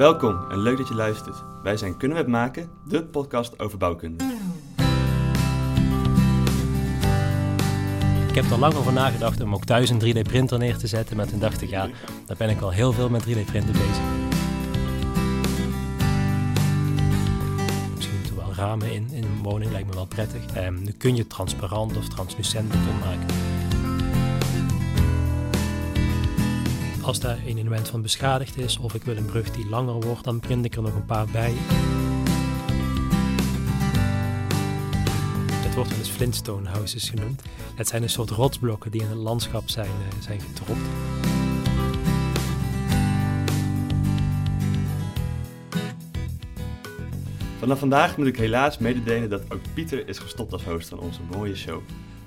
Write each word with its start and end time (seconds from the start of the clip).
Welkom 0.00 0.50
en 0.50 0.58
leuk 0.58 0.76
dat 0.76 0.88
je 0.88 0.94
luistert. 0.94 1.36
Wij 1.62 1.76
zijn 1.76 1.96
Kunnen 1.96 2.16
we 2.16 2.22
het 2.22 2.32
maken, 2.32 2.70
de 2.88 3.04
podcast 3.04 3.58
over 3.58 3.78
bouwkunde. 3.78 4.24
Ik 8.28 8.34
heb 8.34 8.50
er 8.50 8.58
lang 8.58 8.74
over 8.74 8.92
nagedacht 8.92 9.40
om 9.40 9.54
ook 9.54 9.64
thuis 9.64 9.90
een 9.90 10.00
3D-printer 10.00 10.58
neer 10.58 10.76
te 10.76 10.86
zetten, 10.86 11.16
maar 11.16 11.26
toen 11.26 11.38
dacht 11.38 11.62
ik, 11.62 11.68
ja, 11.68 11.88
daar 12.26 12.36
ben 12.36 12.48
ik 12.48 12.60
al 12.60 12.70
heel 12.70 12.92
veel 12.92 13.08
met 13.08 13.22
3D-printen 13.22 13.72
bezig. 13.72 14.04
Misschien 17.94 18.16
moeten 18.16 18.34
we 18.34 18.40
wel 18.40 18.54
ramen 18.54 18.92
in, 18.92 19.08
in 19.10 19.22
een 19.22 19.42
woning, 19.42 19.70
lijkt 19.72 19.88
me 19.88 19.94
wel 19.94 20.06
prettig. 20.06 20.46
Ehm, 20.54 20.82
nu 20.82 20.92
kun 20.92 21.16
je 21.16 21.26
transparant 21.26 21.96
of 21.96 22.08
translucent 22.08 22.68
beton 22.68 22.98
maken. 22.98 23.49
Als 27.10 27.20
daar 27.20 27.38
een 27.46 27.58
element 27.58 27.88
van 27.88 28.02
beschadigd 28.02 28.58
is, 28.58 28.78
of 28.78 28.94
ik 28.94 29.02
wil 29.02 29.16
een 29.16 29.24
brug 29.24 29.50
die 29.50 29.68
langer 29.68 30.00
wordt, 30.00 30.24
dan 30.24 30.40
print 30.40 30.64
ik 30.64 30.74
er 30.74 30.82
nog 30.82 30.94
een 30.94 31.06
paar 31.06 31.26
bij. 31.26 31.52
Het 35.52 35.74
wordt 35.74 35.90
wel 35.90 35.98
eens 35.98 36.08
Flintstone 36.08 36.68
houses 36.68 37.08
genoemd. 37.08 37.42
Het 37.74 37.88
zijn 37.88 38.02
een 38.02 38.10
soort 38.10 38.30
rotsblokken 38.30 38.90
die 38.90 39.00
in 39.00 39.08
het 39.08 39.18
landschap 39.18 39.68
zijn, 39.68 39.86
uh, 39.88 40.22
zijn 40.22 40.40
gedropt. 40.40 40.80
Vanaf 47.58 47.78
vandaag 47.78 48.16
moet 48.16 48.26
ik 48.26 48.36
helaas 48.36 48.78
mededelen 48.78 49.30
dat 49.30 49.52
ook 49.52 49.60
Pieter 49.74 50.08
is 50.08 50.18
gestopt 50.18 50.52
als 50.52 50.64
host 50.64 50.88
van 50.88 50.98
onze 50.98 51.20
mooie 51.32 51.56
show. 51.56 51.80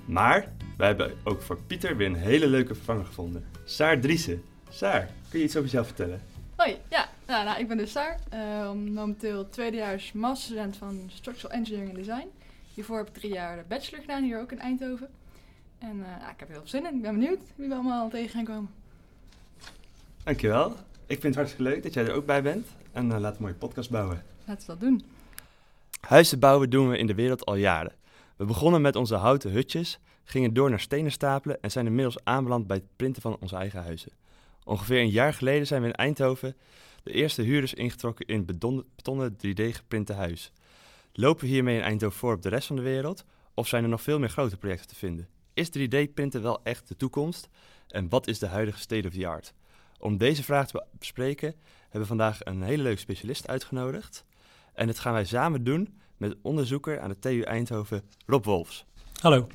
Maar 0.06 0.54
wij 0.78 0.88
hebben 0.88 1.14
ook 1.24 1.42
voor 1.42 1.58
Pieter 1.68 1.98
weer 1.98 2.08
een 2.08 2.16
hele 2.16 2.48
leuke 2.48 2.76
vervanger 2.76 3.06
gevonden. 3.06 3.46
Saar 3.66 4.00
Driessen. 4.00 4.53
Saar, 4.74 5.10
kun 5.30 5.40
je 5.40 5.46
iets 5.46 5.56
over 5.56 5.70
jezelf 5.70 5.86
vertellen? 5.86 6.22
Hoi, 6.56 6.78
ja, 6.90 7.10
nou, 7.28 7.46
nou 7.46 7.60
ik 7.60 7.68
ben 7.68 7.78
dus 7.78 7.92
Saar. 7.92 8.20
Uh, 8.34 8.72
momenteel 8.72 9.50
tweedejaars 9.50 10.12
masterstudent 10.12 10.78
van 10.78 11.10
Structural 11.14 11.52
Engineering 11.52 11.90
and 11.90 12.06
Design. 12.06 12.28
Hiervoor 12.74 12.98
heb 12.98 13.08
ik 13.08 13.14
drie 13.14 13.34
jaar 13.34 13.56
de 13.56 13.64
bachelor 13.68 14.02
gedaan, 14.02 14.24
hier 14.24 14.40
ook 14.40 14.52
in 14.52 14.60
Eindhoven. 14.60 15.10
En 15.80 15.98
uh, 15.98 16.06
ja, 16.20 16.32
ik 16.32 16.40
heb 16.40 16.48
heel 16.48 16.58
veel 16.58 16.68
zin 16.68 16.86
in. 16.86 16.96
Ik 16.96 17.02
ben 17.02 17.14
benieuwd 17.20 17.40
wie 17.56 17.68
we 17.68 17.74
allemaal 17.74 18.10
tegen 18.10 18.30
gaan 18.30 18.44
komen. 18.44 18.70
Dankjewel. 20.24 20.70
Ik 21.06 21.20
vind 21.20 21.24
het 21.24 21.36
hartstikke 21.36 21.64
leuk 21.64 21.84
dat 21.84 21.94
jij 21.94 22.06
er 22.06 22.14
ook 22.14 22.26
bij 22.26 22.42
bent. 22.42 22.68
En 22.92 23.06
uh, 23.06 23.12
laten 23.12 23.22
we 23.22 23.28
een 23.36 23.42
mooie 23.42 23.54
podcast 23.54 23.90
bouwen. 23.90 24.24
Laten 24.46 24.68
we 24.68 24.68
dat 24.68 24.80
doen. 24.80 25.04
Huizen 26.00 26.40
bouwen 26.40 26.70
doen 26.70 26.90
we 26.90 26.98
in 26.98 27.08
de 27.08 27.16
wereld 27.16 27.46
al 27.46 27.56
jaren. 27.56 27.94
We 28.36 28.46
begonnen 28.46 28.82
met 28.82 28.96
onze 28.96 29.16
houten 29.16 29.52
hutjes, 29.52 30.00
gingen 30.24 30.54
door 30.54 30.70
naar 30.70 30.80
stenen 30.80 31.12
stapelen 31.12 31.62
en 31.62 31.72
zijn 31.72 31.86
inmiddels 31.86 32.24
aanbeland 32.24 32.68
bij 32.68 32.78
het 32.78 32.86
printen 32.96 33.22
van 33.22 33.38
onze 33.40 33.56
eigen 33.56 33.84
huizen. 33.84 34.12
Ongeveer 34.66 35.00
een 35.00 35.10
jaar 35.10 35.34
geleden 35.34 35.68
zijn 35.68 35.82
we 35.82 35.88
in 35.88 35.94
Eindhoven 35.94 36.56
de 37.04 37.12
eerste 37.12 37.42
huurders 37.42 37.74
ingetrokken 37.74 38.26
in 38.26 38.38
het 38.48 38.60
betonnen 38.96 39.38
3D-geprinte 39.38 40.14
huis. 40.14 40.52
Lopen 41.14 41.46
we 41.46 41.52
hiermee 41.52 41.76
in 41.76 41.82
Eindhoven 41.82 42.18
voor 42.18 42.34
op 42.34 42.42
de 42.42 42.50
rest 42.50 42.68
van 42.68 42.76
de 42.76 42.82
wereld? 42.82 43.26
Of 43.54 43.68
zijn 43.68 43.84
er 43.84 43.90
nog 43.90 44.02
veel 44.02 44.20
meer 44.20 44.30
grote 44.30 44.58
projecten 44.58 44.88
te 44.88 44.96
vinden? 44.96 45.28
Is 45.54 45.70
3D-printen 45.70 46.42
wel 46.42 46.64
echt 46.64 46.88
de 46.88 46.96
toekomst? 46.96 47.50
En 47.88 48.10
wat 48.10 48.28
is 48.28 48.40
de 48.40 48.48
huidige 48.48 48.80
state 48.80 49.08
of 49.08 49.14
the 49.14 49.28
art? 49.28 49.54
Om 50.00 50.18
deze 50.18 50.44
vraag 50.44 50.68
te 50.68 50.86
bespreken 51.00 51.56
hebben 51.82 52.02
we 52.02 52.08
vandaag 52.08 52.38
een 52.44 52.62
hele 52.62 52.84
leuke 52.84 53.00
specialist 53.00 53.48
uitgenodigd. 53.48 54.26
En 54.74 54.88
dat 54.88 55.00
gaan 55.00 55.14
wij 55.14 55.26
samen 55.26 55.64
doen 55.64 56.00
met 56.18 56.36
onderzoeker 56.42 57.00
aan 57.00 57.10
de 57.10 57.20
TU 57.20 57.42
Eindhoven, 57.42 58.02
Rob 58.26 58.46
Wolfs. 58.46 58.86
Hallo. 59.22 59.48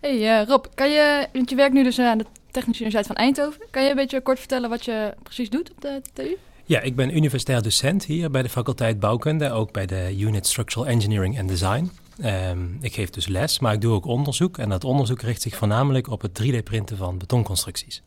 Hey 0.00 0.40
uh, 0.40 0.46
Rob, 0.46 0.64
kan 0.74 0.90
je, 0.90 1.28
want 1.32 1.50
je 1.50 1.56
werkt 1.56 1.74
nu 1.74 1.82
dus 1.82 1.98
aan 1.98 2.18
de 2.18 2.26
Technische 2.58 2.82
Universiteit 2.82 3.16
van 3.16 3.26
Eindhoven. 3.26 3.66
Kan 3.70 3.82
je 3.82 3.90
een 3.90 3.96
beetje 3.96 4.20
kort 4.20 4.38
vertellen 4.38 4.70
wat 4.70 4.84
je 4.84 5.14
precies 5.22 5.50
doet 5.50 5.70
op 5.70 5.80
de 5.80 6.02
TU? 6.12 6.36
Ja, 6.64 6.80
ik 6.80 6.96
ben 6.96 7.16
universitair 7.16 7.62
docent 7.62 8.04
hier 8.04 8.30
bij 8.30 8.42
de 8.42 8.48
faculteit 8.48 9.00
bouwkunde, 9.00 9.50
ook 9.50 9.72
bij 9.72 9.86
de 9.86 10.14
Unit 10.18 10.46
Structural 10.46 10.86
Engineering 10.86 11.38
and 11.38 11.48
Design. 11.48 11.90
Um, 12.24 12.78
ik 12.80 12.94
geef 12.94 13.10
dus 13.10 13.26
les, 13.26 13.58
maar 13.58 13.72
ik 13.72 13.80
doe 13.80 13.94
ook 13.94 14.06
onderzoek. 14.06 14.58
En 14.58 14.68
dat 14.68 14.84
onderzoek 14.84 15.20
richt 15.22 15.42
zich 15.42 15.56
voornamelijk 15.56 16.10
op 16.10 16.22
het 16.22 16.42
3D-printen 16.42 16.96
van 16.96 17.18
betonconstructies. 17.18 18.02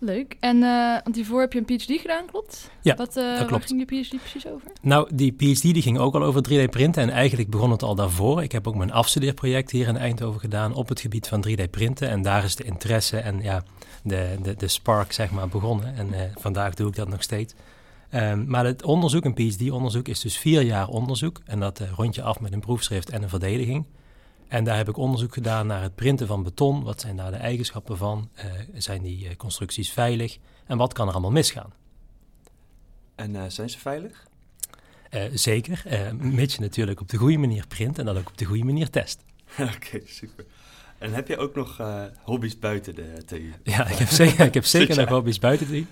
Leuk. 0.00 0.36
En 0.40 0.56
uh, 0.56 0.96
want 1.02 1.16
hiervoor 1.16 1.40
heb 1.40 1.52
je 1.52 1.58
een 1.58 1.64
PhD 1.64 2.00
gedaan, 2.00 2.26
klopt? 2.26 2.70
Ja, 2.82 2.94
Wat, 2.94 3.16
uh, 3.16 3.24
dat 3.24 3.36
klopt. 3.36 3.50
Waar 3.50 3.62
ging 3.62 3.90
je 3.90 4.02
PhD 4.02 4.20
precies 4.20 4.46
over? 4.46 4.70
Nou, 4.82 5.08
die 5.14 5.32
PhD 5.32 5.62
die 5.62 5.82
ging 5.82 5.98
ook 5.98 6.14
al 6.14 6.22
over 6.22 6.42
3D-printen 6.48 7.02
en 7.02 7.10
eigenlijk 7.10 7.50
begon 7.50 7.70
het 7.70 7.82
al 7.82 7.94
daarvoor. 7.94 8.42
Ik 8.42 8.52
heb 8.52 8.66
ook 8.66 8.74
mijn 8.74 8.92
afstudeerproject 8.92 9.70
hier 9.70 9.88
in 9.88 9.96
Eindhoven 9.96 10.40
gedaan 10.40 10.74
op 10.74 10.88
het 10.88 11.00
gebied 11.00 11.28
van 11.28 11.44
3D-printen. 11.48 12.08
En 12.08 12.22
daar 12.22 12.44
is 12.44 12.56
de 12.56 12.64
interesse 12.64 13.18
en 13.18 13.42
ja, 13.42 13.62
de, 14.02 14.36
de, 14.42 14.54
de 14.54 14.68
spark 14.68 15.12
zeg 15.12 15.30
maar 15.30 15.48
begonnen. 15.48 15.94
En 15.96 16.08
uh, 16.08 16.20
vandaag 16.34 16.74
doe 16.74 16.88
ik 16.88 16.96
dat 16.96 17.08
nog 17.08 17.22
steeds. 17.22 17.54
Um, 18.14 18.44
maar 18.48 18.64
het 18.64 18.82
onderzoek, 18.82 19.24
een 19.24 19.34
PhD-onderzoek, 19.34 20.08
is 20.08 20.20
dus 20.20 20.38
vier 20.38 20.62
jaar 20.62 20.88
onderzoek. 20.88 21.40
En 21.44 21.60
dat 21.60 21.82
rond 21.96 22.14
je 22.14 22.22
af 22.22 22.40
met 22.40 22.52
een 22.52 22.60
proefschrift 22.60 23.10
en 23.10 23.22
een 23.22 23.28
verdediging. 23.28 23.84
En 24.48 24.64
daar 24.64 24.76
heb 24.76 24.88
ik 24.88 24.96
onderzoek 24.96 25.34
gedaan 25.34 25.66
naar 25.66 25.82
het 25.82 25.94
printen 25.94 26.26
van 26.26 26.42
beton. 26.42 26.82
Wat 26.82 27.00
zijn 27.00 27.16
daar 27.16 27.30
de 27.30 27.36
eigenschappen 27.36 27.96
van? 27.96 28.30
Uh, 28.36 28.44
zijn 28.74 29.02
die 29.02 29.24
uh, 29.24 29.36
constructies 29.36 29.92
veilig? 29.92 30.38
En 30.66 30.78
wat 30.78 30.92
kan 30.92 31.06
er 31.06 31.12
allemaal 31.12 31.30
misgaan? 31.30 31.72
En 33.14 33.34
uh, 33.34 33.42
zijn 33.48 33.70
ze 33.70 33.78
veilig? 33.78 34.26
zeker, 35.32 35.82
mits 36.18 36.54
je 36.54 36.60
natuurlijk 36.60 37.00
op 37.00 37.08
de 37.08 37.16
goede 37.16 37.38
manier 37.38 37.66
print 37.66 37.98
en 37.98 38.04
dat 38.04 38.16
ook 38.16 38.28
op 38.28 38.38
de 38.38 38.44
goede 38.44 38.64
manier 38.64 38.90
test. 38.90 39.24
Oké, 39.58 39.72
okay, 39.74 40.02
super. 40.06 40.44
En 40.98 41.12
heb 41.12 41.28
je 41.28 41.36
ook 41.36 41.54
nog 41.54 41.80
hobby's 42.22 42.58
buiten 42.58 42.94
de 42.94 43.22
TU? 43.26 43.52
Ja, 43.62 43.86
ik 43.86 43.96
heb 43.96 44.08
zeker, 44.08 44.46
ik 44.46 44.54
heb 44.54 44.64
zeker 44.64 44.96
nog 44.96 45.08
hobby's 45.08 45.38
buiten 45.38 45.66
de 45.66 45.72
TU. 45.72 45.86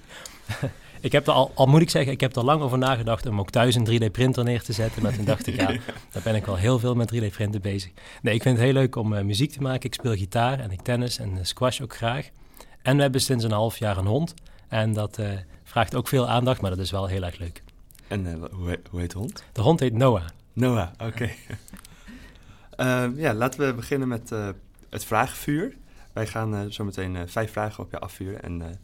Ik 1.00 1.12
heb 1.12 1.26
er 1.26 1.32
al, 1.32 1.52
al 1.54 1.66
moet 1.66 1.80
ik 1.80 1.90
zeggen, 1.90 2.12
ik 2.12 2.20
heb 2.20 2.36
er 2.36 2.44
lang 2.44 2.62
over 2.62 2.78
nagedacht 2.78 3.26
om 3.26 3.40
ook 3.40 3.50
thuis 3.50 3.74
een 3.74 3.86
3D-printer 3.90 4.44
neer 4.44 4.62
te 4.62 4.72
zetten. 4.72 5.02
Maar 5.02 5.14
toen 5.14 5.24
dacht 5.24 5.46
ik, 5.46 5.56
ja, 5.60 5.66
daar 6.10 6.22
ben 6.22 6.34
ik 6.34 6.46
al 6.46 6.56
heel 6.56 6.78
veel 6.78 6.94
met 6.94 7.14
3D-printen 7.14 7.60
bezig. 7.60 7.90
Nee, 8.22 8.34
ik 8.34 8.42
vind 8.42 8.56
het 8.56 8.64
heel 8.64 8.74
leuk 8.74 8.96
om 8.96 9.12
uh, 9.12 9.22
muziek 9.22 9.52
te 9.52 9.62
maken. 9.62 9.84
Ik 9.84 9.94
speel 9.94 10.14
gitaar 10.14 10.60
en 10.60 10.70
ik 10.70 10.80
tennis 10.80 11.18
en 11.18 11.30
uh, 11.30 11.38
squash 11.42 11.80
ook 11.80 11.96
graag. 11.96 12.28
En 12.82 12.96
we 12.96 13.02
hebben 13.02 13.20
sinds 13.20 13.44
een 13.44 13.52
half 13.52 13.78
jaar 13.78 13.96
een 13.96 14.06
hond. 14.06 14.34
En 14.68 14.92
dat 14.92 15.18
uh, 15.18 15.28
vraagt 15.64 15.94
ook 15.94 16.08
veel 16.08 16.28
aandacht, 16.28 16.60
maar 16.60 16.70
dat 16.70 16.78
is 16.78 16.90
wel 16.90 17.06
heel 17.06 17.22
erg 17.22 17.38
leuk. 17.38 17.62
En 18.08 18.48
hoe, 18.50 18.80
hoe, 18.90 19.00
heet 19.00 19.10
de 19.10 19.18
hond? 19.18 19.44
De 19.52 19.60
hond 19.60 19.80
heet 19.80 19.92
Noah. 19.94 20.24
Noah, 20.52 20.88
oké. 20.92 21.04
Okay. 21.04 21.36
Ehm, 22.76 23.18
ja, 23.18 23.34
laten 23.34 23.66
we 23.66 23.74
beginnen 23.74 24.08
met 24.08 24.30
het 24.90 25.04
vragenvuur. 25.04 25.76
Wij 26.12 26.26
gaan 26.26 26.72
zo 26.72 26.84
meteen 26.84 27.28
vijf 27.28 27.52
vragen 27.52 27.84
op 27.84 27.90
je 27.90 27.98
afvuren 27.98 28.42
en 28.42 28.78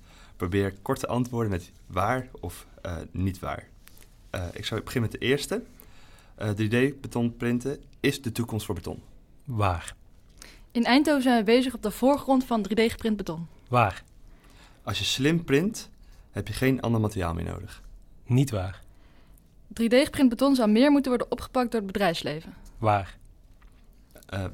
probeer 0.49 0.75
korte 0.83 1.07
antwoorden 1.07 1.51
met 1.51 1.73
waar 1.87 2.29
of 2.41 2.67
uh, 2.87 2.97
niet 3.11 3.39
waar. 3.39 3.69
Uh, 4.35 4.45
ik 4.53 4.65
zou 4.65 4.83
beginnen 4.83 5.11
met 5.11 5.21
de 5.21 5.27
eerste. 5.27 5.63
Uh, 6.41 6.51
3D 6.51 7.01
beton 7.01 7.37
printen 7.37 7.83
is 8.01 8.23
de 8.23 8.33
toekomst 8.33 8.67
voor 8.67 8.75
beton. 8.75 9.03
Waar? 9.45 9.95
In 10.71 10.85
Eindhoven 10.85 11.23
zijn 11.23 11.39
we 11.39 11.45
bezig 11.45 11.75
op 11.75 11.83
de 11.83 11.91
voorgrond 11.91 12.45
van 12.45 12.67
3D 12.69 12.75
geprint 12.75 13.17
beton. 13.17 13.47
Waar? 13.69 14.03
Als 14.83 14.99
je 14.99 15.05
slim 15.05 15.45
print, 15.45 15.91
heb 16.31 16.49
je 16.49 16.55
geen 16.55 16.81
ander 16.81 17.01
materiaal 17.01 17.35
meer 17.35 17.45
nodig. 17.45 17.83
Niet 18.27 18.51
waar. 18.51 18.83
3D 19.69 19.97
geprint 20.05 20.29
beton 20.29 20.55
zou 20.55 20.71
meer 20.71 20.91
moeten 20.91 21.11
worden 21.11 21.31
opgepakt 21.31 21.71
door 21.71 21.81
het 21.81 21.93
bedrijfsleven. 21.93 22.55
Waar? 22.79 23.21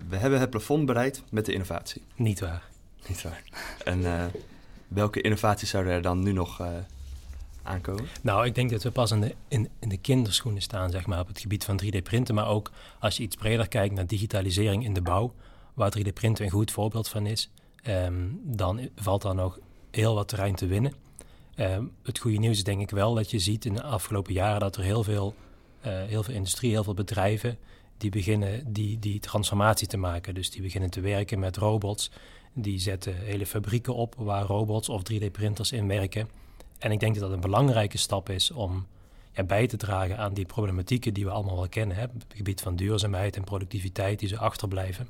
we 0.08 0.16
hebben 0.16 0.40
het 0.40 0.50
plafond 0.50 0.86
bereikt 0.86 1.22
met 1.30 1.46
de 1.46 1.52
innovatie. 1.52 2.02
Niet 2.14 2.40
waar. 2.40 2.68
Niet 3.06 3.22
waar. 3.22 3.42
En 3.84 4.30
welke 4.88 5.20
innovaties 5.20 5.70
zouden 5.70 5.92
er 5.92 6.02
dan 6.02 6.22
nu 6.22 6.32
nog 6.32 6.60
uh, 6.60 6.68
aankomen? 7.62 8.06
Nou, 8.22 8.46
ik 8.46 8.54
denk 8.54 8.70
dat 8.70 8.82
we 8.82 8.90
pas 8.90 9.10
in 9.10 9.20
de, 9.20 9.34
in, 9.48 9.70
de 9.78 9.96
kinderschoenen 9.96 10.62
staan, 10.62 10.90
zeg 10.90 11.06
maar, 11.06 11.20
op 11.20 11.28
het 11.28 11.40
gebied 11.40 11.64
van 11.64 11.80
3D-printen. 11.84 12.34
Maar 12.34 12.48
ook 12.48 12.70
als 12.98 13.16
je 13.16 13.22
iets 13.22 13.36
breder 13.36 13.68
kijkt 13.68 13.94
naar 13.94 14.06
digitalisering 14.06 14.84
in 14.84 14.94
de 14.94 15.02
bouw, 15.02 15.34
waar 15.74 15.92
3D-printen 15.98 16.44
een 16.44 16.50
goed 16.50 16.70
voorbeeld 16.70 17.08
van 17.08 17.26
is, 17.26 17.50
um, 17.86 18.40
dan 18.44 18.88
valt 18.96 19.22
daar 19.22 19.34
nog 19.34 19.58
heel 19.90 20.14
wat 20.14 20.28
terrein 20.28 20.54
te 20.54 20.66
winnen. 20.66 20.92
Um, 21.56 21.92
het 22.02 22.18
goede 22.18 22.38
nieuws 22.38 22.56
is 22.56 22.64
denk 22.64 22.80
ik 22.80 22.90
wel 22.90 23.14
dat 23.14 23.30
je 23.30 23.38
ziet 23.38 23.64
in 23.64 23.74
de 23.74 23.82
afgelopen 23.82 24.32
jaren 24.32 24.60
dat 24.60 24.76
er 24.76 24.82
heel 24.82 25.02
veel, 25.02 25.34
uh, 25.86 25.92
heel 26.04 26.22
veel 26.22 26.34
industrie, 26.34 26.70
heel 26.70 26.84
veel 26.84 26.94
bedrijven, 26.94 27.58
die 27.96 28.10
beginnen 28.10 28.72
die, 28.72 28.98
die 28.98 29.20
transformatie 29.20 29.86
te 29.86 29.96
maken. 29.96 30.34
Dus 30.34 30.50
die 30.50 30.62
beginnen 30.62 30.90
te 30.90 31.00
werken 31.00 31.38
met 31.38 31.56
robots, 31.56 32.10
die 32.62 32.78
zetten 32.78 33.16
hele 33.16 33.46
fabrieken 33.46 33.94
op 33.94 34.14
waar 34.18 34.44
robots 34.44 34.88
of 34.88 35.02
3D-printers 35.12 35.72
in 35.72 35.86
werken. 35.86 36.28
En 36.78 36.92
ik 36.92 37.00
denk 37.00 37.14
dat 37.14 37.22
dat 37.22 37.32
een 37.32 37.40
belangrijke 37.40 37.98
stap 37.98 38.28
is 38.28 38.50
om 38.50 38.86
ja, 39.32 39.42
bij 39.42 39.66
te 39.66 39.76
dragen 39.76 40.18
aan 40.18 40.34
die 40.34 40.46
problematieken 40.46 41.14
die 41.14 41.24
we 41.24 41.30
allemaal 41.30 41.56
wel 41.56 41.68
kennen. 41.68 41.96
Hè? 41.96 42.04
Op 42.04 42.12
het 42.12 42.36
gebied 42.36 42.60
van 42.60 42.76
duurzaamheid 42.76 43.36
en 43.36 43.44
productiviteit 43.44 44.18
die 44.18 44.28
ze 44.28 44.38
achterblijven. 44.38 45.08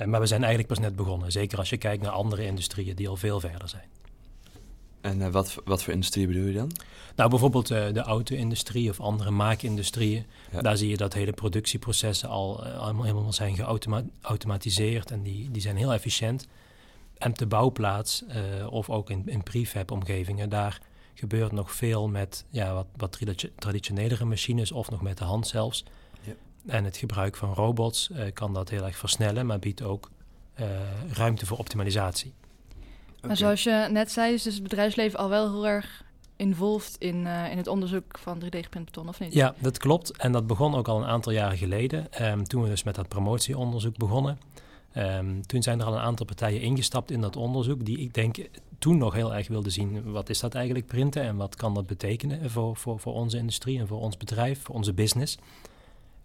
Uh, 0.00 0.06
maar 0.06 0.20
we 0.20 0.26
zijn 0.26 0.40
eigenlijk 0.40 0.72
pas 0.72 0.82
net 0.82 0.96
begonnen. 0.96 1.32
Zeker 1.32 1.58
als 1.58 1.70
je 1.70 1.76
kijkt 1.76 2.02
naar 2.02 2.12
andere 2.12 2.44
industrieën 2.44 2.96
die 2.96 3.08
al 3.08 3.16
veel 3.16 3.40
verder 3.40 3.68
zijn. 3.68 3.88
En 5.00 5.18
uh, 5.20 5.28
wat, 5.28 5.56
wat 5.64 5.82
voor 5.82 5.92
industrie 5.92 6.26
bedoel 6.26 6.46
je 6.46 6.52
dan? 6.52 6.70
Nou, 7.16 7.30
bijvoorbeeld 7.30 7.70
uh, 7.70 7.92
de 7.92 8.00
auto-industrie 8.00 8.90
of 8.90 9.00
andere 9.00 9.30
maakindustrieën. 9.30 10.26
Ja. 10.52 10.60
Daar 10.60 10.76
zie 10.76 10.88
je 10.88 10.96
dat 10.96 11.12
hele 11.12 11.32
productieprocessen 11.32 12.28
al 12.28 12.66
uh, 12.66 12.78
allemaal 12.78 13.04
helemaal 13.04 13.32
zijn 13.32 13.56
geautomatiseerd 13.56 15.10
en 15.10 15.22
die, 15.22 15.50
die 15.50 15.62
zijn 15.62 15.76
heel 15.76 15.92
efficiënt. 15.92 16.46
En 17.20 17.30
op 17.30 17.38
de 17.38 17.46
bouwplaats 17.46 18.24
of 18.70 18.90
ook 18.90 19.10
in, 19.10 19.22
in 19.26 19.42
prefab-omgevingen, 19.42 20.48
daar 20.48 20.80
gebeurt 21.20 21.52
nog 21.52 21.72
veel 21.72 22.08
met 22.08 22.44
ja, 22.48 22.74
wat, 22.74 22.86
wat 22.96 23.18
traditionelere 23.58 24.24
machines 24.24 24.72
of 24.72 24.90
nog 24.90 25.02
met 25.02 25.18
de 25.18 25.24
hand 25.24 25.46
zelfs. 25.46 25.84
Ja. 26.20 26.32
En 26.66 26.84
het 26.84 26.96
gebruik 26.96 27.36
van 27.36 27.54
robots 27.54 28.08
uh, 28.12 28.22
kan 28.32 28.54
dat 28.54 28.68
heel 28.68 28.84
erg 28.84 28.96
versnellen, 28.96 29.46
maar 29.46 29.58
biedt 29.58 29.82
ook 29.82 30.10
uh, 30.60 30.66
ruimte 31.12 31.46
voor 31.46 31.58
optimalisatie. 31.58 32.34
Maar 33.20 33.36
zoals 33.36 33.62
je 33.62 33.88
net 33.90 34.12
zei, 34.12 34.34
is 34.34 34.42
dus 34.42 34.54
het 34.54 34.62
bedrijfsleven 34.62 35.18
al 35.18 35.28
wel 35.28 35.50
heel 35.50 35.66
erg 35.66 36.04
involved 36.36 36.96
in, 36.98 37.16
uh, 37.16 37.50
in 37.50 37.56
het 37.56 37.66
onderzoek 37.66 38.18
van 38.18 38.42
3D-geprint 38.44 38.84
beton, 38.84 39.08
of 39.08 39.20
niet? 39.20 39.32
Ja, 39.32 39.54
dat 39.58 39.78
klopt. 39.78 40.16
En 40.16 40.32
dat 40.32 40.46
begon 40.46 40.74
ook 40.74 40.88
al 40.88 40.98
een 41.02 41.08
aantal 41.08 41.32
jaren 41.32 41.58
geleden, 41.58 42.08
um, 42.20 42.44
toen 42.44 42.62
we 42.62 42.68
dus 42.68 42.82
met 42.82 42.94
dat 42.94 43.08
promotieonderzoek 43.08 43.96
begonnen. 43.96 44.38
Um, 44.96 45.46
toen 45.46 45.62
zijn 45.62 45.80
er 45.80 45.86
al 45.86 45.92
een 45.92 46.00
aantal 46.00 46.26
partijen 46.26 46.60
ingestapt 46.60 47.10
in 47.10 47.20
dat 47.20 47.36
onderzoek, 47.36 47.84
die 47.84 47.98
ik 47.98 48.14
denk 48.14 48.36
toen 48.78 48.98
nog 48.98 49.14
heel 49.14 49.34
erg 49.34 49.48
wilden 49.48 49.72
zien, 49.72 50.12
wat 50.12 50.28
is 50.28 50.40
dat 50.40 50.54
eigenlijk 50.54 50.86
printen 50.86 51.22
en 51.22 51.36
wat 51.36 51.56
kan 51.56 51.74
dat 51.74 51.86
betekenen 51.86 52.50
voor, 52.50 52.76
voor, 52.76 53.00
voor 53.00 53.14
onze 53.14 53.36
industrie 53.36 53.78
en 53.78 53.86
voor 53.86 54.00
ons 54.00 54.16
bedrijf, 54.16 54.62
voor 54.62 54.74
onze 54.74 54.92
business. 54.92 55.38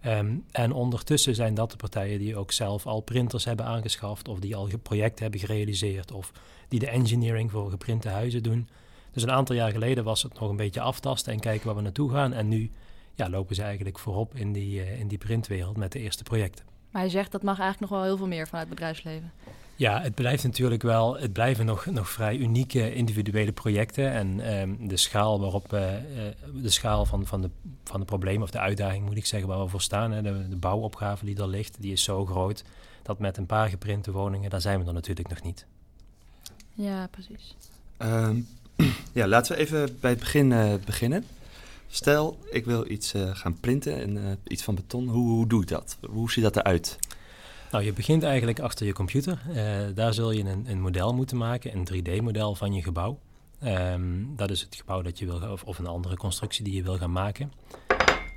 Um, 0.06 0.44
en 0.50 0.72
ondertussen 0.72 1.34
zijn 1.34 1.54
dat 1.54 1.70
de 1.70 1.76
partijen 1.76 2.18
die 2.18 2.36
ook 2.36 2.52
zelf 2.52 2.86
al 2.86 3.00
printers 3.00 3.44
hebben 3.44 3.66
aangeschaft 3.66 4.28
of 4.28 4.38
die 4.38 4.56
al 4.56 4.68
projecten 4.82 5.22
hebben 5.22 5.40
gerealiseerd 5.40 6.12
of 6.12 6.32
die 6.68 6.78
de 6.78 6.88
engineering 6.88 7.50
voor 7.50 7.70
geprinte 7.70 8.08
huizen 8.08 8.42
doen. 8.42 8.68
Dus 9.12 9.22
een 9.22 9.30
aantal 9.30 9.56
jaar 9.56 9.70
geleden 9.70 10.04
was 10.04 10.22
het 10.22 10.38
nog 10.38 10.50
een 10.50 10.56
beetje 10.56 10.80
aftasten 10.80 11.32
en 11.32 11.40
kijken 11.40 11.66
waar 11.66 11.76
we 11.76 11.82
naartoe 11.82 12.10
gaan. 12.10 12.32
En 12.32 12.48
nu 12.48 12.70
ja, 13.14 13.30
lopen 13.30 13.54
ze 13.54 13.62
eigenlijk 13.62 13.98
voorop 13.98 14.34
in 14.34 14.52
die, 14.52 14.80
uh, 14.80 15.00
in 15.00 15.08
die 15.08 15.18
printwereld 15.18 15.76
met 15.76 15.92
de 15.92 15.98
eerste 15.98 16.22
projecten. 16.22 16.75
Maar 16.96 17.04
hij 17.04 17.14
zegt 17.14 17.32
dat 17.32 17.42
mag 17.42 17.58
eigenlijk 17.58 17.90
nog 17.90 18.00
wel 18.00 18.08
heel 18.08 18.16
veel 18.16 18.26
meer 18.26 18.46
vanuit 18.46 18.66
het 18.66 18.74
bedrijfsleven. 18.74 19.32
Ja, 19.74 20.00
het 20.00 20.14
blijft 20.14 20.42
natuurlijk 20.42 20.82
wel, 20.82 21.16
het 21.16 21.32
blijven 21.32 21.66
nog, 21.66 21.86
nog 21.86 22.08
vrij 22.08 22.36
unieke 22.36 22.94
individuele 22.94 23.52
projecten. 23.52 24.12
En 24.12 24.58
um, 24.60 24.88
de 24.88 24.96
schaal 24.96 25.40
waarop 25.40 25.72
uh, 25.72 25.80
de 26.54 26.68
schaal 26.68 27.04
van, 27.04 27.26
van, 27.26 27.42
de, 27.42 27.50
van 27.84 28.00
de 28.00 28.06
problemen 28.06 28.42
of 28.42 28.50
de 28.50 28.58
uitdaging 28.58 29.04
moet 29.04 29.16
ik 29.16 29.26
zeggen 29.26 29.48
waar 29.48 29.62
we 29.62 29.68
voor 29.68 29.80
staan. 29.80 30.12
Hè, 30.12 30.22
de, 30.22 30.48
de 30.48 30.56
bouwopgave 30.56 31.24
die 31.24 31.36
er 31.36 31.48
ligt, 31.48 31.76
die 31.80 31.92
is 31.92 32.02
zo 32.02 32.26
groot 32.26 32.64
dat 33.02 33.18
met 33.18 33.36
een 33.36 33.46
paar 33.46 33.68
geprinte 33.68 34.12
woningen, 34.12 34.50
daar 34.50 34.60
zijn 34.60 34.80
we 34.80 34.86
er 34.86 34.92
natuurlijk 34.92 35.28
nog 35.28 35.42
niet. 35.42 35.66
Ja, 36.74 37.08
precies. 37.10 37.54
Um, 37.98 38.46
ja, 39.12 39.26
laten 39.26 39.56
we 39.56 39.62
even 39.62 39.96
bij 40.00 40.10
het 40.10 40.18
begin 40.18 40.50
uh, 40.50 40.74
beginnen. 40.84 41.24
Stel, 41.96 42.38
ik 42.50 42.64
wil 42.64 42.90
iets 42.90 43.14
uh, 43.14 43.30
gaan 43.32 43.60
printen, 43.60 44.00
en, 44.00 44.16
uh, 44.16 44.32
iets 44.44 44.62
van 44.62 44.74
beton. 44.74 45.08
Hoe, 45.08 45.28
hoe, 45.28 45.46
doe 45.46 45.62
ik 45.62 45.68
dat? 45.68 45.98
Hoe 46.10 46.30
ziet 46.30 46.42
dat 46.42 46.56
eruit? 46.56 46.98
Nou, 47.70 47.84
je 47.84 47.92
begint 47.92 48.22
eigenlijk 48.22 48.60
achter 48.60 48.86
je 48.86 48.92
computer. 48.92 49.42
daar 49.94 50.14
zul 50.14 50.30
je 50.30 50.44
een, 50.44 50.64
een, 50.68 50.80
model 50.80 51.14
moeten 51.14 51.36
maken, 51.36 51.76
een 51.76 51.88
3D-model 51.92 52.54
van 52.54 52.72
je 52.72 52.82
gebouw. 52.82 53.18
Um, 53.64 54.32
dat 54.36 54.50
is 54.50 54.60
het 54.60 54.74
gebouw 54.74 55.02
dat 55.02 55.18
je 55.18 55.26
wil, 55.26 55.50
of, 55.50 55.64
of, 55.64 55.78
een 55.78 55.86
andere 55.86 56.16
constructie 56.16 56.64
die 56.64 56.74
je 56.74 56.82
wil 56.82 56.96
gaan 56.96 57.12
maken. 57.12 57.52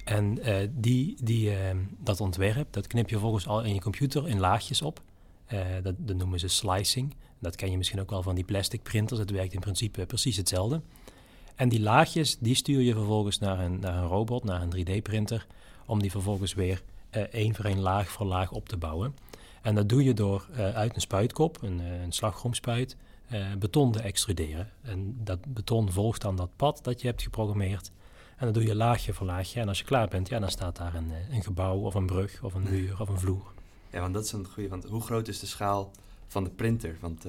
En 0.03 0.39
die, 0.71 1.17
die, 1.23 1.55
ehm, 1.55 1.77
dat 1.97 2.21
ontwerp, 2.21 2.67
dat 2.73 2.87
knip 2.87 3.09
je 3.09 3.19
volgens 3.19 3.47
al 3.47 3.61
in 3.61 3.73
je 3.73 3.81
computer 3.81 4.27
in 4.27 4.39
laagjes 4.39 4.81
op. 4.81 5.01
dat, 5.83 5.95
dat 5.97 6.15
noemen 6.15 6.39
ze 6.39 6.47
slicing. 6.47 7.15
Dat 7.39 7.55
ken 7.55 7.71
je 7.71 7.77
misschien 7.77 7.99
ook 7.99 8.09
wel 8.09 8.23
van 8.23 8.35
die 8.35 8.43
plastic 8.43 8.83
printers. 8.83 9.19
Het 9.19 9.31
werkt 9.31 9.53
in 9.53 9.59
principe 9.59 10.05
precies 10.05 10.37
hetzelfde. 10.37 10.81
En 11.59 11.69
die 11.69 11.79
laagjes, 11.79 12.37
die 12.37 12.55
stuur 12.55 12.81
je 12.81 12.93
vervolgens 12.93 13.39
naar 13.39 13.59
een, 13.59 13.79
naar 13.79 13.97
een 13.97 14.07
robot, 14.07 14.43
naar 14.43 14.61
een 14.61 14.75
3D-printer, 14.75 15.47
om 15.85 16.01
die 16.01 16.11
vervolgens 16.11 16.53
weer 16.53 16.83
uh, 17.11 17.21
één 17.21 17.55
voor 17.55 17.65
één 17.65 17.79
laag 17.79 18.09
voor 18.09 18.25
laag 18.25 18.51
op 18.51 18.69
te 18.69 18.77
bouwen. 18.77 19.15
En 19.61 19.75
dat 19.75 19.89
doe 19.89 20.03
je 20.03 20.13
door 20.13 20.47
uh, 20.51 20.75
uit 20.75 20.95
een 20.95 21.01
spuitkop, 21.01 21.61
een, 21.61 21.79
uh, 21.79 22.01
een 22.01 22.11
slagroomspuit, 22.11 22.95
beton 23.57 23.91
te 23.91 23.99
extruderen. 23.99 24.69
En 24.81 25.17
dat 25.23 25.53
beton 25.53 25.91
volgt 25.91 26.21
dan 26.21 26.35
dat 26.35 26.49
pad 26.55 26.83
dat 26.83 27.01
je 27.01 27.07
hebt 27.07 27.21
geprogrammeerd. 27.21 27.91
En 28.37 28.45
dat 28.45 28.53
doe 28.53 28.63
je 28.65 28.75
laagje 28.75 29.13
voor 29.13 29.25
laagje. 29.25 29.59
En 29.59 29.67
als 29.67 29.79
je 29.79 29.85
klaar 29.85 30.07
bent, 30.07 30.29
ja, 30.29 30.39
dan 30.39 30.49
staat 30.49 30.75
daar 30.75 30.95
een, 30.95 31.11
een 31.31 31.43
gebouw 31.43 31.79
of 31.79 31.93
een 31.93 32.05
brug 32.05 32.43
of 32.43 32.53
een 32.53 32.63
muur 32.69 33.01
of 33.01 33.09
een 33.09 33.19
vloer. 33.19 33.51
Ja, 33.89 33.99
want 33.99 34.13
dat 34.13 34.23
is 34.23 34.31
een 34.31 34.45
goede. 34.45 34.69
Want 34.69 34.83
hoe 34.83 35.01
groot 35.01 35.27
is 35.27 35.39
de 35.39 35.45
schaal 35.45 35.91
van 36.27 36.43
de 36.43 36.49
printer? 36.49 36.97
Want 36.99 37.25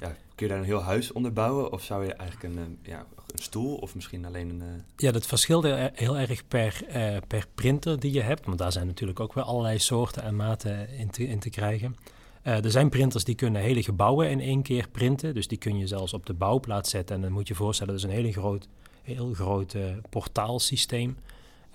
ja, 0.00 0.16
kun 0.34 0.46
je 0.46 0.48
daar 0.48 0.58
een 0.58 0.64
heel 0.64 0.82
huis 0.82 1.12
onder 1.12 1.32
bouwen? 1.32 1.72
Of 1.72 1.82
zou 1.82 2.04
je 2.04 2.12
eigenlijk 2.14 2.54
een, 2.54 2.58
uh, 2.58 2.88
ja, 2.92 3.06
een 3.32 3.42
stoel 3.42 3.76
of 3.76 3.94
misschien 3.94 4.24
alleen 4.24 4.48
een... 4.48 4.60
Uh... 4.60 4.82
Ja, 4.96 5.10
dat 5.10 5.26
verschilt 5.26 5.64
heel 5.94 6.18
erg 6.18 6.48
per, 6.48 6.82
per 7.26 7.46
printer 7.54 8.00
die 8.00 8.12
je 8.12 8.20
hebt. 8.20 8.46
Want 8.46 8.58
daar 8.58 8.72
zijn 8.72 8.86
natuurlijk 8.86 9.20
ook 9.20 9.34
wel 9.34 9.44
allerlei 9.44 9.78
soorten 9.78 10.22
en 10.22 10.36
maten 10.36 10.88
in 11.18 11.38
te, 11.38 11.50
krijgen. 11.50 11.96
er 12.42 12.70
zijn 12.70 12.88
printers 12.88 13.24
die 13.24 13.34
kunnen 13.34 13.62
hele 13.62 13.82
gebouwen 13.82 14.30
in 14.30 14.40
één 14.40 14.62
keer 14.62 14.88
printen. 14.88 15.34
Dus 15.34 15.48
die 15.48 15.58
kun 15.58 15.78
je 15.78 15.86
zelfs 15.86 16.12
op 16.12 16.26
de 16.26 16.34
bouwplaats 16.34 16.90
zetten. 16.90 17.16
En 17.16 17.22
dan 17.22 17.32
moet 17.32 17.48
je 17.48 17.54
je 17.54 17.60
voorstellen, 17.60 17.92
dat 17.92 18.02
is 18.02 18.08
een 18.08 18.16
hele 18.16 18.32
groot, 18.32 18.68
heel 19.02 19.32
groot 19.34 19.76
portaalsysteem. 20.10 21.16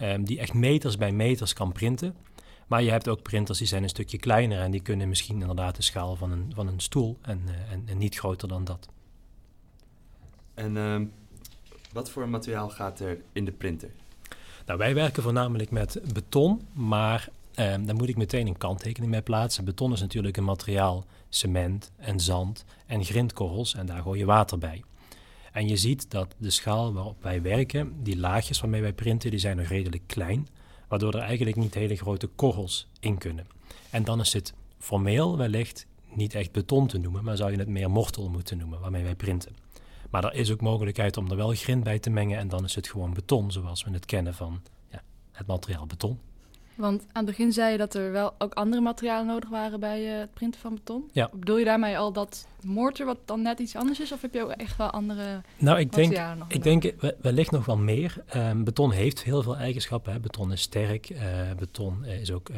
Um, 0.02 0.26
die 0.26 0.40
echt 0.40 0.54
meters 0.54 0.98
bij 0.98 1.12
meters 1.12 1.54
kan 1.54 1.72
printen. 1.72 2.16
Maar 2.68 2.84
je 2.84 2.92
hebt 2.92 3.08
ook 3.08 3.22
printers 3.22 3.58
die 3.58 3.68
zijn 3.68 3.84
een 3.84 3.90
stukje 3.90 4.18
kleiner 4.18 4.60
en 4.60 4.72
die 4.72 4.82
kunnen 4.82 5.10
misschien 5.10 5.42
inderdaad 5.42 5.76
de 5.76 5.82
schaal 5.82 6.16
van 6.16 6.32
een, 6.32 6.52
van 6.56 6.68
een 6.68 6.80
stoel 6.80 7.18
en, 7.22 7.42
uh, 7.48 7.72
en, 7.72 7.84
en, 7.86 7.98
niet 7.98 8.18
groter 8.18 8.48
dan 8.48 8.64
dat. 8.64 8.90
En 10.54 10.76
uh, 10.76 11.02
wat 11.94 12.10
voor 12.10 12.30
materiaal 12.30 12.70
gaat 12.70 13.00
er 13.00 13.18
in 13.32 13.46
de 13.46 13.52
printer? 13.52 13.90
Nou, 14.66 14.80
wij 14.80 14.94
werken 14.94 15.24
voornamelijk 15.24 15.72
met 15.72 16.02
beton, 16.14 16.62
maar 16.74 17.30
uh, 17.50 17.56
daar 17.56 17.96
moet 17.96 18.10
ik 18.10 18.18
meteen 18.18 18.48
een 18.48 18.58
kanttekening 18.58 19.12
bij 19.12 19.22
plaatsen. 19.22 19.66
Beton 19.66 19.94
is 19.94 20.02
natuurlijk 20.02 20.38
een 20.38 20.44
materiaal, 20.44 21.06
cement 21.30 21.92
en 21.96 22.20
zand 22.20 22.66
en 22.86 23.04
grindkorrels 23.04 23.76
en 23.76 23.86
daar 23.86 24.02
gooi 24.02 24.20
je 24.20 24.26
water 24.26 24.58
bij. 24.58 24.84
En 25.52 25.68
je 25.68 25.78
ziet 25.78 26.12
dat 26.12 26.36
de 26.38 26.50
schaal 26.50 26.94
waarop 26.94 27.24
wij 27.24 27.42
werken, 27.42 28.04
die 28.04 28.18
laagjes 28.18 28.62
waarmee 28.62 28.82
wij 28.82 28.94
printen, 28.94 29.32
die 29.32 29.40
zijn 29.40 29.58
nog 29.58 29.68
redelijk 29.68 30.04
klein 30.08 30.48
waardoor 30.96 31.22
er 31.22 31.28
eigenlijk 31.28 31.58
niet 31.58 31.74
hele 31.74 31.96
grote 31.96 32.28
korrels 32.28 32.88
in 33.00 33.18
kunnen. 33.18 33.48
En 33.90 34.04
dan 34.04 34.20
is 34.20 34.34
het 34.34 34.54
formeel 34.80 35.38
wellicht 35.38 35.88
niet 36.10 36.36
echt 36.36 36.52
beton 36.52 36.88
te 36.88 36.98
noemen, 36.98 37.24
maar 37.24 37.38
zou 37.38 37.52
je 37.52 37.58
het 37.58 37.68
meer 37.68 37.90
mortel 37.90 38.30
moeten 38.30 38.58
noemen, 38.58 38.80
waarmee 38.80 39.04
wij 39.04 39.16
printen. 39.16 39.56
Maar 40.10 40.24
er 40.24 40.34
is 40.34 40.52
ook 40.52 40.62
mogelijkheid 40.62 41.18
om 41.18 41.30
er 41.30 41.36
wel 41.36 41.54
grind 41.54 41.84
bij 41.84 42.00
te 42.00 42.10
mengen 42.10 42.38
en 42.38 42.48
dan 42.48 42.64
is 42.64 42.76
het 42.76 42.88
gewoon 42.88 43.14
beton, 43.14 43.52
zoals 43.52 43.84
we 43.84 43.92
het 43.92 44.06
kennen 44.06 44.34
van 44.34 44.62
ja, 44.92 45.02
het 45.32 45.48
materiaal 45.48 45.86
beton. 45.86 46.20
Want 46.76 47.02
aan 47.02 47.26
het 47.26 47.26
begin 47.26 47.52
zei 47.52 47.72
je 47.72 47.78
dat 47.78 47.94
er 47.94 48.12
wel 48.12 48.34
ook 48.38 48.54
andere 48.54 48.82
materialen 48.82 49.26
nodig 49.26 49.50
waren 49.50 49.80
bij 49.80 50.14
uh, 50.14 50.20
het 50.20 50.34
printen 50.34 50.62
van 50.62 50.74
beton. 50.74 51.10
Ja. 51.12 51.30
Bedoel 51.34 51.58
je 51.58 51.66
daarmee 51.66 51.98
al 51.98 52.12
dat 52.12 52.48
mortar 52.62 53.06
wat 53.06 53.18
dan 53.26 53.42
net 53.42 53.60
iets 53.60 53.76
anders 53.76 54.00
is? 54.00 54.12
Of 54.12 54.22
heb 54.22 54.34
je 54.34 54.44
ook 54.44 54.50
echt 54.50 54.78
wel 54.78 54.90
andere 54.90 55.42
nou, 55.58 55.80
ik 55.80 55.94
denk, 55.94 56.12
nog 56.38 56.48
ik 56.48 56.64
denk 56.64 56.94
wellicht 57.22 57.52
nog 57.52 57.66
wel 57.66 57.78
meer. 57.78 58.24
Um, 58.36 58.64
beton 58.64 58.92
heeft 58.92 59.24
heel 59.24 59.44
veel 59.44 59.58
eigenschappen. 59.58 60.14
Hè. 60.14 60.20
Beton 60.20 60.52
is 60.52 60.62
sterk. 60.62 61.10
Uh, 61.10 61.20
beton 61.58 62.06
is 62.06 62.32
ook 62.32 62.50
uh, 62.50 62.58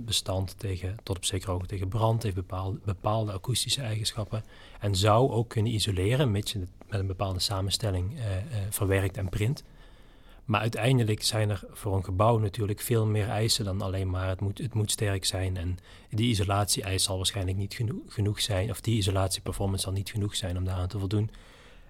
bestand 0.00 0.58
tegen, 0.58 0.96
tot 1.02 1.16
op 1.16 1.24
zekere 1.24 1.50
hoogte 1.50 1.66
tegen 1.66 1.88
brand. 1.88 2.22
Heeft 2.22 2.34
bepaalde, 2.34 2.78
bepaalde 2.84 3.32
akoestische 3.32 3.82
eigenschappen. 3.82 4.44
En 4.80 4.96
zou 4.96 5.30
ook 5.30 5.48
kunnen 5.48 5.72
isoleren, 5.72 6.30
mits 6.30 6.52
je 6.52 6.58
het 6.58 6.68
met 6.88 7.00
een 7.00 7.06
bepaalde 7.06 7.40
samenstelling 7.40 8.18
verwerkt 8.70 9.16
en 9.16 9.28
print. 9.28 9.64
Maar 10.44 10.60
uiteindelijk 10.60 11.22
zijn 11.22 11.50
er 11.50 11.62
voor 11.70 11.96
een 11.96 12.04
gebouw 12.04 12.38
natuurlijk 12.38 12.80
veel 12.80 13.06
meer 13.06 13.28
eisen 13.28 13.64
dan 13.64 13.82
alleen 13.82 14.10
maar 14.10 14.28
het 14.28 14.40
moet, 14.40 14.58
het 14.58 14.74
moet 14.74 14.90
sterk 14.90 15.24
zijn. 15.24 15.56
En 15.56 15.78
die 16.10 16.28
isolatie-eis 16.28 17.02
zal 17.02 17.16
waarschijnlijk 17.16 17.56
niet 17.56 17.80
genoeg, 18.08 18.40
zijn, 18.40 18.70
of 18.70 18.80
die 18.80 18.96
isolatieperformance 18.96 19.84
zal 19.84 19.92
niet 19.92 20.10
genoeg 20.10 20.36
zijn 20.36 20.56
om 20.56 20.64
daaraan 20.64 20.88
te 20.88 20.98
voldoen. 20.98 21.30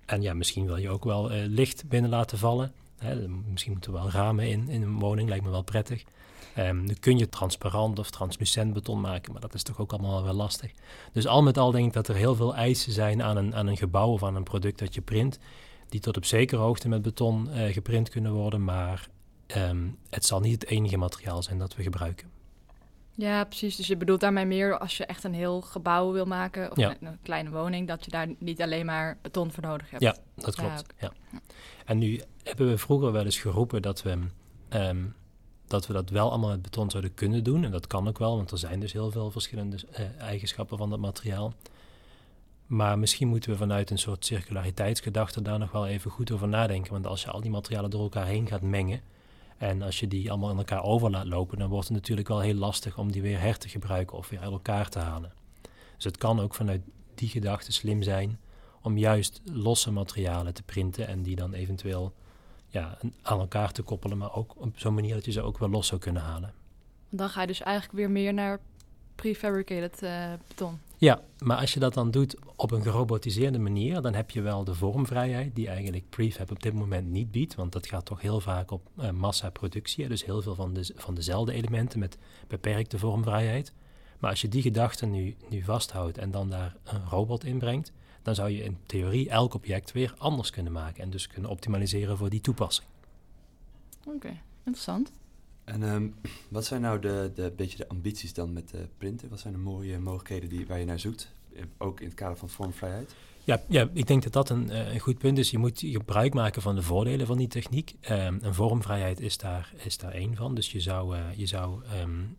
En 0.06 0.23
ja, 0.23 0.34
misschien 0.34 0.66
wil 0.66 0.76
je 0.76 0.88
ook 0.88 1.04
wel 1.04 1.32
uh, 1.32 1.38
licht 1.46 1.88
binnen 1.88 2.11
laten 2.11 2.38
vallen. 2.38 2.73
Hè, 2.99 3.28
misschien 3.28 3.73
moeten 3.73 3.94
er 3.94 4.00
wel 4.00 4.11
ramen 4.11 4.49
in, 4.49 4.68
in 4.68 4.82
een 4.82 4.99
woning, 4.99 5.28
lijkt 5.28 5.44
me 5.44 5.50
wel 5.50 5.62
prettig. 5.62 6.04
Um, 6.58 6.84
nu 6.84 6.94
kun 6.94 7.18
je 7.18 7.28
transparant 7.28 7.99
of 7.99 8.11
translucent 8.11 8.73
beton 8.73 9.00
maken, 9.00 9.32
maar 9.32 9.40
dat 9.40 9.54
is 9.54 9.62
toch 9.62 9.80
ook 9.80 9.92
allemaal 9.92 10.23
wel 10.23 10.34
lastig. 10.34 10.70
Dus 11.12 11.26
al 11.26 11.42
met 11.42 11.58
al 11.58 11.70
denk 11.70 11.87
ik 11.87 11.92
dat 11.92 12.08
er 12.08 12.14
heel 12.14 12.34
veel 12.34 12.54
eisen 12.54 12.92
zijn 12.92 13.23
aan 13.23 13.37
een, 13.37 13.54
aan 13.54 13.66
een 13.66 13.76
gebouw 13.76 14.08
of 14.08 14.23
aan 14.23 14.37
een 14.37 14.42
product 14.42 14.78
dat 14.78 14.94
je 14.94 15.00
print 15.00 15.38
die 15.94 16.02
tot 16.02 16.16
op 16.16 16.24
zekere 16.24 16.60
hoogte 16.60 16.88
met 16.88 17.02
beton 17.02 17.48
uh, 17.48 17.72
geprint 17.72 18.08
kunnen 18.08 18.32
worden, 18.32 18.64
maar 18.64 19.08
um, 19.56 19.98
het 20.10 20.24
zal 20.24 20.40
niet 20.40 20.52
het 20.52 20.70
enige 20.70 20.96
materiaal 20.96 21.42
zijn 21.42 21.58
dat 21.58 21.76
we 21.76 21.82
gebruiken. 21.82 22.30
Ja, 23.12 23.44
precies. 23.44 23.76
Dus 23.76 23.86
je 23.86 23.96
bedoelt 23.96 24.20
daarmee 24.20 24.44
meer 24.44 24.78
als 24.78 24.96
je 24.96 25.06
echt 25.06 25.24
een 25.24 25.34
heel 25.34 25.60
gebouw 25.60 26.12
wil 26.12 26.24
maken 26.26 26.70
of 26.70 26.76
ja. 26.76 26.96
een 27.00 27.18
kleine 27.22 27.50
woning, 27.50 27.88
dat 27.88 28.04
je 28.04 28.10
daar 28.10 28.28
niet 28.38 28.62
alleen 28.62 28.86
maar 28.86 29.18
beton 29.22 29.50
voor 29.52 29.62
nodig 29.62 29.90
hebt. 29.90 30.02
Ja, 30.02 30.16
dat 30.34 30.54
klopt. 30.54 30.84
Ja, 30.98 31.12
ja. 31.32 31.40
En 31.84 31.98
nu 31.98 32.20
hebben 32.42 32.68
we 32.68 32.78
vroeger 32.78 33.12
wel 33.12 33.24
eens 33.24 33.38
geroepen 33.38 33.82
dat 33.82 34.02
we, 34.02 34.18
um, 34.70 35.14
dat 35.66 35.86
we 35.86 35.92
dat 35.92 36.10
wel 36.10 36.30
allemaal 36.30 36.50
met 36.50 36.62
beton 36.62 36.90
zouden 36.90 37.14
kunnen 37.14 37.44
doen. 37.44 37.64
En 37.64 37.70
dat 37.70 37.86
kan 37.86 38.08
ook 38.08 38.18
wel, 38.18 38.36
want 38.36 38.50
er 38.50 38.58
zijn 38.58 38.80
dus 38.80 38.92
heel 38.92 39.10
veel 39.10 39.30
verschillende 39.30 39.76
uh, 39.90 40.20
eigenschappen 40.20 40.78
van 40.78 40.90
dat 40.90 40.98
materiaal. 41.00 41.54
Maar 42.66 42.99
misschien 42.99 43.28
moeten 43.28 43.50
we 43.50 43.56
vanuit 43.56 43.90
een 43.90 43.99
soort 43.99 44.25
circulariteitsgedachte 44.25 45.42
daar 45.42 45.59
nog 45.59 45.73
wel 45.73 45.87
even 45.87 46.11
goed 46.11 46.30
over 46.30 46.49
nadenken. 46.49 46.92
Want 46.92 47.06
als 47.06 47.23
je 47.23 47.30
al 47.30 47.40
die 47.40 47.50
materialen 47.50 47.90
door 47.90 48.02
elkaar 48.02 48.26
heen 48.26 48.47
gaat 48.47 48.62
mengen 48.62 49.00
en 49.56 49.83
als 49.83 50.00
je 50.00 50.09
die 50.09 50.30
allemaal 50.30 50.50
in 50.50 50.56
elkaar 50.56 50.83
over 50.83 51.11
laat 51.11 51.26
lopen, 51.26 51.59
dan 51.59 51.68
wordt 51.68 51.88
het 51.88 51.97
natuurlijk 51.97 52.28
wel 52.28 52.40
heel 52.40 52.54
lastig 52.54 52.99
om 52.99 53.12
die 53.12 53.23
weer 53.23 53.40
her 53.40 53.59
te 53.59 53.68
gebruiken 53.68 54.16
of 54.16 54.28
weer 54.28 54.40
uit 54.40 54.52
elkaar 54.52 54.88
te 54.88 54.99
halen. 54.99 55.33
Dus 55.94 56.04
het 56.04 56.18
kan 56.18 56.40
ook 56.40 56.54
vanuit 56.54 56.83
die 57.14 57.28
gedachte 57.28 57.73
slim 57.73 58.02
zijn 58.02 58.38
om 58.83 58.99
juist 58.99 59.40
losse 59.44 59.90
materialen 59.90 60.54
te 60.54 60.62
printen 60.62 61.06
en 61.06 61.23
die 61.23 61.37
dan 61.37 61.52
eventueel 61.52 62.14
ja, 62.68 62.99
aan 63.23 63.40
elkaar 63.40 63.73
te 63.73 63.83
koppelen, 63.83 64.18
maar 64.18 64.35
ook 64.35 64.54
op 64.56 64.78
zo'n 64.78 64.94
manier 64.94 65.14
dat 65.14 65.25
je 65.25 65.33
ze 65.33 65.42
ook 65.42 65.59
wel 65.59 65.68
los 65.68 65.87
zou 65.87 66.00
kunnen 66.00 66.23
halen. 66.23 66.52
Dan 67.09 67.28
ga 67.28 67.40
je 67.40 67.47
dus 67.47 67.62
eigenlijk 67.62 67.97
weer 67.97 68.11
meer 68.11 68.35
naar 68.35 68.61
prefabricated 69.14 70.02
uh, 70.02 70.33
beton. 70.49 70.78
Ja, 71.04 71.23
maar 71.38 71.56
als 71.56 71.75
je 71.75 71.80
dat 71.80 71.94
dan 71.94 72.11
doet 72.11 72.37
op 72.56 72.70
een 72.70 72.82
gerobotiseerde 72.82 73.58
manier, 73.58 74.00
dan 74.00 74.14
heb 74.14 74.30
je 74.30 74.40
wel 74.40 74.64
de 74.64 74.75
vormvrijheid 74.75 75.54
die 75.54 75.66
eigenlijk 75.66 76.08
prefab 76.08 76.50
op 76.50 76.62
dit 76.62 76.73
moment 76.73 77.11
niet 77.11 77.30
biedt. 77.30 77.54
Want 77.54 77.73
dat 77.73 77.87
gaat 77.87 78.04
toch 78.04 78.20
heel 78.20 78.40
vaak 78.40 78.70
op 78.70 78.88
uh, 78.99 79.11
massaproductie. 79.11 80.08
Dus 80.08 80.25
heel 80.25 80.42
veel 80.42 80.54
van, 80.54 80.75
de, 80.75 80.92
van 80.96 81.14
dezelfde 81.14 81.52
elementen 81.52 81.99
met 81.99 82.18
beperkte 82.49 82.99
vormvrijheid. 82.99 83.73
Maar 84.18 84.30
als 84.30 84.40
je 84.40 84.49
die 84.49 84.62
gedachte 84.62 85.06
nu, 85.06 85.37
nu 85.49 85.62
vasthoudt 85.62 86.18
en 86.18 86.30
dan 86.30 86.50
daar 86.50 86.76
een 86.84 87.04
robot 87.08 87.44
in 87.44 87.58
brengt, 87.58 87.92
dan 88.23 88.34
zou 88.34 88.50
je 88.50 88.62
in 88.62 88.78
theorie 88.87 89.28
elk 89.28 89.54
object 89.54 89.92
weer 89.92 90.14
anders 90.18 90.50
kunnen 90.50 90.73
maken. 90.73 91.02
En 91.02 91.11
dus 91.11 91.26
kunnen 91.26 91.50
optimaliseren 91.50 92.16
voor 92.16 92.30
die 92.30 92.40
toepassing. 92.40 92.88
Oké, 94.06 94.40
interessant. 94.56 95.12
En 95.64 95.83
ehm, 95.83 96.09
wat 96.49 96.64
zijn 96.64 96.80
nou 96.80 97.00
de, 97.00 97.30
de, 97.35 97.52
beetje 97.56 97.76
de 97.76 97.88
ambities 97.88 98.35
dan 98.35 98.52
met 98.52 98.68
de 98.68 98.88
printen? 98.99 99.28
Wat 99.28 99.40
zijn 99.40 99.52
de 99.52 99.59
mooie 99.59 99.99
mogelijkheden 99.99 100.49
die, 100.49 100.66
waar 100.66 100.78
je 100.78 100.85
naar 100.85 101.00
zoekt? 101.00 101.33
Eh, 101.54 101.62
ook 101.78 102.00
in 102.00 102.06
het 102.06 102.14
kader 102.14 102.37
van 102.37 102.49
vormvrijheid? 102.49 103.14
Ja, 103.44 103.62
ja, 103.68 103.88
ik 103.92 104.06
denk 104.06 104.23
dat 104.23 104.33
dat 104.33 104.50
een, 104.50 104.71
eh, 104.71 104.92
een 104.92 105.00
goed 105.00 105.18
punt 105.18 105.38
is. 105.38 105.50
Je 105.50 105.59
moet 105.59 105.80
gebruik 105.80 106.35
maken 106.35 106.62
van 106.62 106.75
de 106.75 106.83
voordelen 106.83 107.26
van 107.26 107.38
die 107.38 107.49
techniek. 107.49 107.94
Um, 108.11 108.38
en 108.42 108.54
vormvrijheid 108.54 109.21
is 109.21 109.37
daar, 109.37 109.73
is 109.76 109.99
daar 109.99 110.12
één 110.12 110.37
van. 110.37 110.54
Dus 110.54 110.73
je 110.73 110.80
zou, 110.80 111.16
je 111.37 111.47
zou 111.47 111.83
um, 112.00 112.38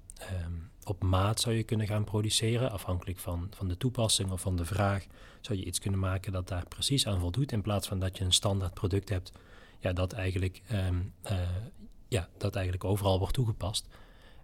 op 0.84 1.04
maat 1.04 1.40
zou 1.40 1.56
je 1.56 1.64
kunnen 1.64 1.88
gaan 1.88 2.04
produceren. 2.04 2.72
Afhankelijk 2.72 3.20
van, 3.20 3.48
van 3.56 3.68
de 3.68 3.78
toepassing 3.78 4.32
of 4.32 4.42
van 4.42 4.56
de 4.56 4.66
vraag 4.66 5.06
zou 5.42 5.60
je 5.60 5.66
iets 5.66 5.80
kunnen 5.80 6.00
maken 6.00 6.32
dat 6.32 6.48
daar 6.48 6.68
precies 6.68 7.08
aan 7.08 7.20
voldoet. 7.20 7.52
In 7.52 7.62
plaats 7.62 7.88
van 7.88 8.00
dat 8.00 8.18
je 8.18 8.24
een 8.24 8.34
standaard 8.34 8.74
product 8.74 9.10
hebt 9.10 9.32
ja, 9.80 9.94
dat, 9.94 10.14
eigenlijk, 10.14 10.62
ja, 12.08 12.30
dat 12.38 12.56
eigenlijk 12.56 12.84
overal 12.84 13.20
wordt 13.20 13.34
toegepast. 13.34 13.88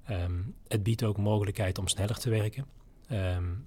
Um, 0.09 0.55
het 0.67 0.83
biedt 0.83 1.03
ook 1.03 1.17
mogelijkheid 1.17 1.77
om 1.77 1.87
sneller 1.87 2.17
te 2.17 2.29
werken. 2.29 2.65
Um, 3.11 3.65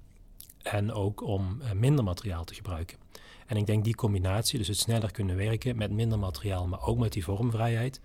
en 0.61 0.91
ook 0.91 1.21
om 1.21 1.61
uh, 1.61 1.71
minder 1.71 2.03
materiaal 2.03 2.43
te 2.43 2.53
gebruiken. 2.53 2.97
En 3.45 3.57
ik 3.57 3.65
denk 3.65 3.83
die 3.83 3.95
combinatie, 3.95 4.57
dus 4.57 4.67
het 4.67 4.77
sneller 4.77 5.11
kunnen 5.11 5.35
werken 5.35 5.75
met 5.75 5.91
minder 5.91 6.19
materiaal, 6.19 6.67
maar 6.67 6.85
ook 6.85 6.97
met 6.97 7.13
die 7.13 7.23
vormvrijheid, 7.23 8.01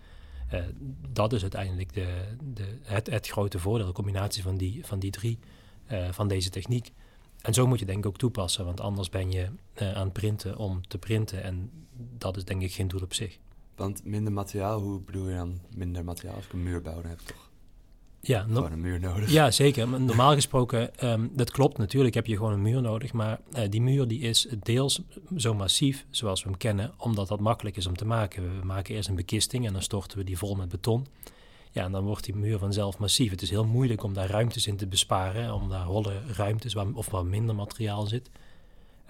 uh, 0.52 0.64
dat 1.09 1.32
is 1.32 1.42
uiteindelijk 1.42 1.92
de, 1.92 2.37
de, 2.54 2.78
het, 2.82 3.11
het 3.11 3.28
grote 3.28 3.59
voordeel, 3.59 3.87
de 3.87 3.92
combinatie 3.92 4.42
van 4.42 4.56
die, 4.56 4.87
van 4.87 4.99
die 4.99 5.11
drie, 5.11 5.38
uh, 5.92 6.09
van 6.12 6.28
deze 6.28 6.50
techniek. 6.50 6.92
En 7.40 7.54
zo 7.54 7.66
moet 7.66 7.78
je 7.78 7.85
denk 7.85 7.99
ik 7.99 8.06
ook 8.06 8.18
toepassen, 8.18 8.64
want 8.64 8.80
anders 8.80 9.09
ben 9.09 9.30
je 9.30 9.49
aan 9.75 10.04
het 10.04 10.12
printen 10.12 10.56
om 10.56 10.87
te 10.88 10.99
printen 10.99 11.42
en 11.42 11.70
dat 12.18 12.37
is 12.37 12.44
denk 12.44 12.62
ik 12.62 12.73
geen 12.73 12.88
doel 12.88 13.00
op 13.00 13.14
zich. 13.14 13.38
Want 13.80 14.04
minder 14.04 14.32
materiaal, 14.32 14.80
hoe 14.80 15.00
bedoel 15.00 15.28
je 15.28 15.37
dan 15.37 15.58
minder 15.75 16.04
materiaal? 16.04 16.34
Als 16.34 16.44
ik 16.44 16.52
een 16.52 16.62
muur 16.62 16.82
bouw, 16.82 17.00
dan 17.00 17.10
heb 17.10 17.20
ik 17.20 17.26
toch 17.26 17.50
ja, 18.20 18.44
no 18.46 18.54
gewoon 18.54 18.72
een 18.72 18.80
muur 18.80 19.00
nodig. 19.00 19.30
Ja, 19.30 19.50
zeker. 19.62 19.88
Maar 19.88 20.00
normaal 20.00 20.32
gesproken, 20.32 21.08
um, 21.08 21.30
dat 21.32 21.50
klopt 21.50 21.78
natuurlijk, 21.78 22.14
heb 22.14 22.26
je 22.26 22.37
gewoon 22.37 22.52
een 22.52 22.62
muur 22.62 22.82
nodig. 22.82 23.12
Maar 23.12 23.40
uh, 23.52 23.62
die 23.68 23.82
muur 23.82 24.08
die 24.08 24.20
is 24.20 24.49
deels 24.62 25.00
zo 25.37 25.54
massief 25.54 26.06
zoals 26.10 26.42
we 26.42 26.49
hem 26.49 26.58
kennen, 26.58 26.92
omdat 26.96 27.28
dat 27.28 27.40
makkelijk 27.40 27.76
is 27.76 27.87
om 27.87 27.96
te 27.96 28.04
maken. 28.04 28.60
We 28.60 28.66
maken 28.66 28.94
eerst 28.94 29.08
een 29.08 29.14
bekisting 29.14 29.66
en 29.66 29.72
dan 29.72 29.82
storten 29.82 30.18
we 30.18 30.25
die 30.25 30.38
vol 30.38 30.54
met 30.54 30.68
beton. 30.68 31.06
Ja, 31.70 31.84
en 31.84 31.92
dan 31.92 32.04
wordt 32.04 32.25
die 32.25 32.37
muur 32.37 32.58
vanzelf 32.58 32.99
massief. 32.99 33.30
Het 33.30 33.42
is 33.42 33.50
heel 33.50 33.66
moeilijk 33.66 34.02
om 34.02 34.14
daar 34.14 34.30
ruimtes 34.30 34.66
in 34.66 34.76
te 34.76 34.87
besparen, 34.87 35.54
om 35.54 35.68
daar 35.68 35.84
holle 35.84 36.20
ruimtes 36.37 36.72
waar, 36.72 36.87
of 36.92 37.10
waar 37.10 37.26
minder 37.26 37.54
materiaal 37.54 38.06
zit. 38.06 38.30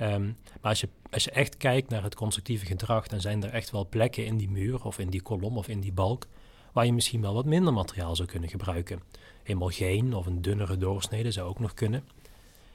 Um, 0.00 0.36
maar 0.60 0.70
als 0.70 0.80
je, 0.80 0.88
als 1.10 1.24
je 1.24 1.30
echt 1.30 1.56
kijkt 1.56 1.90
naar 1.90 2.02
het 2.02 2.14
constructieve 2.14 2.66
gedrag, 2.66 3.08
dan 3.08 3.20
zijn 3.20 3.42
er 3.42 3.50
echt 3.50 3.70
wel 3.70 3.88
plekken 3.88 4.26
in 4.26 4.36
die 4.36 4.50
muur 4.50 4.84
of 4.84 4.98
in 4.98 5.10
die 5.10 5.22
kolom 5.22 5.56
of 5.56 5.68
in 5.68 5.80
die 5.80 5.92
balk 5.92 6.26
waar 6.72 6.86
je 6.86 6.92
misschien 6.92 7.20
wel 7.20 7.34
wat 7.34 7.44
minder 7.44 7.72
materiaal 7.72 8.16
zou 8.16 8.28
kunnen 8.28 8.48
gebruiken. 8.48 9.02
Helemaal 9.42 9.68
geen 9.68 10.14
of 10.14 10.26
een 10.26 10.42
dunnere 10.42 10.76
doorsnede 10.76 11.30
zou 11.30 11.48
ook 11.48 11.58
nog 11.58 11.74
kunnen. 11.74 12.04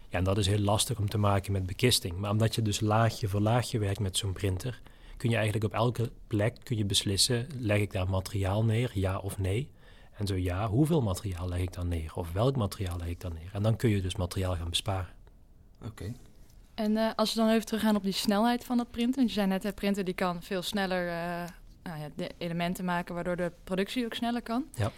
Ja, 0.09 0.17
en 0.17 0.23
dat 0.23 0.37
is 0.37 0.47
heel 0.47 0.59
lastig 0.59 0.99
om 0.99 1.09
te 1.09 1.17
maken 1.17 1.51
met 1.51 1.65
bekisting. 1.65 2.17
Maar 2.17 2.31
omdat 2.31 2.55
je 2.55 2.61
dus 2.61 2.79
laagje 2.79 3.27
voor 3.27 3.41
laagje 3.41 3.79
werkt 3.79 3.99
met 3.99 4.17
zo'n 4.17 4.33
printer, 4.33 4.81
kun 5.17 5.29
je 5.29 5.35
eigenlijk 5.35 5.65
op 5.65 5.73
elke 5.73 6.11
plek 6.27 6.57
kun 6.63 6.77
je 6.77 6.85
beslissen, 6.85 7.47
leg 7.57 7.79
ik 7.79 7.91
daar 7.91 8.09
materiaal 8.09 8.63
neer, 8.63 8.91
ja 8.93 9.17
of 9.17 9.37
nee? 9.37 9.69
En 10.17 10.27
zo 10.27 10.35
ja, 10.35 10.67
hoeveel 10.67 11.01
materiaal 11.01 11.47
leg 11.47 11.59
ik 11.59 11.73
dan 11.73 11.87
neer? 11.87 12.11
Of 12.15 12.31
welk 12.31 12.55
materiaal 12.55 12.97
leg 12.97 13.07
ik 13.07 13.21
dan 13.21 13.33
neer? 13.33 13.49
En 13.53 13.63
dan 13.63 13.75
kun 13.75 13.89
je 13.89 14.01
dus 14.01 14.15
materiaal 14.15 14.55
gaan 14.55 14.69
besparen. 14.69 15.13
Oké. 15.85 16.13
En 16.75 16.91
uh, 16.91 17.09
als 17.15 17.33
we 17.33 17.39
dan 17.39 17.49
even 17.49 17.65
teruggaan 17.65 17.95
op 17.95 18.03
die 18.03 18.13
snelheid 18.13 18.63
van 18.63 18.77
dat 18.77 18.91
printen. 18.91 19.15
Want 19.15 19.27
je 19.27 19.33
zei 19.33 19.47
net, 19.47 19.61
de 19.61 19.71
printer 19.71 20.03
die 20.03 20.13
kan 20.13 20.41
veel 20.41 20.61
sneller 20.61 21.07
uh, 21.07 21.43
nou 21.83 21.99
ja, 21.99 22.09
de 22.15 22.29
elementen 22.37 22.85
maken 22.85 23.15
waardoor 23.15 23.35
de 23.35 23.51
productie 23.63 24.05
ook 24.05 24.13
sneller 24.13 24.41
kan. 24.41 24.65
Ja. 24.75 24.91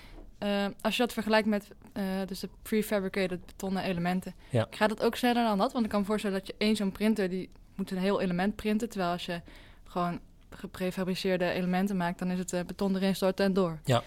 Uh, 0.43 0.65
als 0.81 0.95
je 0.95 1.01
dat 1.01 1.13
vergelijkt 1.13 1.47
met 1.47 1.69
uh, 1.93 2.03
dus 2.25 2.39
de 2.39 2.49
prefabricated 2.61 3.45
betonnen 3.45 3.83
elementen, 3.83 4.33
ja. 4.49 4.67
gaat 4.69 4.89
dat 4.89 5.03
ook 5.03 5.15
sneller 5.15 5.43
dan 5.43 5.57
dat? 5.57 5.71
Want 5.71 5.85
ik 5.85 5.91
kan 5.91 5.99
me 5.99 6.05
voorstellen 6.05 6.37
dat 6.37 6.47
je 6.47 6.55
één 6.57 6.75
zo'n 6.75 6.91
printer 6.91 7.29
die 7.29 7.49
moet 7.75 7.91
een 7.91 7.97
heel 7.97 8.21
element 8.21 8.55
printen, 8.55 8.89
terwijl 8.89 9.11
als 9.11 9.25
je 9.25 9.41
gewoon 9.83 10.19
geprefabriceerde 10.49 11.51
elementen 11.51 11.97
maakt, 11.97 12.19
dan 12.19 12.31
is 12.31 12.39
het 12.39 12.53
uh, 12.53 12.61
beton 12.65 12.95
erin 12.95 13.15
storten 13.15 13.45
en 13.45 13.53
door. 13.53 13.79
Ja. 13.83 14.03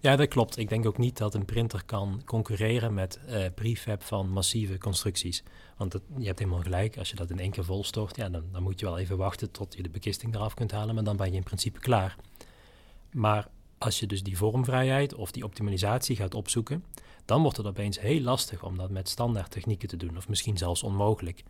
ja, 0.00 0.16
dat 0.16 0.28
klopt. 0.28 0.56
Ik 0.56 0.68
denk 0.68 0.86
ook 0.86 0.98
niet 0.98 1.18
dat 1.18 1.34
een 1.34 1.44
printer 1.44 1.84
kan 1.84 2.22
concurreren 2.24 2.94
met 2.94 3.18
uh, 3.28 3.44
prefab 3.54 4.02
van 4.02 4.28
massieve 4.28 4.78
constructies. 4.78 5.42
Want 5.76 5.92
het, 5.92 6.02
je 6.18 6.26
hebt 6.26 6.38
helemaal 6.38 6.62
gelijk, 6.62 6.98
als 6.98 7.10
je 7.10 7.16
dat 7.16 7.30
in 7.30 7.38
één 7.38 7.50
keer 7.50 7.64
vol 7.64 7.84
stort, 7.84 8.16
ja, 8.16 8.28
dan, 8.28 8.44
dan 8.52 8.62
moet 8.62 8.80
je 8.80 8.86
wel 8.86 8.98
even 8.98 9.16
wachten 9.16 9.50
tot 9.50 9.74
je 9.74 9.82
de 9.82 9.90
bekisting 9.90 10.34
eraf 10.34 10.54
kunt 10.54 10.70
halen, 10.70 10.94
maar 10.94 11.04
dan 11.04 11.16
ben 11.16 11.30
je 11.30 11.36
in 11.36 11.42
principe 11.42 11.78
klaar. 11.78 12.16
Maar 13.10 13.48
als 13.78 14.00
je 14.00 14.06
dus 14.06 14.22
die 14.22 14.36
vormvrijheid 14.36 15.14
of 15.14 15.30
die 15.30 15.44
optimalisatie 15.44 16.16
gaat 16.16 16.34
opzoeken, 16.34 16.84
dan 17.24 17.42
wordt 17.42 17.56
het 17.56 17.66
opeens 17.66 18.00
heel 18.00 18.20
lastig 18.20 18.64
om 18.64 18.76
dat 18.76 18.90
met 18.90 19.08
standaard 19.08 19.50
technieken 19.50 19.88
te 19.88 19.96
doen, 19.96 20.16
of 20.16 20.28
misschien 20.28 20.56
zelfs 20.56 20.82
onmogelijk. 20.82 21.42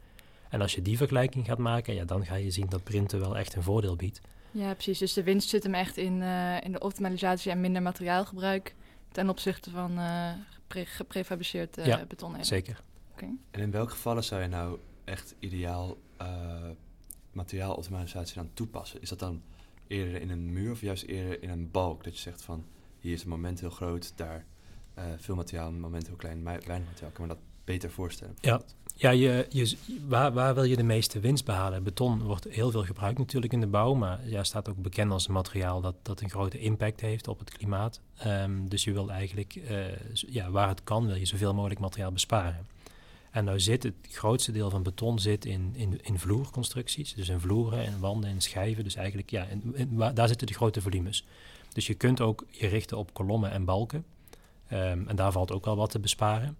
En 0.52 0.60
als 0.60 0.74
je 0.74 0.82
die 0.82 0.96
vergelijking 0.96 1.46
gaat 1.46 1.58
maken, 1.58 1.94
ja, 1.94 2.04
dan 2.04 2.24
ga 2.24 2.34
je 2.34 2.50
zien 2.50 2.68
dat 2.68 2.82
printen 2.82 3.20
wel 3.20 3.36
echt 3.36 3.54
een 3.54 3.62
voordeel 3.62 3.96
biedt. 3.96 4.20
Ja, 4.50 4.72
precies. 4.72 4.98
Dus 4.98 5.12
de 5.12 5.22
winst 5.22 5.48
zit 5.48 5.62
hem 5.62 5.74
echt 5.74 5.96
in, 5.96 6.20
uh, 6.20 6.64
in 6.64 6.72
de 6.72 6.80
optimalisatie 6.80 7.50
en 7.50 7.60
minder 7.60 7.82
materiaalgebruik 7.82 8.74
ten 9.12 9.28
opzichte 9.28 9.70
van 9.70 9.98
uh, 9.98 10.30
gepre 10.50 10.86
geprefabriceerd 10.86 11.78
uh, 11.78 11.86
ja, 11.86 12.04
beton. 12.08 12.44
zeker. 12.44 12.82
Okay. 13.12 13.28
En 13.50 13.60
in 13.60 13.70
welke 13.70 13.90
gevallen 13.90 14.24
zou 14.24 14.42
je 14.42 14.48
nou 14.48 14.78
echt 15.04 15.34
ideaal 15.38 15.96
materiaaloptimalisatie 17.32 18.34
dan 18.34 18.50
toepassen? 18.54 19.02
Is 19.02 19.08
dat 19.08 19.18
dan 19.18 19.42
eerder 19.86 20.20
in 20.20 20.30
een 20.30 20.52
muur 20.52 20.70
of 20.70 20.80
juist 20.80 21.04
eerder 21.04 21.42
in 21.42 21.50
een 21.50 21.70
balk? 21.70 22.04
Dat 22.04 22.14
je 22.14 22.20
zegt 22.20 22.42
van, 22.42 22.64
hier 22.98 23.12
is 23.12 23.20
het 23.20 23.28
moment 23.28 23.60
heel 23.60 23.70
groot, 23.70 24.12
daar 24.16 24.44
veel 25.16 25.34
materiaal, 25.34 25.68
een 25.68 25.80
moment 25.80 26.06
heel 26.06 26.16
klein, 26.16 26.44
weinig 26.44 26.88
materiaal. 26.88 27.10
Kan 27.12 27.26
me 27.26 27.34
dat 27.34 27.42
beter 27.64 27.90
voorstellen? 27.90 28.36
Ja, 28.40 28.62
ja 28.94 29.10
je, 29.10 29.76
waar, 30.08 30.32
waar 30.32 30.54
wil 30.54 30.64
je 30.64 30.76
de 30.76 30.82
meeste 30.82 31.20
winst 31.20 31.44
behalen? 31.44 31.82
Beton 31.82 32.22
wordt 32.22 32.46
heel 32.48 32.70
veel 32.70 32.84
gebruikt 32.84 33.18
natuurlijk 33.18 33.52
in 33.52 33.60
de 33.60 33.66
bouw, 33.66 33.94
maar 33.94 34.28
ja, 34.28 34.44
staat 34.44 34.68
ook 34.68 34.82
bekend 34.82 35.12
als 35.12 35.28
een 35.28 35.34
materiaal 35.34 35.80
dat, 35.80 35.94
dat 36.02 36.20
een 36.20 36.30
grote 36.30 36.58
impact 36.58 37.00
heeft 37.00 37.28
op 37.28 37.38
het 37.38 37.50
klimaat. 37.50 38.00
Um, 38.26 38.68
dus 38.68 38.84
je 38.84 38.92
wil 38.92 39.10
eigenlijk, 39.10 39.54
uh, 39.54 39.78
ja, 40.12 40.50
waar 40.50 40.68
het 40.68 40.84
kan, 40.84 41.06
wil 41.06 41.16
je 41.16 41.26
zoveel 41.26 41.54
mogelijk 41.54 41.80
materiaal 41.80 42.12
besparen. 42.12 42.66
En 43.30 43.44
nou 43.44 43.60
zit 43.60 43.82
het 43.82 43.94
grootste 44.10 44.52
deel 44.52 44.70
van 44.70 44.82
beton 44.82 45.18
zit 45.18 45.44
in, 45.44 45.72
in, 45.76 46.00
in 46.02 46.18
vloerconstructies, 46.18 47.14
dus 47.14 47.28
in 47.28 47.40
vloeren 47.40 47.84
en 47.84 48.00
wanden 48.00 48.30
en 48.30 48.40
schijven. 48.40 48.84
Dus 48.84 48.94
eigenlijk, 48.94 49.30
ja, 49.30 49.46
in, 49.74 49.96
daar 50.14 50.28
zitten 50.28 50.46
de 50.46 50.54
grote 50.54 50.80
volumes. 50.80 51.24
Dus 51.72 51.86
je 51.86 51.94
kunt 51.94 52.20
ook 52.20 52.44
je 52.50 52.66
richten 52.66 52.96
op 52.98 53.14
kolommen 53.14 53.50
en 53.50 53.64
balken. 53.64 54.04
Um, 54.72 55.08
en 55.08 55.16
daar 55.16 55.32
valt 55.32 55.52
ook 55.52 55.64
wel 55.64 55.76
wat 55.76 55.90
te 55.90 55.98
besparen. 55.98 56.56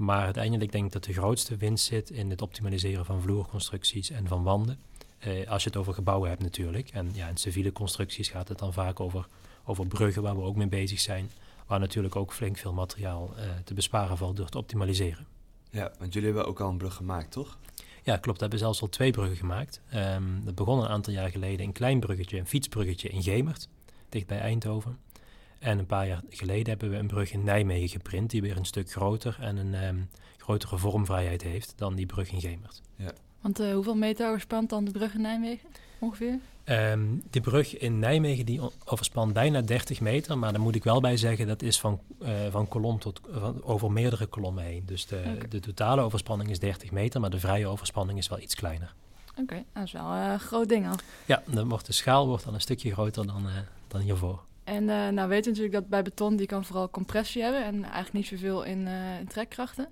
Maar 0.00 0.24
uiteindelijk 0.24 0.72
denk 0.72 0.86
ik 0.86 0.92
dat 0.92 1.04
de 1.04 1.12
grootste 1.12 1.56
winst 1.56 1.84
zit 1.84 2.10
in 2.10 2.30
het 2.30 2.42
optimaliseren 2.42 3.04
van 3.04 3.20
vloerconstructies 3.20 4.10
en 4.10 4.26
van 4.26 4.42
wanden. 4.42 4.78
Eh, 5.18 5.48
als 5.48 5.62
je 5.62 5.68
het 5.68 5.78
over 5.78 5.94
gebouwen 5.94 6.28
hebt 6.28 6.42
natuurlijk. 6.42 6.88
En 6.88 7.10
ja, 7.12 7.28
in 7.28 7.36
civiele 7.36 7.72
constructies 7.72 8.28
gaat 8.28 8.48
het 8.48 8.58
dan 8.58 8.72
vaak 8.72 9.00
over, 9.00 9.26
over 9.64 9.86
bruggen 9.86 10.22
waar 10.22 10.36
we 10.36 10.42
ook 10.42 10.56
mee 10.56 10.68
bezig 10.68 11.00
zijn. 11.00 11.30
Waar 11.66 11.80
natuurlijk 11.80 12.16
ook 12.16 12.32
flink 12.32 12.56
veel 12.56 12.72
materiaal 12.72 13.30
uh, 13.36 13.42
te 13.64 13.74
besparen 13.74 14.16
valt 14.16 14.36
door 14.36 14.48
te 14.48 14.58
optimaliseren. 14.58 15.26
Ja, 15.70 15.92
want 15.98 16.12
jullie 16.12 16.28
hebben 16.28 16.48
ook 16.48 16.60
al 16.60 16.68
een 16.68 16.78
brug 16.78 16.94
gemaakt, 16.94 17.30
toch? 17.30 17.58
Ja, 18.02 18.16
klopt. 18.16 18.36
We 18.36 18.42
hebben 18.42 18.58
zelfs 18.58 18.80
al 18.80 18.88
twee 18.88 19.10
bruggen 19.10 19.36
gemaakt. 19.36 19.80
Um, 19.94 20.44
dat 20.44 20.54
begon 20.54 20.78
een 20.78 20.88
aantal 20.88 21.12
jaar 21.12 21.30
geleden 21.30 21.66
een 21.66 21.72
klein 21.72 22.00
bruggetje, 22.00 22.38
een 22.38 22.46
fietsbruggetje 22.46 23.08
in 23.08 23.22
Gemert, 23.22 23.68
dicht 24.08 24.26
bij 24.26 24.38
Eindhoven. 24.38 24.98
En 25.60 25.78
een 25.78 25.86
paar 25.86 26.06
jaar 26.06 26.22
geleden 26.28 26.68
hebben 26.68 26.90
we 26.90 26.96
een 26.96 27.06
brug 27.06 27.32
in 27.32 27.44
Nijmegen 27.44 27.88
geprint, 27.88 28.30
die 28.30 28.42
weer 28.42 28.56
een 28.56 28.64
stuk 28.64 28.90
groter 28.90 29.36
en 29.40 29.56
een 29.56 29.84
um, 29.84 30.08
grotere 30.38 30.78
vormvrijheid 30.78 31.42
heeft 31.42 31.72
dan 31.76 31.94
die 31.94 32.06
brug 32.06 32.32
in 32.32 32.40
Gemert. 32.40 32.82
Ja. 32.96 33.12
Want 33.40 33.60
uh, 33.60 33.74
hoeveel 33.74 33.94
meter 33.94 34.28
overspant 34.28 34.70
dan 34.70 34.84
de 34.84 34.90
brug 34.90 35.14
in 35.14 35.20
Nijmegen 35.20 35.68
ongeveer? 35.98 36.38
Um, 36.64 37.22
de 37.30 37.40
brug 37.40 37.78
in 37.78 37.98
Nijmegen 37.98 38.46
die 38.46 38.60
overspant 38.84 39.32
bijna 39.32 39.60
30 39.60 40.00
meter, 40.00 40.38
maar 40.38 40.52
daar 40.52 40.60
moet 40.60 40.74
ik 40.74 40.84
wel 40.84 41.00
bij 41.00 41.16
zeggen 41.16 41.46
dat 41.46 41.62
is 41.62 41.80
van, 41.80 42.00
uh, 42.22 42.28
van 42.50 42.68
kolom 42.68 42.98
tot 42.98 43.20
van, 43.30 43.62
over 43.64 43.92
meerdere 43.92 44.26
kolommen 44.26 44.64
heen. 44.64 44.82
Dus 44.86 45.06
de, 45.06 45.16
okay. 45.16 45.48
de 45.48 45.60
totale 45.60 46.02
overspanning 46.02 46.50
is 46.50 46.58
30 46.58 46.90
meter, 46.90 47.20
maar 47.20 47.30
de 47.30 47.40
vrije 47.40 47.66
overspanning 47.66 48.18
is 48.18 48.28
wel 48.28 48.40
iets 48.40 48.54
kleiner. 48.54 48.94
Oké, 49.36 49.64
dat 49.72 49.84
is 49.84 49.92
wel 49.92 50.12
een 50.12 50.40
groot 50.40 50.68
ding 50.68 50.88
al. 50.88 50.94
Ja, 51.26 51.42
dan 51.46 51.68
wordt 51.68 51.86
de 51.86 51.92
schaal 51.92 52.26
wordt 52.26 52.44
dan 52.44 52.54
een 52.54 52.60
stukje 52.60 52.92
groter 52.92 53.26
dan, 53.26 53.46
uh, 53.46 53.52
dan 53.88 54.00
hiervoor. 54.00 54.42
En 54.70 54.82
uh, 54.82 55.08
nou 55.08 55.28
weten 55.28 55.52
we 55.52 55.58
natuurlijk 55.58 55.72
dat 55.72 55.88
bij 55.88 56.02
beton 56.02 56.36
die 56.36 56.46
kan 56.46 56.64
vooral 56.64 56.90
compressie 56.90 57.42
hebben 57.42 57.64
en 57.64 57.82
eigenlijk 57.82 58.12
niet 58.12 58.26
zoveel 58.26 58.62
in, 58.62 58.80
uh, 58.80 59.18
in 59.18 59.26
trekkrachten. 59.26 59.88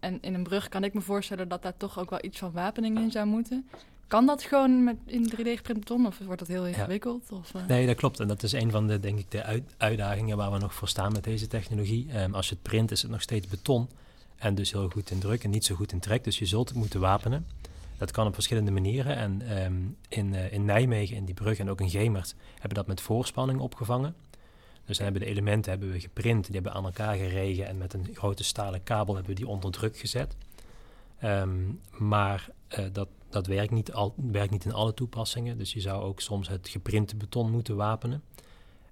En 0.00 0.18
in 0.20 0.34
een 0.34 0.42
brug 0.42 0.68
kan 0.68 0.84
ik 0.84 0.94
me 0.94 1.00
voorstellen 1.00 1.48
dat 1.48 1.62
daar 1.62 1.76
toch 1.76 1.98
ook 1.98 2.10
wel 2.10 2.18
iets 2.24 2.38
van 2.38 2.52
wapening 2.52 2.98
in 2.98 3.10
zou 3.10 3.26
moeten. 3.26 3.68
Kan 4.06 4.26
dat 4.26 4.42
gewoon 4.42 4.84
met, 4.84 4.96
in 5.04 5.32
3D-geprint 5.36 5.78
beton 5.78 6.06
of 6.06 6.18
wordt 6.18 6.38
dat 6.38 6.48
heel 6.48 6.66
ingewikkeld? 6.66 7.26
Ja. 7.30 7.36
Of, 7.36 7.54
uh... 7.54 7.66
Nee, 7.66 7.86
dat 7.86 7.96
klopt. 7.96 8.20
En 8.20 8.28
dat 8.28 8.42
is 8.42 8.52
een 8.52 8.70
van 8.70 8.86
de, 8.86 9.00
denk 9.00 9.18
ik, 9.18 9.30
de 9.30 9.42
uit, 9.42 9.74
uitdagingen 9.76 10.36
waar 10.36 10.52
we 10.52 10.58
nog 10.58 10.74
voor 10.74 10.88
staan 10.88 11.12
met 11.12 11.24
deze 11.24 11.46
technologie. 11.46 12.20
Um, 12.20 12.34
als 12.34 12.48
je 12.48 12.54
het 12.54 12.62
print, 12.62 12.90
is 12.90 13.02
het 13.02 13.10
nog 13.10 13.22
steeds 13.22 13.46
beton. 13.46 13.88
En 14.36 14.54
dus 14.54 14.72
heel 14.72 14.88
goed 14.88 15.10
in 15.10 15.18
druk 15.18 15.44
en 15.44 15.50
niet 15.50 15.64
zo 15.64 15.74
goed 15.74 15.92
in 15.92 16.00
trek. 16.00 16.24
Dus 16.24 16.38
je 16.38 16.46
zult 16.46 16.68
het 16.68 16.78
moeten 16.78 17.00
wapenen. 17.00 17.46
Dat 18.00 18.10
kan 18.10 18.26
op 18.26 18.34
verschillende 18.34 18.70
manieren. 18.70 19.16
En 19.16 19.62
um, 19.64 19.96
in, 20.08 20.32
uh, 20.32 20.52
in 20.52 20.64
Nijmegen, 20.64 21.16
in 21.16 21.24
die 21.24 21.34
brug 21.34 21.58
en 21.58 21.70
ook 21.70 21.80
in 21.80 21.90
Gemert, 21.90 22.34
hebben 22.52 22.74
dat 22.74 22.86
met 22.86 23.00
voorspanning 23.00 23.60
opgevangen. 23.60 24.14
Dus 24.84 24.96
dan 24.96 25.06
hebben 25.06 25.22
de 25.22 25.28
elementen 25.28 25.70
hebben 25.70 25.90
we 25.90 26.00
geprint, 26.00 26.44
die 26.44 26.54
hebben 26.54 26.72
aan 26.72 26.84
elkaar 26.84 27.16
geregen 27.16 27.66
en 27.66 27.78
met 27.78 27.92
een 27.92 28.08
grote 28.12 28.44
stalen 28.44 28.82
kabel 28.82 29.14
hebben 29.14 29.32
we 29.32 29.38
die 29.38 29.48
onder 29.48 29.70
druk 29.70 29.98
gezet. 29.98 30.36
Um, 31.24 31.80
maar 31.98 32.48
uh, 32.78 32.84
dat, 32.92 33.08
dat 33.28 33.46
werkt 33.46 33.72
niet, 33.72 33.92
al, 33.92 34.14
werkt 34.16 34.50
niet 34.50 34.64
in 34.64 34.72
alle 34.72 34.94
toepassingen. 34.94 35.58
Dus 35.58 35.72
je 35.72 35.80
zou 35.80 36.02
ook 36.02 36.20
soms 36.20 36.48
het 36.48 36.68
geprinte 36.68 37.16
beton 37.16 37.50
moeten 37.50 37.76
wapenen. 37.76 38.22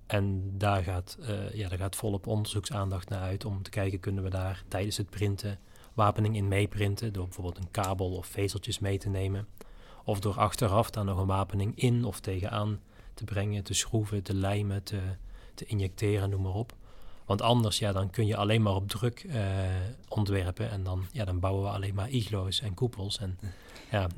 En 0.06 0.52
daar 0.58 0.82
gaat, 0.82 1.16
uh, 1.20 1.54
ja, 1.54 1.68
daar 1.68 1.78
gaat 1.78 1.96
volop 1.96 2.26
onderzoeksaandacht 2.26 3.08
naar 3.08 3.20
uit 3.20 3.44
om 3.44 3.62
te 3.62 3.70
kijken, 3.70 4.00
kunnen 4.00 4.22
we 4.22 4.30
daar 4.30 4.64
tijdens 4.68 4.96
het 4.96 5.10
printen 5.10 5.58
wapening 5.98 6.36
in 6.36 6.48
meeprinten, 6.48 7.12
door 7.12 7.24
bijvoorbeeld 7.24 7.58
een 7.58 7.70
kabel 7.70 8.10
of 8.10 8.26
vezeltjes 8.26 8.78
mee 8.78 8.98
te 8.98 9.08
nemen. 9.08 9.46
Of 10.04 10.20
door 10.20 10.34
achteraf 10.38 10.90
daar 10.90 11.04
nog 11.04 11.18
een 11.18 11.26
wapening 11.26 11.72
in 11.76 12.04
of 12.04 12.20
tegenaan 12.20 12.80
te 13.14 13.24
brengen, 13.24 13.64
te 13.64 13.74
schroeven, 13.74 14.22
te 14.22 14.34
lijmen, 14.34 14.82
te, 14.82 15.00
te 15.54 15.64
injecteren, 15.64 16.30
noem 16.30 16.42
maar 16.42 16.54
op. 16.54 16.72
Want 17.26 17.42
anders, 17.42 17.78
ja, 17.78 17.92
dan 17.92 18.10
kun 18.10 18.26
je 18.26 18.36
alleen 18.36 18.62
maar 18.62 18.74
op 18.74 18.88
druk 18.88 19.24
uh, 19.24 19.34
ontwerpen. 20.08 20.70
En 20.70 20.82
dan, 20.82 21.06
ja, 21.12 21.24
dan 21.24 21.40
bouwen 21.40 21.64
we 21.64 21.70
alleen 21.70 21.94
maar 21.94 22.08
iglo's 22.08 22.60
en 22.60 22.74
koepels. 22.74 23.18
En 23.18 23.38
ja. 23.90 24.08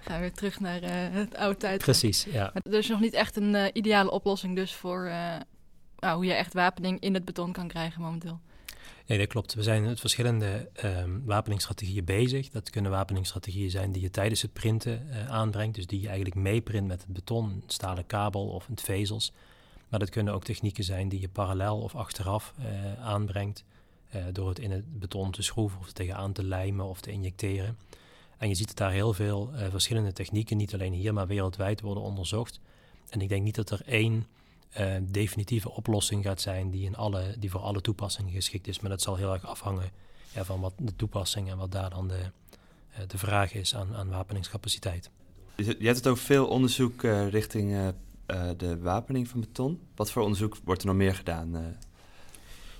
Gaan 0.00 0.14
we 0.14 0.20
weer 0.20 0.32
terug 0.32 0.60
naar 0.60 0.82
uh, 0.82 0.90
het 0.90 1.36
oude 1.36 1.58
tijd. 1.58 1.78
Precies, 1.78 2.24
ja. 2.24 2.50
Maar 2.52 2.72
er 2.72 2.78
is 2.78 2.88
nog 2.88 3.00
niet 3.00 3.14
echt 3.14 3.36
een 3.36 3.54
uh, 3.54 3.64
ideale 3.72 4.10
oplossing 4.10 4.56
dus 4.56 4.74
voor 4.74 5.10
nou, 5.98 6.16
hoe 6.16 6.24
je 6.24 6.32
echt 6.32 6.54
wapening 6.54 7.00
in 7.00 7.14
het 7.14 7.24
beton 7.24 7.52
kan 7.52 7.68
krijgen 7.68 8.02
momenteel. 8.02 8.40
Nee, 9.10 9.18
dat 9.18 9.28
klopt. 9.28 9.54
We 9.54 9.62
zijn 9.62 9.82
met 9.82 10.00
verschillende 10.00 10.68
um, 10.84 11.22
wapeningsstrategieën 11.24 12.04
bezig. 12.04 12.48
Dat 12.48 12.70
kunnen 12.70 12.90
wapeningsstrategieën 12.90 13.70
zijn 13.70 13.92
die 13.92 14.02
je 14.02 14.10
tijdens 14.10 14.42
het 14.42 14.52
printen 14.52 15.06
aanbrengt. 15.28 15.74
Dus 15.74 15.86
die 15.86 16.00
je 16.00 16.06
eigenlijk 16.06 16.36
meeprint 16.36 16.86
met 16.86 17.00
het 17.00 17.12
beton, 17.12 17.62
stalen 17.66 18.06
kabel 18.06 18.48
of 18.48 18.66
het 18.66 18.80
vezels. 18.80 19.32
Maar 19.88 19.98
dat 19.98 20.08
kunnen 20.08 20.34
ook 20.34 20.44
technieken 20.44 20.84
zijn 20.84 21.08
die 21.08 21.20
je 21.20 21.28
parallel 21.28 21.80
of 21.80 21.94
achteraf 21.94 22.54
uh, 22.58 22.66
aanbrengt. 23.06 23.64
Uh, 24.14 24.24
door 24.32 24.48
het 24.48 24.58
in 24.58 24.70
het 24.70 24.98
beton 24.98 25.30
te 25.30 25.42
schroeven 25.42 25.78
of 25.80 25.92
tegenaan 25.92 26.32
te 26.32 26.44
lijmen 26.44 26.86
of 26.86 27.00
te 27.00 27.10
injecteren. 27.10 27.78
En 28.38 28.48
je 28.48 28.54
ziet 28.54 28.68
dat 28.68 28.76
daar 28.76 28.92
heel 28.92 29.12
veel 29.12 29.50
verschillende 29.70 30.12
technieken, 30.12 30.56
niet 30.56 30.74
alleen 30.74 30.92
hier, 30.92 31.14
maar 31.14 31.26
wereldwijd 31.26 31.80
worden 31.80 32.02
onderzocht. 32.02 32.60
En 33.08 33.20
ik 33.20 33.28
denk 33.28 33.42
niet 33.42 33.54
dat 33.54 33.70
er 33.70 33.82
één 33.86 34.26
definitieve 35.02 35.70
oplossing 35.70 36.24
gaat 36.24 36.40
zijn 36.40 36.70
die, 36.70 36.84
in 36.84 36.96
alle, 36.96 37.34
die 37.38 37.50
voor 37.50 37.60
alle 37.60 37.80
toepassingen 37.80 38.32
geschikt 38.32 38.66
is. 38.66 38.80
Maar 38.80 38.90
dat 38.90 39.02
zal 39.02 39.16
heel 39.16 39.32
erg 39.32 39.46
afhangen 39.46 39.90
ja, 40.34 40.44
van 40.44 40.60
wat 40.60 40.72
de 40.76 40.96
toepassing 40.96 41.50
en 41.50 41.56
wat 41.56 41.72
daar 41.72 41.90
dan 41.90 42.08
de, 42.08 42.30
de 43.06 43.18
vraag 43.18 43.54
is 43.54 43.74
aan, 43.74 43.94
aan 43.94 44.08
wapeningscapaciteit. 44.08 45.10
Je 45.56 45.76
hebt 45.78 45.96
het 45.96 46.06
over 46.06 46.24
veel 46.24 46.46
onderzoek 46.46 47.02
richting 47.30 47.70
uh, 47.72 47.88
de 48.56 48.78
wapening 48.78 49.28
van 49.28 49.40
beton. 49.40 49.80
Wat 49.94 50.10
voor 50.10 50.22
onderzoek 50.22 50.56
wordt 50.64 50.80
er 50.80 50.86
nog 50.86 50.96
meer 50.96 51.14
gedaan? 51.14 51.56
Uh? 51.56 51.60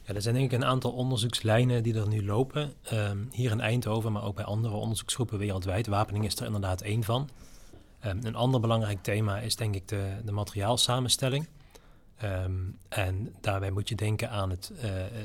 Ja, 0.05 0.15
er 0.15 0.23
zijn 0.23 0.35
denk 0.35 0.53
ik 0.53 0.59
een 0.59 0.65
aantal 0.65 0.93
onderzoekslijnen 0.93 1.83
die 1.83 1.95
er 1.95 2.09
nu 2.09 2.25
lopen. 2.25 2.73
Um, 2.93 3.29
hier 3.33 3.51
in 3.51 3.61
Eindhoven, 3.61 4.13
maar 4.13 4.25
ook 4.25 4.35
bij 4.35 4.45
andere 4.45 4.75
onderzoeksgroepen 4.75 5.39
wereldwijd. 5.39 5.87
Wapening 5.87 6.25
is 6.25 6.37
er 6.37 6.47
inderdaad 6.47 6.81
één 6.81 7.05
van. 7.05 7.29
Um, 8.07 8.19
een 8.23 8.35
ander 8.35 8.61
belangrijk 8.61 9.03
thema 9.03 9.39
is 9.39 9.57
denk 9.57 9.75
ik 9.75 9.89
de, 9.89 10.17
de 10.25 10.33
materiaalsamenstelling. 10.33 11.47
Um, 12.25 12.79
en 12.89 13.35
daarbij 13.41 13.71
moet 13.71 13.89
je 13.89 13.95
denken 13.95 14.31
aan 14.31 14.51
het, 14.51 14.73
uh, 14.75 14.81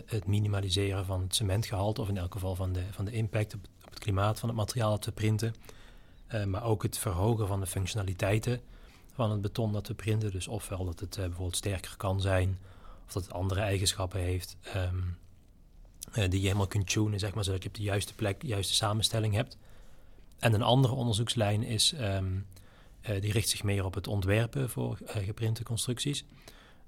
het, 0.05 0.27
minimaliseren 0.27 1.05
van 1.05 1.21
het 1.21 1.35
cementgehalte, 1.35 2.01
of 2.01 2.07
in 2.07 2.17
elk 2.17 2.33
geval 2.33 2.55
van 2.55 2.73
de, 2.73 2.83
van 2.91 3.05
de 3.05 3.11
impact 3.11 3.53
op, 3.53 3.67
het 3.89 3.99
klimaat 3.99 4.39
van 4.39 4.49
het 4.49 4.57
materiaal 4.57 4.89
dat 4.89 5.05
we 5.05 5.11
printen. 5.11 5.55
Uh, 6.33 6.43
maar 6.43 6.63
ook 6.63 6.83
het 6.83 6.97
verhogen 6.97 7.47
van 7.47 7.59
de 7.59 7.65
functionaliteiten 7.65 8.61
van 9.13 9.31
het 9.31 9.41
beton 9.41 9.73
dat 9.73 9.87
we 9.87 9.93
printen. 9.93 10.31
Dus 10.31 10.47
ofwel 10.47 10.85
dat 10.85 10.99
het 10.99 11.17
uh, 11.17 11.23
bijvoorbeeld 11.23 11.55
sterker 11.55 11.97
kan 11.97 12.21
zijn, 12.21 12.59
of 13.05 13.13
dat 13.13 13.23
het 13.23 13.33
andere 13.33 13.61
eigenschappen 13.61 14.19
heeft 14.19 14.57
um, 14.75 15.17
uh, 16.09 16.15
die 16.15 16.39
je 16.39 16.45
helemaal 16.47 16.67
kunt 16.67 16.87
tunen, 16.87 17.19
zeg 17.19 17.33
maar, 17.33 17.43
zodat 17.43 17.63
je 17.63 17.69
op 17.69 17.75
de 17.75 17.83
juiste 17.83 18.13
plek 18.13 18.41
de 18.41 18.47
juiste 18.47 18.73
samenstelling 18.73 19.33
hebt. 19.33 19.57
En 20.39 20.53
een 20.53 20.61
andere 20.61 20.93
onderzoekslijn 20.93 21.63
is, 21.63 21.95
die 23.19 23.31
richt 23.31 23.49
zich 23.49 23.63
meer 23.63 23.85
op 23.85 23.93
het 23.93 24.07
ontwerpen 24.07 24.69
voor 24.69 24.97
geprinte 25.05 25.63
constructies. 25.63 26.25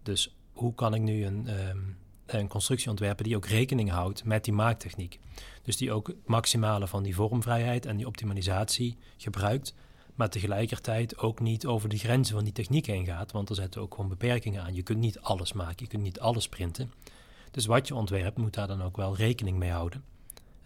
Dus 0.07 0.35
hoe 0.53 0.73
kan 0.73 0.93
ik 0.93 1.01
nu 1.01 1.25
een, 1.25 1.67
um, 1.69 1.97
een 2.25 2.47
constructie 2.47 2.89
ontwerpen 2.89 3.23
die 3.23 3.35
ook 3.35 3.45
rekening 3.45 3.89
houdt 3.89 4.23
met 4.23 4.43
die 4.43 4.53
maaktechniek? 4.53 5.19
Dus 5.61 5.77
die 5.77 5.91
ook 5.91 6.07
het 6.07 6.27
maximale 6.27 6.87
van 6.87 7.03
die 7.03 7.15
vormvrijheid 7.15 7.85
en 7.85 7.97
die 7.97 8.07
optimalisatie 8.07 8.97
gebruikt, 9.17 9.73
maar 10.15 10.29
tegelijkertijd 10.29 11.17
ook 11.17 11.39
niet 11.39 11.65
over 11.65 11.89
de 11.89 11.97
grenzen 11.97 12.35
van 12.35 12.43
die 12.43 12.53
techniek 12.53 12.85
heen 12.85 13.05
gaat, 13.05 13.31
want 13.31 13.49
er 13.49 13.55
zitten 13.55 13.81
ook 13.81 13.93
gewoon 13.93 14.09
beperkingen 14.09 14.63
aan. 14.63 14.73
Je 14.73 14.83
kunt 14.83 14.99
niet 14.99 15.19
alles 15.19 15.53
maken, 15.53 15.75
je 15.77 15.87
kunt 15.87 16.03
niet 16.03 16.19
alles 16.19 16.49
printen. 16.49 16.91
Dus 17.51 17.65
wat 17.65 17.87
je 17.87 17.95
ontwerpt 17.95 18.37
moet 18.37 18.53
daar 18.53 18.67
dan 18.67 18.81
ook 18.81 18.97
wel 18.97 19.15
rekening 19.15 19.57
mee 19.57 19.71
houden. 19.71 20.03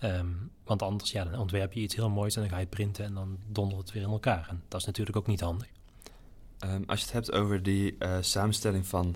Um, 0.04 0.52
want 0.64 0.82
anders 0.82 1.12
ja, 1.12 1.24
dan 1.24 1.40
ontwerp 1.40 1.74
je 1.74 1.80
iets 1.80 1.96
heel 1.96 2.10
moois 2.10 2.36
en 2.36 2.42
dan 2.42 2.50
ga 2.50 2.58
je 2.58 2.66
printen 2.66 3.06
en 3.06 3.14
dan 3.14 3.38
dondert 3.48 3.82
het 3.82 3.92
weer 3.92 4.04
in 4.04 4.10
elkaar. 4.10 4.48
En 4.50 4.64
dat 4.68 4.80
is 4.80 4.86
natuurlijk 4.86 5.18
ook 5.18 5.28
niet 5.28 5.42
handig. 5.42 5.68
Um, 6.66 6.84
als 6.88 7.00
je 7.00 7.06
het 7.06 7.14
hebt 7.14 7.32
over 7.32 7.64
die 7.64 7.96
uh, 8.00 8.18
samenstelling 8.22 8.88
van 8.88 9.16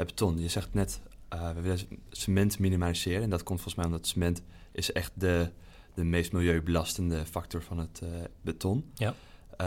het 0.00 0.08
beton. 0.08 0.38
Je 0.38 0.48
zegt 0.48 0.74
net, 0.74 1.00
uh, 1.34 1.50
we 1.52 1.60
willen 1.60 1.78
cement 2.10 2.58
minimaliseren. 2.58 3.22
En 3.22 3.30
dat 3.30 3.42
komt 3.42 3.60
volgens 3.60 3.74
mij 3.74 3.86
omdat 3.86 4.06
cement 4.06 4.42
is 4.72 4.92
echt 4.92 5.12
de, 5.14 5.50
de 5.94 6.04
meest 6.04 6.32
milieubelastende 6.32 7.26
factor 7.26 7.62
van 7.62 7.78
het 7.78 8.00
uh, 8.04 8.08
beton. 8.40 8.84
Ja. 8.94 9.14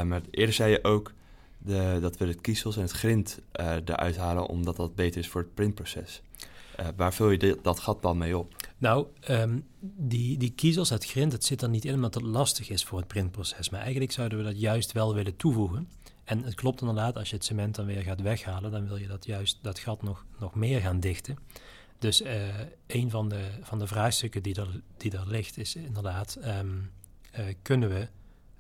Maar 0.04 0.22
eerder 0.32 0.56
zei 0.56 0.72
je 0.72 0.84
ook 0.84 1.12
de, 1.58 1.98
dat 2.02 2.18
we 2.18 2.26
de 2.26 2.34
kiezels 2.34 2.76
en 2.76 2.82
het 2.82 2.92
grind 2.92 3.40
eruit 3.52 4.18
halen 4.18 4.48
omdat 4.48 4.76
dat 4.76 4.96
beter 4.96 5.20
is 5.20 5.28
voor 5.28 5.42
het 5.42 5.54
printproces. 5.54 6.22
Uh, 6.80 6.88
waar 6.96 7.14
vul 7.14 7.30
je 7.30 7.38
de, 7.38 7.60
dat 7.62 7.80
gat 7.80 8.02
dan 8.02 8.18
mee 8.18 8.38
op? 8.38 8.56
Nou, 8.78 9.08
um, 9.30 9.66
die, 9.82 10.38
die 10.38 10.52
kiezels, 10.52 10.90
het 10.90 11.06
grind, 11.06 11.32
het 11.32 11.46
zit 11.46 11.62
er 11.62 11.70
niet 11.70 11.86
in 11.86 11.94
omdat 11.94 12.14
het 12.14 12.24
lastig 12.24 12.70
is 12.70 12.84
voor 12.84 12.98
het 12.98 13.08
printproces. 13.08 13.70
Maar 13.70 13.82
eigenlijk 13.82 14.12
zouden 14.12 14.38
we 14.38 14.44
dat 14.44 14.60
juist 14.60 14.92
wel 14.92 15.14
willen 15.14 15.36
toevoegen. 15.36 15.90
En 16.24 16.44
het 16.44 16.56
klopt 16.56 16.82
inderdaad, 16.82 17.18
als 17.18 17.30
je 17.30 17.36
het 17.36 17.46
cement 17.46 17.76
dan 17.76 17.86
weer 17.86 18.02
gaat 18.02 18.22
weghalen, 18.22 18.72
dan 18.72 18.88
wil 18.88 18.98
je 18.98 19.08
dat 19.08 19.26
juist 19.26 19.58
dat 19.62 19.80
gat 19.80 20.02
nog, 20.02 20.26
nog 20.40 20.56
meer 20.56 20.82
gaan 20.82 21.00
dichten. 21.00 21.38
Dus 22.00 22.22
uh, 22.22 22.60
een 22.88 23.10
van 23.10 23.30
de, 23.30 23.50
van 23.62 23.80
de 23.80 23.88
vraagstukken 23.88 24.44
die 24.44 24.56
er, 24.56 24.82
die 24.98 25.18
er 25.18 25.28
ligt 25.28 25.58
is 25.58 25.76
inderdaad, 25.76 26.38
um, 26.46 26.92
uh, 27.40 27.46
kunnen 27.62 27.90
we 27.90 28.08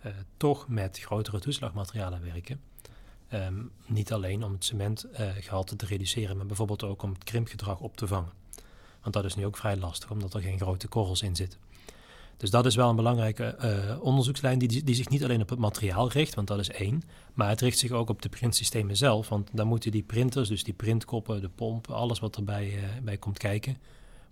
uh, 0.06 0.12
toch 0.38 0.68
met 0.68 1.00
grotere 1.00 1.40
toeslagmaterialen 1.40 2.24
werken. 2.24 2.62
Um, 3.34 3.72
niet 3.86 4.14
alleen 4.14 4.44
om 4.44 4.52
het 4.52 4.66
cementgehalte 4.66 5.76
te 5.76 5.86
reduceren, 5.86 6.38
maar 6.38 6.46
bijvoorbeeld 6.46 6.84
ook 6.84 7.02
om 7.02 7.14
het 7.14 7.24
krimpgedrag 7.24 7.80
op 7.80 7.98
te 7.98 8.08
vangen. 8.08 8.32
Want 9.02 9.14
dat 9.14 9.26
is 9.26 9.36
nu 9.36 9.46
ook 9.46 9.58
vrij 9.58 9.78
lastig, 9.78 10.12
omdat 10.12 10.34
er 10.34 10.42
geen 10.42 10.60
grote 10.60 10.88
korrels 10.88 11.22
in 11.22 11.36
zitten. 11.36 11.60
Dus 12.38 12.50
dat 12.50 12.66
is 12.66 12.76
wel 12.76 12.90
een 12.90 12.96
belangrijke 12.96 13.56
uh, 13.64 14.04
onderzoekslijn 14.04 14.60
die, 14.60 14.84
die 14.84 14.96
zich 14.96 15.10
niet 15.10 15.24
alleen 15.24 15.42
op 15.42 15.50
het 15.50 15.60
materiaal 15.60 16.12
richt, 16.12 16.36
want 16.36 16.48
dat 16.48 16.60
is 16.60 16.70
één, 16.70 17.04
maar 17.34 17.50
het 17.50 17.62
richt 17.62 17.78
zich 17.78 17.92
ook 17.92 18.10
op 18.10 18.22
de 18.22 18.30
printsystemen 18.30 18.98
zelf. 18.98 19.30
Want 19.30 19.50
dan 19.54 19.68
moeten 19.68 19.92
die 19.92 20.04
printers, 20.04 20.50
dus 20.50 20.64
die 20.64 20.74
printkoppen, 20.74 21.42
de 21.42 21.50
pomp, 21.50 21.92
alles 21.92 22.20
wat 22.20 22.36
erbij 22.36 22.68
uh, 22.68 22.84
bij 23.04 23.18
komt 23.18 23.38
kijken, 23.38 23.78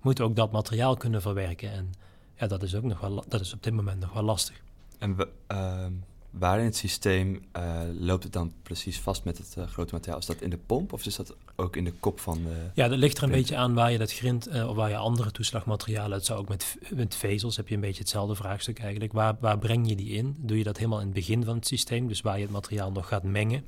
moeten 0.02 0.26
ook 0.26 0.36
dat 0.36 0.52
materiaal 0.52 0.98
kunnen 0.98 1.22
verwerken. 1.22 1.72
En 1.72 1.92
ja, 2.36 2.48
dat 2.48 2.64
is 2.64 2.76
ook 2.76 2.84
nog 2.84 3.00
wel, 3.00 3.24
dat 3.28 3.42
is 3.42 3.54
op 3.54 3.64
dit 3.64 3.74
moment 3.74 4.00
nog 4.00 4.14
wel 4.14 4.24
lastig. 4.24 4.62
En 4.98 5.16
we, 5.16 5.28
uh, 5.52 5.86
waar 6.32 6.60
in 6.60 6.66
het 6.66 6.76
systeem 6.76 7.42
uh, 7.58 7.82
loopt 8.00 8.24
het 8.24 8.34
dan 8.34 8.54
precies 8.64 9.00
vast 9.00 9.24
met 9.24 9.38
het 9.38 9.56
uh, 9.58 9.68
grote 9.68 9.94
materiaal? 9.94 10.20
Is 10.20 10.26
dat 10.26 10.42
in 10.42 10.50
de 10.50 10.58
pomp 10.58 10.94
of 10.94 11.06
is 11.06 11.16
dat 11.16 11.36
ook 11.56 11.76
in 11.76 11.84
de 11.84 11.92
kop 11.92 12.20
van 12.20 12.44
de... 12.44 12.70
Ja, 12.74 12.88
dat 12.88 12.98
ligt 12.98 13.18
er 13.18 13.24
een 13.24 13.30
print? 13.30 13.48
beetje 13.48 13.62
aan 13.62 13.74
waar 13.74 13.92
je 13.92 13.98
dat 13.98 14.14
grind 14.14 14.48
uh, 14.48 14.70
of 14.70 14.76
waar 14.76 14.90
je 14.90 14.98
andere 14.98 15.32
toeslagmaterialen... 15.32 16.18
Het 16.18 16.26
zou 16.26 16.40
ook 16.40 16.48
met, 16.48 16.78
met 16.90 17.16
vezels 17.16 17.56
heb 17.56 17.68
je 17.68 17.76
een 17.76 17.82
beetje 17.82 18.02
hetzelfde 18.02 18.36
vraagstuk 18.36 18.80
eigenlijk. 18.80 19.14
Waar, 19.14 19.36
waar 19.40 19.58
breng 19.58 19.90
je 19.90 19.96
die 19.96 20.10
in? 20.10 20.36
Doe 20.38 20.58
je 20.58 20.64
dat 20.64 20.78
helemaal 20.78 21.00
in 21.00 21.06
het 21.06 21.16
begin 21.16 21.44
van 21.44 21.56
het 21.56 21.68
systeem, 21.68 22.08
dus 22.08 22.22
waar 22.22 22.38
je 22.38 22.44
het 22.44 22.52
materiaal 22.52 22.92
nog 22.92 23.08
gaat 23.08 23.24
mengen? 23.24 23.66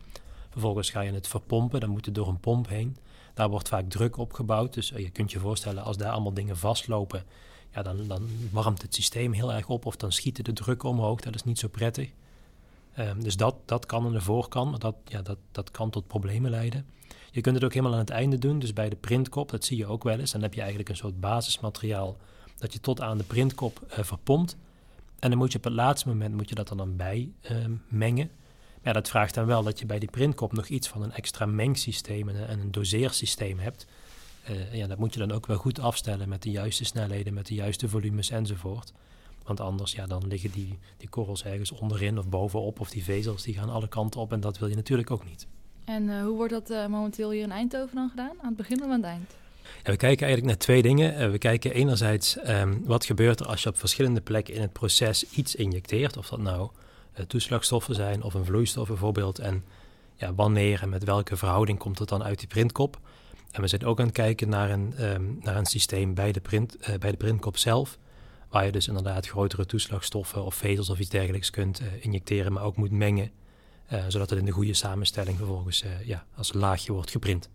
Vervolgens 0.49 0.89
ga 0.89 1.02
je 1.02 1.12
het 1.12 1.28
verpompen, 1.28 1.80
dan 1.80 1.89
moet 1.89 2.06
het 2.06 2.15
door 2.15 2.28
een 2.28 2.39
pomp 2.39 2.67
heen. 2.67 2.97
Daar 3.34 3.49
wordt 3.49 3.67
vaak 3.67 3.89
druk 3.89 4.17
opgebouwd, 4.17 4.73
dus 4.73 4.89
je 4.89 5.10
kunt 5.10 5.32
je 5.32 5.39
voorstellen 5.39 5.84
als 5.84 5.97
daar 5.97 6.12
allemaal 6.12 6.34
dingen 6.34 6.58
vastlopen 6.58 7.23
ja, 7.73 7.82
dan, 7.82 8.08
dan 8.08 8.30
warmt 8.52 8.82
het 8.82 8.95
systeem 8.95 9.32
heel 9.32 9.54
erg 9.54 9.67
op 9.67 9.86
of 9.86 9.95
dan 9.95 10.12
schieten 10.12 10.43
de 10.43 10.54
druk 10.54 10.84
omhoog. 10.84 11.21
Dat 11.21 11.36
is 11.36 11.43
niet 11.43 11.60
zo 11.60 11.67
prettig. 11.67 12.10
Ehm, 12.93 13.19
dus 13.19 13.38
dat, 13.38 13.56
dat 13.65 13.86
kan 13.86 14.06
aan 14.06 14.13
de 14.13 14.21
voorkant, 14.21 14.69
maar 14.69 14.79
dat, 14.79 14.95
ja, 15.06 15.21
dat, 15.21 15.38
dat 15.51 15.71
kan 15.71 15.89
tot 15.89 16.08
problemen 16.08 16.51
leiden. 16.51 16.86
Je 17.32 17.41
kunt 17.41 17.56
het 17.56 17.63
ook 17.63 17.73
helemaal 17.73 17.93
aan 17.93 17.99
het 17.99 18.10
einde 18.10 18.38
doen, 18.38 18.60
dus 18.60 18.73
bij 18.73 18.89
de 18.89 18.95
printkop, 18.95 19.49
dat 19.49 19.65
zie 19.65 19.77
je 19.77 19.86
ook 19.86 20.03
wel 20.03 20.19
eens. 20.19 20.32
Dan 20.32 20.41
heb 20.41 20.53
je 20.53 20.60
eigenlijk 20.60 20.89
een 20.89 20.95
soort 20.95 21.19
basismateriaal 21.19 22.17
dat 22.58 22.73
je 22.73 22.79
tot 22.79 23.01
aan 23.01 23.17
de 23.17 23.23
printkop 23.23 23.79
uh, 23.91 24.03
verpompt. 24.03 24.58
En 25.19 25.29
dan 25.29 25.38
moet 25.38 25.51
je 25.51 25.58
op 25.58 25.63
het 25.63 25.73
laatste 25.73 26.08
moment 26.08 26.36
moet 26.36 26.49
je 26.49 26.56
dat 26.56 26.69
er 26.69 26.77
dan 26.77 26.95
bij 26.95 27.32
ehm, 27.41 27.71
mengen. 27.88 28.29
Ja, 28.84 28.93
dat 28.93 29.10
vraagt 29.10 29.34
dan 29.34 29.45
wel 29.45 29.63
dat 29.63 29.79
je 29.79 29.86
bij 29.86 29.99
die 29.99 30.10
printkop 30.10 30.53
nog 30.53 30.67
iets 30.67 30.88
van 30.88 31.01
een 31.01 31.12
extra 31.12 31.45
mengsysteem 31.45 32.29
en 32.29 32.60
een 32.60 32.71
doseersysteem 32.71 33.60
hebt. 33.60 33.88
Uh, 34.49 34.73
ja, 34.73 34.88
dat 34.88 34.97
moet 34.97 35.13
je 35.13 35.19
dan 35.19 35.32
ook 35.32 35.45
wel 35.45 35.58
goed 35.58 35.79
afstellen 35.79 36.29
met 36.29 36.41
de 36.41 36.51
juiste 36.51 36.86
snelheden, 36.86 37.34
met 37.34 37.45
de 37.45 37.53
juiste 37.53 37.89
volumes 37.89 38.29
enzovoort. 38.29 38.93
Want 39.43 39.60
anders 39.60 39.91
ja, 39.91 40.06
dan 40.06 40.27
liggen 40.27 40.51
die, 40.51 40.79
die 40.97 41.10
korrels 41.10 41.43
ergens 41.43 41.71
onderin 41.71 42.17
of 42.17 42.29
bovenop 42.29 42.79
of 42.79 42.89
die 42.89 43.03
vezels 43.03 43.43
die 43.43 43.53
gaan 43.53 43.69
alle 43.69 43.88
kanten 43.88 44.21
op 44.21 44.32
en 44.32 44.39
dat 44.39 44.58
wil 44.58 44.67
je 44.67 44.75
natuurlijk 44.75 45.12
ook 45.12 45.25
niet. 45.25 45.47
En 45.86 46.03
uh, 46.03 46.21
hoe 46.21 46.36
wordt 46.36 46.53
dat 46.53 46.69
uh, 46.69 46.88
momenteel 46.88 47.32
hier 47.32 47.43
in 47.43 47.51
Eindhoven 47.51 47.95
dan 47.95 48.10
gedaan? 48.10 48.36
Aan 48.41 48.47
het 48.47 48.56
begin 48.56 48.84
of 48.84 48.89
aan 48.89 48.91
het 48.91 49.03
eind? 49.03 49.36
Ja, 49.62 49.91
we 49.91 49.97
kijken 49.97 50.25
eigenlijk 50.27 50.45
naar 50.45 50.58
twee 50.58 50.82
dingen. 50.82 51.21
Uh, 51.21 51.32
we 51.32 51.38
kijken 51.38 51.73
enerzijds 51.73 52.38
um, 52.47 52.82
wat 52.86 53.06
gebeurt 53.06 53.39
er 53.39 53.45
als 53.45 53.63
je 53.63 53.69
op 53.69 53.77
verschillende 53.79 54.21
plekken 54.21 54.53
in 54.53 54.62
het 54.62 54.73
proces 54.73 55.29
iets 55.29 55.56
injecteert. 55.56 56.17
Of 56.17 56.29
dat 56.29 56.39
nou 56.39 56.69
toeslagstoffen 57.27 57.95
zijn 57.95 58.23
of 58.23 58.34
een 58.34 58.45
vloeistof 58.45 58.88
bijvoorbeeld. 58.88 59.39
En 59.39 59.63
ja, 60.15 60.34
wanneer 60.34 60.82
en 60.82 60.89
met 60.89 61.03
welke 61.03 61.38
verhouding 61.38 61.79
komt 61.79 61.99
het 61.99 62.10
dan 62.10 62.23
uit 62.23 62.39
die 62.39 62.47
printkop. 62.47 62.99
En 63.51 63.62
we 63.62 63.67
zijn 63.67 63.86
ook 63.86 63.99
aan 63.99 64.06
het 64.06 64.15
kijken 64.15 64.49
naar 64.49 64.69
een, 64.69 64.93
um, 65.13 65.39
naar 65.41 65.56
een 65.56 65.65
systeem 65.65 66.13
bij 66.13 66.32
de, 66.32 66.41
print, 66.41 66.77
bij 66.99 67.12
de 67.12 67.17
printkop 67.17 67.58
zelf. 67.58 67.97
Waar 68.54 68.66
je 68.66 68.72
dus 68.72 68.88
inderdaad 68.88 69.28
grotere 69.28 69.66
toeslagstoffen 69.66 70.46
of 70.46 70.56
vezels 70.56 70.89
of 70.89 71.00
iets 71.00 71.10
dergelijks 71.10 71.50
kunt 71.50 71.82
injecteren, 72.00 72.54
maar 72.54 72.63
ook 72.63 72.76
moet 72.76 72.92
mengen. 72.92 73.32
Uh, 73.94 74.04
zodat 74.08 74.30
het 74.30 74.39
in 74.39 74.46
de 74.46 74.52
goede 74.52 74.74
samenstelling 74.74 75.38
vervolgens 75.38 75.84
uh, 75.84 76.06
ja, 76.06 76.26
als 76.36 76.54
laagje 76.54 76.92
wordt 76.92 77.12
geprint. 77.12 77.50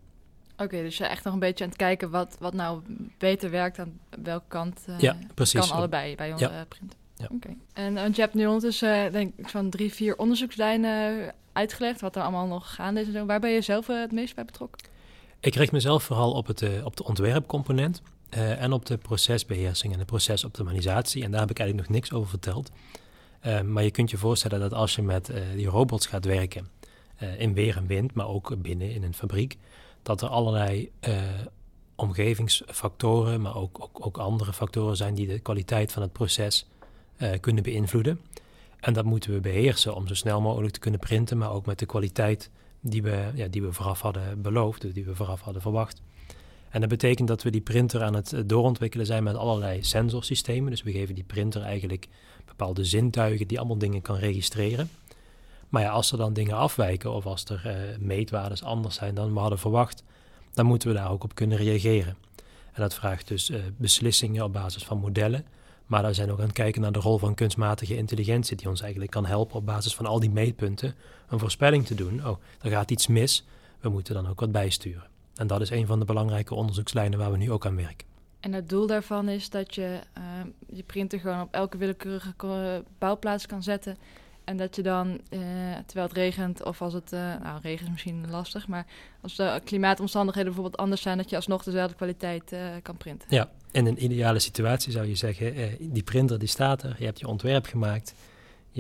Oké, 0.53 0.63
okay, 0.63 0.83
dus 0.83 0.97
je 0.97 1.05
echt 1.05 1.25
nog 1.25 1.33
een 1.35 1.41
beetje 1.41 1.65
aan 1.65 1.71
het 1.71 1.79
kijken 1.79 2.11
wat, 2.11 2.37
wat 2.41 2.53
nou 2.53 2.83
beter 3.19 3.51
werkt 3.51 3.79
aan 3.79 4.01
welke 4.23 4.45
kant. 4.49 4.85
Uh, 4.89 4.99
ja, 4.99 5.17
precies. 5.35 5.61
Kan 5.61 5.77
allebei 5.77 6.17
bij 6.17 6.33
onze 6.33 6.49
ja. 6.49 6.65
print. 6.69 6.97
Ja. 7.17 7.25
Oké. 7.25 7.35
Okay. 7.35 7.57
En 7.73 7.95
je 8.15 8.21
hebt 8.21 8.35
nu 8.35 8.47
ondertussen 8.47 9.13
denk 9.13 9.33
ik 9.37 9.49
zo'n 9.49 9.71
drie, 9.71 9.93
vier 9.93 10.17
onderzoekslijnen 10.17 11.35
uitgelegd, 11.53 12.01
wat 12.01 12.17
er 12.17 12.23
allemaal 12.23 12.47
nog 12.47 12.75
gaande 12.75 13.01
is 13.01 13.07
en 13.07 13.13
zo. 13.13 13.27
Waar 13.27 13.41
ben 13.41 13.51
je 13.51 13.61
zelf 13.61 13.87
het 13.87 14.13
meest 14.13 14.35
bij 14.35 14.45
betrokken? 14.45 14.89
Ik 15.41 15.55
richt 15.55 15.73
mezelf 15.73 16.03
vooral 16.03 16.33
op, 16.33 16.47
het, 16.47 16.83
op 16.85 16.97
de 16.97 17.05
ontwerpcomponent 17.05 18.03
en 18.31 18.73
op 18.73 18.87
de 18.87 18.97
procesbeheersing 18.97 19.93
en 19.93 19.99
de 19.99 20.05
procesoptimalisatie. 20.05 21.25
En 21.25 21.31
daar 21.31 21.41
heb 21.41 21.51
ik 21.51 21.59
eigenlijk 21.59 21.89
nog 21.89 21.99
niks 21.99 22.13
over 22.13 22.29
verteld. 22.29 22.71
Uh, 23.47 23.61
maar 23.61 23.85
je 23.85 23.91
kunt 23.91 24.11
je 24.11 24.17
voorstellen 24.17 24.61
dat 24.61 24.73
als 24.73 24.95
je 24.95 25.03
met 25.03 25.31
uh, 25.31 25.37
die 25.55 25.67
robots 25.67 26.07
gaat 26.07 26.25
werken, 26.25 26.69
in 27.39 27.55
weer 27.55 27.77
en 27.77 27.87
wind, 27.87 28.15
maar 28.15 28.29
ook 28.29 28.63
binnen 28.63 28.91
in 28.91 29.03
een 29.03 29.15
fabriek, 29.15 29.57
dat 30.03 30.23
er 30.23 30.29
allerlei 30.29 30.91
omgevingsfactoren, 31.95 33.41
maar 33.41 33.57
ook, 33.57 33.83
ook, 33.83 34.07
ook, 34.07 34.19
andere 34.19 34.53
factoren 34.53 34.97
zijn 34.97 35.15
die 35.15 35.27
de 35.27 35.39
kwaliteit 35.39 35.93
van 35.93 36.03
het 36.03 36.13
proces 36.13 36.69
kunnen 37.41 37.63
beïnvloeden. 37.63 38.21
En 38.81 38.93
dat 38.93 39.05
moeten 39.05 39.33
we 39.33 39.41
beheersen 39.41 39.95
om 39.95 40.07
zo 40.07 40.15
snel 40.15 40.41
mogelijk 40.41 40.73
te 40.73 40.81
kunnen 40.81 41.01
printen, 41.01 41.39
maar 41.39 41.53
ook 41.53 41.67
met 41.67 41.79
de 41.79 41.87
kwaliteit 41.87 42.51
die 42.81 43.03
we, 43.03 43.31
ja, 43.35 43.49
die 43.49 43.63
we 43.63 43.73
vooraf 43.73 44.01
hadden 44.01 44.43
beloofd, 44.43 44.95
die 44.95 45.05
we 45.05 45.15
vooraf 45.15 45.41
hadden 45.41 45.63
verwacht. 45.63 46.03
En 46.71 46.81
dat 46.81 46.89
betekent 46.89 47.29
dat 47.29 47.43
we 47.43 47.51
die 47.51 47.61
printer 47.61 48.03
aan 48.03 48.15
het 48.15 48.43
doorontwikkelen 48.47 49.07
zijn 49.07 49.23
met 49.23 49.37
allerlei 49.37 49.83
sensorsystemen. 49.83 50.71
Dus 50.71 50.83
we 50.83 50.93
geven 50.93 51.15
die 51.15 51.25
printer 51.25 51.63
eigenlijk 51.63 52.09
bepaalde 52.45 52.85
zintuigen 52.85 53.47
die 53.47 53.59
allemaal 53.59 53.79
dingen 53.79 54.03
kan 54.03 54.17
registreren. 54.17 54.91
Maar 55.69 55.83
ja, 55.83 55.91
als 55.91 56.13
er 56.13 56.19
dan 56.19 56.33
dingen 56.33 56.57
afwijken 56.57 57.13
of 57.13 57.27
als 57.27 57.45
er 57.45 57.63
uh, 57.67 57.99
meetwaardes 57.99 58.63
anders 58.63 58.95
zijn 58.95 59.15
dan 59.15 59.33
we 59.33 59.39
hadden 59.39 59.59
verwacht, 59.59 60.05
dan 60.53 60.67
moeten 60.67 60.89
we 60.89 60.95
daar 60.95 61.11
ook 61.11 61.25
op 61.25 61.35
kunnen 61.35 61.59
reageren. 61.59 62.17
En 62.73 62.83
dat 62.83 62.95
vraagt 62.95 63.29
dus 63.29 63.51
uh, 63.51 63.59
beslissingen 63.77 64.45
op 64.45 64.53
basis 64.53 64.85
van 64.85 64.99
modellen. 64.99 65.45
Maar 65.87 66.03
daar 66.03 66.15
zijn 66.15 66.31
ook 66.31 66.39
aan 66.39 66.45
het 66.45 66.53
kijken 66.53 66.81
naar 66.81 66.93
de 66.93 66.99
rol 66.99 67.19
van 67.19 67.35
kunstmatige 67.35 67.97
intelligentie, 67.97 68.57
die 68.57 68.69
ons 68.69 68.81
eigenlijk 68.81 69.11
kan 69.11 69.27
helpen 69.27 69.57
op 69.57 69.67
basis 69.67 69.95
van 69.95 70.07
al 70.07 70.21
die 70.21 70.31
meetpunten 70.31 70.95
een 71.29 71.39
voorspelling 71.39 71.87
te 71.87 71.95
doen. 71.95 72.27
Oh, 72.27 72.39
er 72.61 72.71
gaat 72.71 72.91
iets 72.91 73.07
mis, 73.07 73.45
we 73.81 73.89
moeten 73.89 74.15
dan 74.15 74.29
ook 74.29 74.41
wat 74.41 74.53
bijsturen. 74.53 75.07
En 75.39 75.47
dat 75.47 75.61
is 75.61 75.71
een 75.71 75.87
van 75.87 75.99
de 75.99 76.05
belangrijke 76.05 76.55
onderzoekslijnen 76.55 77.19
waar 77.19 77.31
we 77.31 77.37
nu 77.37 77.51
ook 77.51 77.67
aan 77.67 77.77
werken. 77.77 78.07
En 78.41 78.53
het 78.53 78.69
doel 78.69 78.87
daarvan 78.87 79.29
is 79.29 79.51
dat 79.51 79.75
je 79.75 80.01
uh, 80.19 80.23
je 80.77 80.83
printer 80.83 81.21
gewoon 81.21 81.41
op 81.41 81.55
elke 81.55 81.77
willekeurige 81.77 82.35
bouwplaats 82.99 83.47
kan 83.47 83.63
zetten. 83.63 83.97
En 84.45 84.57
dat 84.57 84.77
je 84.77 84.83
dan, 84.83 85.09
uh, 85.09 85.41
terwijl 85.87 86.07
het 86.07 86.13
regent 86.13 86.65
of 86.65 86.83
als 86.83 86.93
het, 86.93 87.13
uh, 87.13 87.21
nou 87.43 87.61
regen 87.63 87.85
is 87.85 87.93
misschien 87.93 88.31
lastig, 88.31 88.69
maar 88.69 88.87
als 89.21 89.37
de 89.37 89.61
klimaatomstandigheden 89.65 90.53
bijvoorbeeld 90.53 90.83
anders 90.83 91.03
zijn, 91.03 91.17
dat 91.17 91.31
je 91.31 91.37
alsnog 91.37 91.63
dezelfde 91.63 91.97
kwaliteit 91.97 92.55
kan 92.83 92.97
printen. 92.97 93.29
Ja, 93.31 93.51
in 93.71 93.87
een 93.87 94.05
ideale 94.05 94.39
situatie 94.39 94.93
zou 94.93 95.07
je 95.07 95.15
zeggen, 95.15 95.77
die 95.81 96.03
printer 96.03 96.39
die 96.39 96.49
staat 96.49 96.83
er, 96.83 96.97
je 96.99 97.05
hebt 97.05 97.21
je 97.21 97.27
ontwerp 97.27 97.67
gemaakt, 97.67 98.15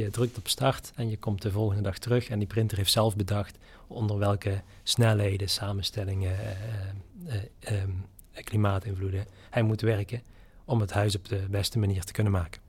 je 0.02 0.10
drukt 0.10 0.38
op 0.38 0.48
start 0.48 0.92
en 0.94 1.10
je 1.10 1.18
komt 1.18 1.42
de 1.42 1.50
volgende 1.50 1.82
dag 1.82 1.98
terug 1.98 2.28
en 2.28 2.38
die 2.38 2.48
printer 2.48 2.76
heeft 2.76 2.92
zelf 2.92 3.16
bedacht 3.16 3.58
onder 3.86 4.18
welke 4.18 4.62
snelheden, 4.82 5.48
samenstellingen, 5.48 6.36
um, 7.70 8.04
klimaatinvloeden 8.44 9.26
hij 9.50 9.62
moet 9.62 9.80
werken 9.80 10.22
om 10.64 10.80
het 10.80 10.92
huis 10.92 11.16
op 11.16 11.28
de 11.28 11.46
beste 11.50 11.78
manier 11.78 12.04
te 12.04 12.12
kunnen 12.12 12.32
maken. 12.32 12.60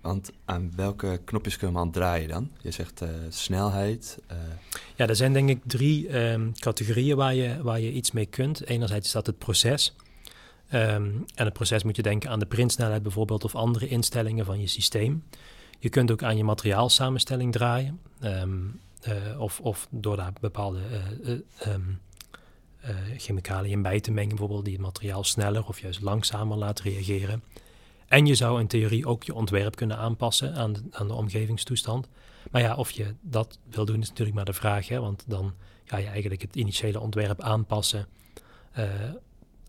Want 0.00 0.32
aan 0.44 0.72
welke 0.76 1.20
knopjes 1.24 1.56
kunnen 1.56 1.76
we 1.76 1.82
aan 1.82 1.90
draaien 1.90 2.28
dan? 2.28 2.50
Je 2.60 2.70
zegt 2.70 3.02
uh, 3.02 3.08
snelheid. 3.28 4.18
Uh... 4.30 4.36
Ja, 4.94 5.06
er 5.06 5.16
zijn 5.16 5.32
denk 5.32 5.48
ik 5.48 5.60
drie 5.66 6.18
um, 6.18 6.52
categorieën 6.58 7.16
waar 7.16 7.34
je, 7.34 7.62
waar 7.62 7.80
je 7.80 7.92
iets 7.92 8.10
mee 8.10 8.26
kunt. 8.26 8.66
Enerzijds 8.66 9.06
is 9.06 9.12
dat 9.12 9.26
het 9.26 9.38
proces. 9.38 9.94
Um, 10.72 11.24
en 11.34 11.44
het 11.44 11.52
proces 11.52 11.82
moet 11.82 11.96
je 11.96 12.02
denken 12.02 12.30
aan 12.30 12.38
de 12.38 12.46
printsnelheid 12.46 13.02
bijvoorbeeld 13.02 13.44
of 13.44 13.54
andere 13.54 13.88
instellingen 13.88 14.44
van 14.44 14.60
je 14.60 14.66
systeem. 14.66 15.24
Je 15.80 15.88
kunt 15.88 16.10
ook 16.10 16.22
aan 16.22 16.36
je 16.36 16.44
materiaalsamenstelling 16.44 17.52
draaien. 17.52 18.00
Um, 18.24 18.80
uh, 19.08 19.40
of, 19.40 19.60
of 19.60 19.88
door 19.90 20.16
daar 20.16 20.32
bepaalde 20.40 20.80
uh, 21.66 21.74
chemicaliën 23.16 23.82
bij 23.82 24.00
te 24.00 24.10
mengen, 24.10 24.28
bijvoorbeeld 24.28 24.64
die 24.64 24.74
het 24.74 24.82
materiaal 24.82 25.24
sneller 25.24 25.66
of 25.66 25.80
juist 25.80 26.00
langzamer 26.00 26.56
laten 26.56 26.84
reageren. 26.84 27.42
En 28.08 28.26
je 28.26 28.34
zou 28.34 28.60
in 28.60 28.66
theorie 28.66 29.06
ook 29.06 29.22
je 29.22 29.34
ontwerp 29.34 29.76
kunnen 29.76 29.96
aanpassen 29.96 30.54
aan 30.54 30.72
de, 30.72 30.82
aan 30.90 31.08
de 31.08 31.14
omgevingstoestand. 31.14 32.08
Maar 32.50 32.62
ja, 32.62 32.74
of 32.74 32.90
je 32.90 33.14
dat 33.20 33.58
wil 33.70 33.84
doen 33.84 34.00
is 34.00 34.08
natuurlijk 34.08 34.36
maar 34.36 34.44
de 34.44 34.52
vraag, 34.52 34.88
hè, 34.88 35.00
want 35.00 35.24
dan 35.26 35.54
ga 35.84 35.96
je 35.96 36.06
eigenlijk 36.06 36.42
het 36.42 36.56
initiële 36.56 37.00
ontwerp 37.00 37.40
aanpassen 37.40 38.06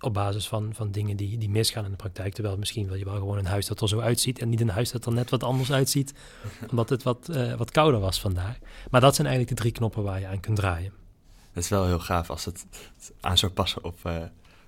op 0.01 0.13
basis 0.13 0.47
van, 0.47 0.69
van 0.73 0.91
dingen 0.91 1.17
die, 1.17 1.37
die 1.37 1.49
misgaan 1.49 1.85
in 1.85 1.91
de 1.91 1.95
praktijk. 1.95 2.33
Terwijl 2.33 2.57
misschien 2.57 2.87
wil 2.87 2.95
je 2.95 3.05
wel 3.05 3.13
gewoon 3.13 3.37
een 3.37 3.45
huis 3.45 3.67
dat 3.67 3.81
er 3.81 3.87
zo 3.87 3.99
uitziet 3.99 4.39
en 4.39 4.49
niet 4.49 4.61
een 4.61 4.69
huis 4.69 4.91
dat 4.91 5.05
er 5.05 5.11
net 5.13 5.29
wat 5.29 5.43
anders 5.43 5.71
uitziet, 5.71 6.13
omdat 6.71 6.89
het 6.89 7.03
wat, 7.03 7.27
uh, 7.31 7.53
wat 7.53 7.71
kouder 7.71 7.99
was 7.99 8.19
vandaag. 8.19 8.57
Maar 8.89 9.01
dat 9.01 9.15
zijn 9.15 9.27
eigenlijk 9.27 9.57
de 9.57 9.61
drie 9.61 9.75
knoppen 9.75 10.03
waar 10.03 10.19
je 10.19 10.27
aan 10.27 10.39
kunt 10.39 10.55
draaien. 10.55 10.93
Het 11.51 11.63
is 11.63 11.69
wel 11.69 11.85
heel 11.85 11.99
gaaf 11.99 12.29
als 12.29 12.45
het 12.45 12.65
aan 13.21 13.37
zou 13.37 13.51
passen 13.51 13.83
op 13.83 13.99
uh, 14.05 14.15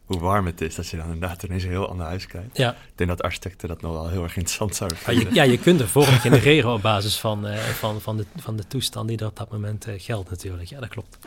hoe 0.06 0.19
warm 0.19 0.46
het 0.46 0.62
is. 0.62 0.76
Dat 0.76 0.88
je 0.88 0.98
dan 0.98 1.12
inderdaad 1.12 1.43
ineens 1.43 1.63
een 1.63 1.69
heel 1.69 1.89
ander 1.89 2.06
huis 2.06 2.28
krijgt. 2.28 2.58
Ja. 2.58 2.72
Ik 2.72 2.78
denk 2.96 3.10
dat 3.10 3.22
architecten 3.22 3.67
dat 3.67 3.82
nog 3.82 3.91
wel 3.91 4.10
heel 4.10 4.24
erg 4.24 4.36
interessant 4.36 4.76
zouden 4.76 4.98
vinden. 4.98 5.24
Ja, 5.24 5.30
je, 5.30 5.36
ja, 5.36 5.43
je 5.43 5.60
kunt 5.60 5.80
er 5.80 5.88
vorm 5.88 6.06
genereren 6.26 6.74
op 6.74 6.82
basis 6.82 7.19
van, 7.19 7.48
uh, 7.48 7.58
van, 7.58 8.02
van, 8.02 8.17
de, 8.17 8.26
van 8.36 8.56
de 8.56 8.67
toestand 8.67 9.08
die 9.08 9.17
er 9.17 9.26
op 9.26 9.38
dat 9.38 9.52
moment 9.52 9.88
geldt 9.98 10.30
natuurlijk. 10.30 10.69
Ja, 10.69 10.80
dat 10.80 10.89
klopt. 10.89 11.17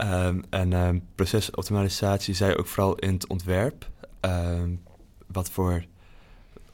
Um, 0.00 0.44
en 0.50 0.72
um, 0.72 1.06
procesoptimalisatie 1.14 2.34
zei 2.34 2.54
ook 2.54 2.66
vooral 2.66 2.94
in 2.94 3.12
het 3.12 3.26
ontwerp. 3.26 3.90
Um, 4.20 4.82
wat 5.26 5.50
voor 5.50 5.84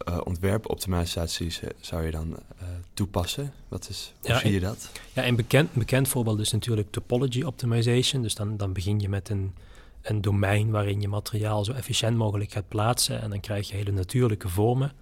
uh, 0.09 0.21
ontwerpoptimalisaties 0.25 1.61
zou 1.81 2.05
je 2.05 2.11
dan 2.11 2.29
uh, 2.29 2.69
toepassen? 2.95 3.53
Wat 3.69 3.89
is, 3.89 4.13
hoe 4.21 4.31
ja, 4.31 4.39
zie 4.39 4.53
je 4.53 4.61
dat? 4.61 4.91
Ja, 5.13 5.27
een 5.27 5.37
bekend, 5.37 5.73
bekend 5.73 6.09
voorbeeld 6.09 6.41
is 6.41 6.53
natuurlijk 6.53 6.91
topology 6.91 7.43
optimization. 7.43 8.23
Dus 8.23 8.35
dan, 8.35 8.57
dan 8.57 8.73
begin 8.73 9.01
je 9.01 9.09
met 9.09 9.29
een, 9.29 9.55
een 10.03 10.21
domein 10.21 10.71
waarin 10.71 11.01
je 11.01 11.09
materiaal 11.09 11.65
zo 11.65 11.73
efficiënt 11.73 12.17
mogelijk 12.17 12.53
gaat 12.53 12.69
plaatsen. 12.69 13.21
En 13.21 13.31
dan 13.31 13.41
krijg 13.41 13.69
je 13.69 13.77
hele 13.77 13.93
natuurlijke 13.93 14.49
vormen. 14.49 14.93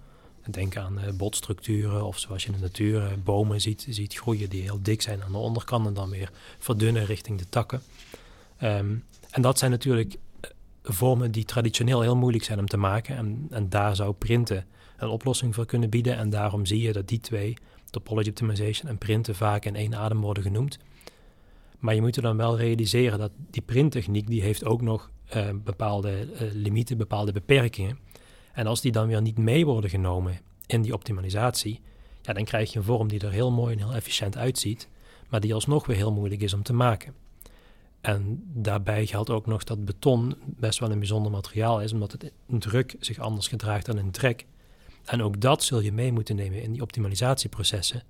Denk 0.49 0.77
aan 0.77 0.99
uh, 0.99 1.11
botstructuren 1.13 2.05
of 2.05 2.19
zoals 2.19 2.43
je 2.43 2.47
in 2.49 2.55
de 2.55 2.61
natuur 2.61 3.19
bomen 3.23 3.61
ziet, 3.61 3.85
ziet 3.89 4.13
groeien 4.13 4.49
die 4.49 4.61
heel 4.61 4.79
dik 4.81 5.01
zijn 5.01 5.23
aan 5.23 5.31
de 5.31 5.37
onderkant 5.37 5.87
en 5.87 5.93
dan 5.93 6.09
weer 6.09 6.31
verdunnen 6.59 7.05
richting 7.05 7.39
de 7.39 7.49
takken. 7.49 7.81
Um, 8.63 9.03
en 9.29 9.41
dat 9.41 9.57
zijn 9.59 9.71
natuurlijk 9.71 10.15
vormen 10.83 11.31
die 11.31 11.45
traditioneel 11.45 12.01
heel 12.01 12.15
moeilijk 12.15 12.43
zijn 12.43 12.59
om 12.59 12.67
te 12.67 12.77
maken. 12.77 13.17
En, 13.17 13.47
en 13.49 13.69
daar 13.69 13.95
zou 13.95 14.13
printen 14.13 14.65
een 14.97 15.07
oplossing 15.07 15.55
voor 15.55 15.65
kunnen 15.65 15.89
bieden. 15.89 16.17
En 16.17 16.29
daarom 16.29 16.65
zie 16.65 16.81
je 16.81 16.93
dat 16.93 17.07
die 17.07 17.19
twee, 17.19 17.57
topology 17.89 18.29
optimization 18.29 18.89
en 18.89 18.97
printen, 18.97 19.35
vaak 19.35 19.65
in 19.65 19.75
één 19.75 19.95
adem 19.95 20.21
worden 20.21 20.43
genoemd. 20.43 20.79
Maar 21.79 21.95
je 21.95 22.01
moet 22.01 22.15
er 22.15 22.21
dan 22.21 22.37
wel 22.37 22.57
realiseren 22.57 23.19
dat 23.19 23.31
die 23.49 23.61
printtechniek, 23.61 24.27
die 24.27 24.41
heeft 24.41 24.65
ook 24.65 24.81
nog 24.81 25.11
uh, 25.35 25.49
bepaalde 25.63 26.27
uh, 26.33 26.51
limieten, 26.53 26.97
bepaalde 26.97 27.31
beperkingen. 27.31 27.97
En 28.53 28.67
als 28.67 28.81
die 28.81 28.91
dan 28.91 29.07
weer 29.07 29.21
niet 29.21 29.37
mee 29.37 29.65
worden 29.65 29.89
genomen 29.89 30.39
in 30.65 30.81
die 30.81 30.93
optimalisatie, 30.93 31.81
ja, 32.21 32.33
dan 32.33 32.43
krijg 32.43 32.71
je 32.71 32.79
een 32.79 32.85
vorm 32.85 33.07
die 33.07 33.19
er 33.19 33.31
heel 33.31 33.51
mooi 33.51 33.73
en 33.73 33.79
heel 33.79 33.93
efficiënt 33.93 34.37
uitziet, 34.37 34.87
maar 35.29 35.39
die 35.39 35.53
alsnog 35.53 35.85
weer 35.85 35.95
heel 35.95 36.13
moeilijk 36.13 36.41
is 36.41 36.53
om 36.53 36.63
te 36.63 36.73
maken. 36.73 37.13
En 38.03 38.43
daarbij 38.53 39.05
geldt 39.05 39.29
ook 39.29 39.45
nog 39.45 39.63
dat 39.63 39.85
beton 39.85 40.35
best 40.45 40.79
wel 40.79 40.91
een 40.91 40.99
bijzonder 40.99 41.31
materiaal 41.31 41.81
is, 41.81 41.93
omdat 41.93 42.11
het 42.11 42.31
in 42.47 42.59
druk 42.59 42.95
zich 42.99 43.19
anders 43.19 43.47
gedraagt 43.47 43.85
dan 43.85 43.97
in 43.97 44.11
trek. 44.11 44.45
En 45.05 45.21
ook 45.21 45.41
dat 45.41 45.63
zul 45.63 45.79
je 45.79 45.91
mee 45.91 46.11
moeten 46.11 46.35
nemen 46.35 46.61
in 46.61 46.71
die 46.71 46.81
optimalisatieprocessen. 46.81 48.03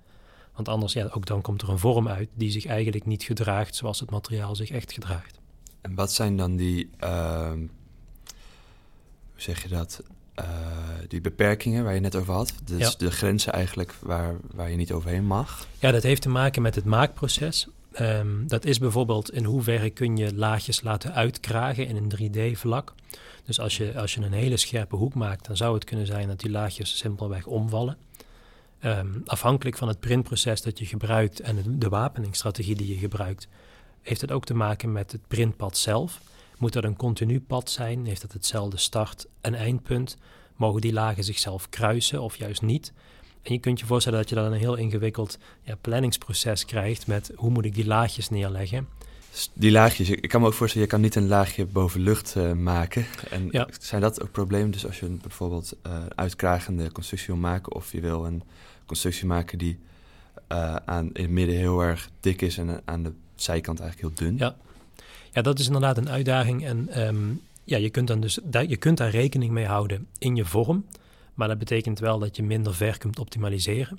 Want 0.54 0.68
anders, 0.68 0.92
ja, 0.92 1.08
ook 1.10 1.26
dan 1.26 1.42
komt 1.42 1.62
er 1.62 1.68
een 1.68 1.78
vorm 1.78 2.08
uit 2.08 2.28
die 2.34 2.50
zich 2.50 2.66
eigenlijk 2.66 3.06
niet 3.06 3.22
gedraagt 3.22 3.74
zoals 3.74 4.00
het 4.00 4.10
materiaal 4.10 4.56
zich 4.56 4.70
echt 4.70 4.92
gedraagt. 4.92 5.40
En 5.80 5.94
wat 5.94 6.12
zijn 6.12 6.36
dan 6.36 6.56
die, 6.56 6.90
ehm, 6.98 7.58
hoe 9.32 9.40
zeg 9.40 9.62
je 9.62 9.68
dat, 9.68 10.02
uh, 10.40 10.46
die 11.08 11.20
beperkingen 11.20 11.84
waar 11.84 11.94
je 11.94 12.00
net 12.00 12.16
over 12.16 12.34
had? 12.34 12.54
Dus 12.64 12.96
de 12.96 13.10
grenzen 13.10 13.52
eigenlijk 13.52 13.94
waar, 14.00 14.36
waar 14.54 14.70
je 14.70 14.76
niet 14.76 14.92
overheen 14.92 15.26
mag? 15.26 15.66
Ja, 15.78 15.90
dat 15.90 16.02
heeft 16.02 16.22
te 16.22 16.28
maken 16.28 16.62
met 16.62 16.74
het 16.74 16.84
maakproces. 16.84 17.68
Um, 18.00 18.48
dat 18.48 18.64
is 18.64 18.78
bijvoorbeeld 18.78 19.32
in 19.32 19.44
hoeverre 19.44 19.90
kun 19.90 20.16
je 20.16 20.34
laagjes 20.34 20.82
laten 20.82 21.14
uitkragen 21.14 21.86
in 21.86 21.96
een 21.96 22.12
3D-vlak. 22.16 22.94
Dus 23.44 23.60
als 23.60 23.76
je, 23.76 23.98
als 23.98 24.14
je 24.14 24.20
een 24.20 24.32
hele 24.32 24.56
scherpe 24.56 24.96
hoek 24.96 25.14
maakt, 25.14 25.46
dan 25.46 25.56
zou 25.56 25.74
het 25.74 25.84
kunnen 25.84 26.06
zijn 26.06 26.28
dat 26.28 26.40
die 26.40 26.50
laagjes 26.50 26.98
simpelweg 26.98 27.46
omvallen. 27.46 27.96
Um, 28.84 29.22
afhankelijk 29.26 29.76
van 29.76 29.88
het 29.88 30.00
printproces 30.00 30.62
dat 30.62 30.78
je 30.78 30.86
gebruikt 30.86 31.40
en 31.40 31.56
de, 31.56 31.78
de 31.78 31.88
wapeningsstrategie 31.88 32.76
die 32.76 32.88
je 32.88 32.98
gebruikt, 32.98 33.48
heeft 34.02 34.20
het 34.20 34.32
ook 34.32 34.44
te 34.44 34.54
maken 34.54 34.92
met 34.92 35.12
het 35.12 35.28
printpad 35.28 35.76
zelf. 35.76 36.20
Moet 36.58 36.72
dat 36.72 36.84
een 36.84 36.96
continu 36.96 37.40
pad 37.40 37.70
zijn? 37.70 38.06
Heeft 38.06 38.20
dat 38.20 38.32
hetzelfde 38.32 38.76
start- 38.76 39.26
en 39.40 39.54
eindpunt? 39.54 40.16
Mogen 40.56 40.80
die 40.80 40.92
lagen 40.92 41.24
zichzelf 41.24 41.68
kruisen 41.68 42.22
of 42.22 42.36
juist 42.36 42.62
niet? 42.62 42.92
En 43.44 43.52
je 43.52 43.58
kunt 43.58 43.80
je 43.80 43.86
voorstellen 43.86 44.18
dat 44.18 44.28
je 44.28 44.34
dan 44.34 44.44
een 44.44 44.58
heel 44.58 44.76
ingewikkeld 44.76 45.38
ja, 45.62 45.76
planningsproces 45.80 46.64
krijgt 46.64 47.06
met 47.06 47.32
hoe 47.36 47.50
moet 47.50 47.64
ik 47.64 47.74
die 47.74 47.86
laagjes 47.86 48.30
neerleggen. 48.30 48.88
Die 49.52 49.70
laagjes, 49.70 50.10
ik 50.10 50.28
kan 50.28 50.40
me 50.40 50.46
ook 50.46 50.52
voorstellen, 50.52 50.86
je 50.86 50.92
kan 50.92 51.02
niet 51.02 51.14
een 51.14 51.26
laagje 51.26 51.66
boven 51.66 52.00
lucht 52.00 52.34
uh, 52.36 52.52
maken. 52.52 53.06
En 53.30 53.48
ja. 53.50 53.68
zijn 53.80 54.00
dat 54.00 54.22
ook 54.22 54.30
problemen? 54.30 54.70
Dus 54.70 54.86
als 54.86 55.00
je 55.00 55.06
bijvoorbeeld 55.06 55.76
uh, 55.86 55.92
uitkragende 56.14 56.92
constructie 56.92 57.28
wil 57.28 57.42
maken 57.42 57.74
of 57.74 57.92
je 57.92 58.00
wil 58.00 58.24
een 58.24 58.42
constructie 58.86 59.26
maken 59.26 59.58
die 59.58 59.78
uh, 60.52 60.76
aan, 60.84 61.10
in 61.12 61.22
het 61.22 61.30
midden 61.30 61.56
heel 61.56 61.80
erg 61.80 62.10
dik 62.20 62.42
is 62.42 62.58
en 62.58 62.82
aan 62.84 63.02
de 63.02 63.12
zijkant 63.34 63.80
eigenlijk 63.80 64.18
heel 64.18 64.28
dun. 64.28 64.38
Ja, 64.38 64.56
ja 65.32 65.42
dat 65.42 65.58
is 65.58 65.66
inderdaad 65.66 65.96
een 65.96 66.10
uitdaging. 66.10 66.64
En 66.64 67.06
um, 67.06 67.40
ja, 67.64 67.76
je 67.76 67.90
kunt, 67.90 68.08
dan 68.08 68.20
dus, 68.20 68.38
je 68.50 68.76
kunt 68.76 68.98
daar 68.98 69.10
rekening 69.10 69.52
mee 69.52 69.66
houden 69.66 70.06
in 70.18 70.36
je 70.36 70.44
vorm. 70.44 70.84
Maar 71.34 71.48
dat 71.48 71.58
betekent 71.58 71.98
wel 71.98 72.18
dat 72.18 72.36
je 72.36 72.42
minder 72.42 72.74
ver 72.74 72.98
kunt 72.98 73.18
optimaliseren. 73.18 73.98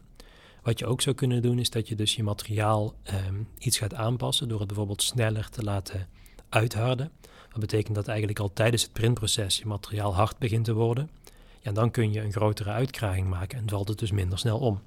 Wat 0.62 0.80
je 0.80 0.86
ook 0.86 1.02
zou 1.02 1.15
kunnen 1.15 1.41
doen, 1.41 1.60
is 1.60 1.69
dat 1.69 1.88
je 1.88 1.95
dus 1.95 2.15
je 2.15 2.24
materiaal 2.24 2.93
um, 3.28 3.48
iets 3.58 3.78
gaat 3.78 3.93
aanpassen 3.93 4.48
door 4.48 4.60
het 4.60 4.67
bijvoorbeeld 4.67 5.02
sneller 5.02 5.50
te 5.50 5.63
laten 5.63 6.08
uitharden. 6.50 7.12
Dat 7.50 7.60
betekent 7.60 7.95
dat 7.95 8.08
eigenlijk 8.08 8.39
al 8.39 8.54
tijdens 8.54 8.84
het 8.84 8.93
printproces 8.93 9.58
je 9.58 9.65
materiaal 9.65 10.15
hard 10.15 10.38
begint 10.38 10.65
te 10.65 10.74
worden. 10.74 11.10
Ja, 11.62 11.71
dan 11.71 11.91
kun 11.91 12.12
je 12.12 12.21
een 12.21 12.32
grotere 12.32 12.69
uitkraging 12.69 13.30
maken 13.30 13.58
en 13.58 13.69
valt 13.69 13.88
het 13.88 14.00
dus 14.00 14.12
minder 14.12 14.39
snel 14.39 14.60
om. 14.60 14.82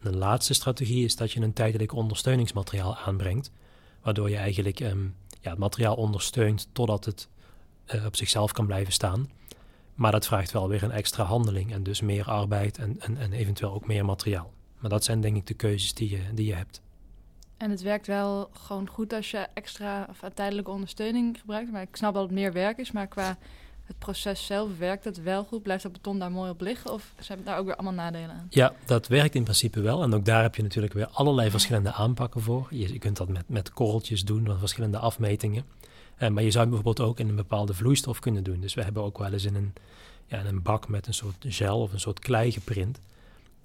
Een 0.00 0.16
laatste 0.16 0.54
strategie 0.54 1.04
is 1.04 1.16
dat 1.16 1.32
je 1.32 1.40
een 1.40 1.52
tijdelijk 1.52 1.92
ondersteuningsmateriaal 1.92 2.96
aanbrengt, 2.96 3.50
waardoor 4.02 4.30
je 4.30 4.36
eigenlijk 4.36 4.80
um, 4.80 5.14
ja, 5.40 5.50
het 5.50 5.58
materiaal 5.58 5.94
ondersteunt 5.94 6.68
totdat 6.72 7.04
het 7.04 7.28
uh, 7.94 8.04
op 8.04 8.16
zichzelf 8.16 8.52
kan 8.52 8.66
blijven 8.66 8.92
staan. 8.92 9.30
Maar 9.98 10.12
dat 10.12 10.26
vraagt 10.26 10.52
wel 10.52 10.68
weer 10.68 10.82
een 10.82 10.90
extra 10.90 11.24
handeling 11.24 11.72
en 11.72 11.82
dus 11.82 12.00
meer 12.00 12.24
arbeid 12.24 12.78
en, 12.78 13.00
en, 13.00 13.16
en 13.16 13.32
eventueel 13.32 13.72
ook 13.72 13.86
meer 13.86 14.04
materiaal. 14.04 14.52
Maar 14.78 14.90
dat 14.90 15.04
zijn 15.04 15.20
denk 15.20 15.36
ik 15.36 15.46
de 15.46 15.54
keuzes 15.54 15.94
die 15.94 16.10
je, 16.10 16.20
die 16.34 16.46
je 16.46 16.54
hebt. 16.54 16.80
En 17.56 17.70
het 17.70 17.82
werkt 17.82 18.06
wel 18.06 18.50
gewoon 18.52 18.88
goed 18.88 19.12
als 19.12 19.30
je 19.30 19.46
extra 19.54 20.06
of 20.10 20.30
tijdelijke 20.34 20.70
ondersteuning 20.70 21.38
gebruikt. 21.40 21.72
Maar 21.72 21.82
ik 21.82 21.96
snap 21.96 22.14
dat 22.14 22.22
het 22.22 22.32
meer 22.32 22.52
werk 22.52 22.78
is, 22.78 22.92
maar 22.92 23.06
qua 23.06 23.38
het 23.84 23.98
proces 23.98 24.46
zelf 24.46 24.78
werkt 24.78 25.04
het 25.04 25.22
wel 25.22 25.44
goed? 25.44 25.62
Blijft 25.62 25.82
dat 25.82 25.92
beton 25.92 26.18
daar 26.18 26.30
mooi 26.30 26.50
op 26.50 26.60
liggen? 26.60 26.92
Of 26.92 27.12
zijn 27.18 27.38
daar 27.44 27.58
ook 27.58 27.66
weer 27.66 27.76
allemaal 27.76 28.04
nadelen 28.04 28.30
aan? 28.30 28.46
Ja, 28.50 28.72
dat 28.84 29.06
werkt 29.06 29.34
in 29.34 29.42
principe 29.42 29.80
wel. 29.80 30.02
En 30.02 30.14
ook 30.14 30.24
daar 30.24 30.42
heb 30.42 30.54
je 30.54 30.62
natuurlijk 30.62 30.92
weer 30.92 31.08
allerlei 31.08 31.50
verschillende 31.50 31.92
aanpakken 31.92 32.40
voor. 32.40 32.66
Je, 32.70 32.92
je 32.92 32.98
kunt 32.98 33.16
dat 33.16 33.28
met, 33.28 33.48
met 33.48 33.72
korreltjes 33.72 34.24
doen, 34.24 34.42
met 34.42 34.58
verschillende 34.58 34.98
afmetingen. 34.98 35.64
Uh, 36.22 36.28
maar 36.28 36.42
je 36.42 36.50
zou 36.50 36.66
bijvoorbeeld 36.66 37.00
ook 37.08 37.18
in 37.18 37.28
een 37.28 37.36
bepaalde 37.36 37.74
vloeistof 37.74 38.18
kunnen 38.18 38.44
doen. 38.44 38.60
Dus 38.60 38.74
we 38.74 38.82
hebben 38.82 39.02
ook 39.02 39.18
wel 39.18 39.32
eens 39.32 39.44
in 39.44 39.54
een, 39.54 39.72
ja, 40.26 40.38
in 40.38 40.46
een 40.46 40.62
bak 40.62 40.88
met 40.88 41.06
een 41.06 41.14
soort 41.14 41.44
gel 41.48 41.80
of 41.80 41.92
een 41.92 42.00
soort 42.00 42.18
klei 42.18 42.52
geprint. 42.52 43.00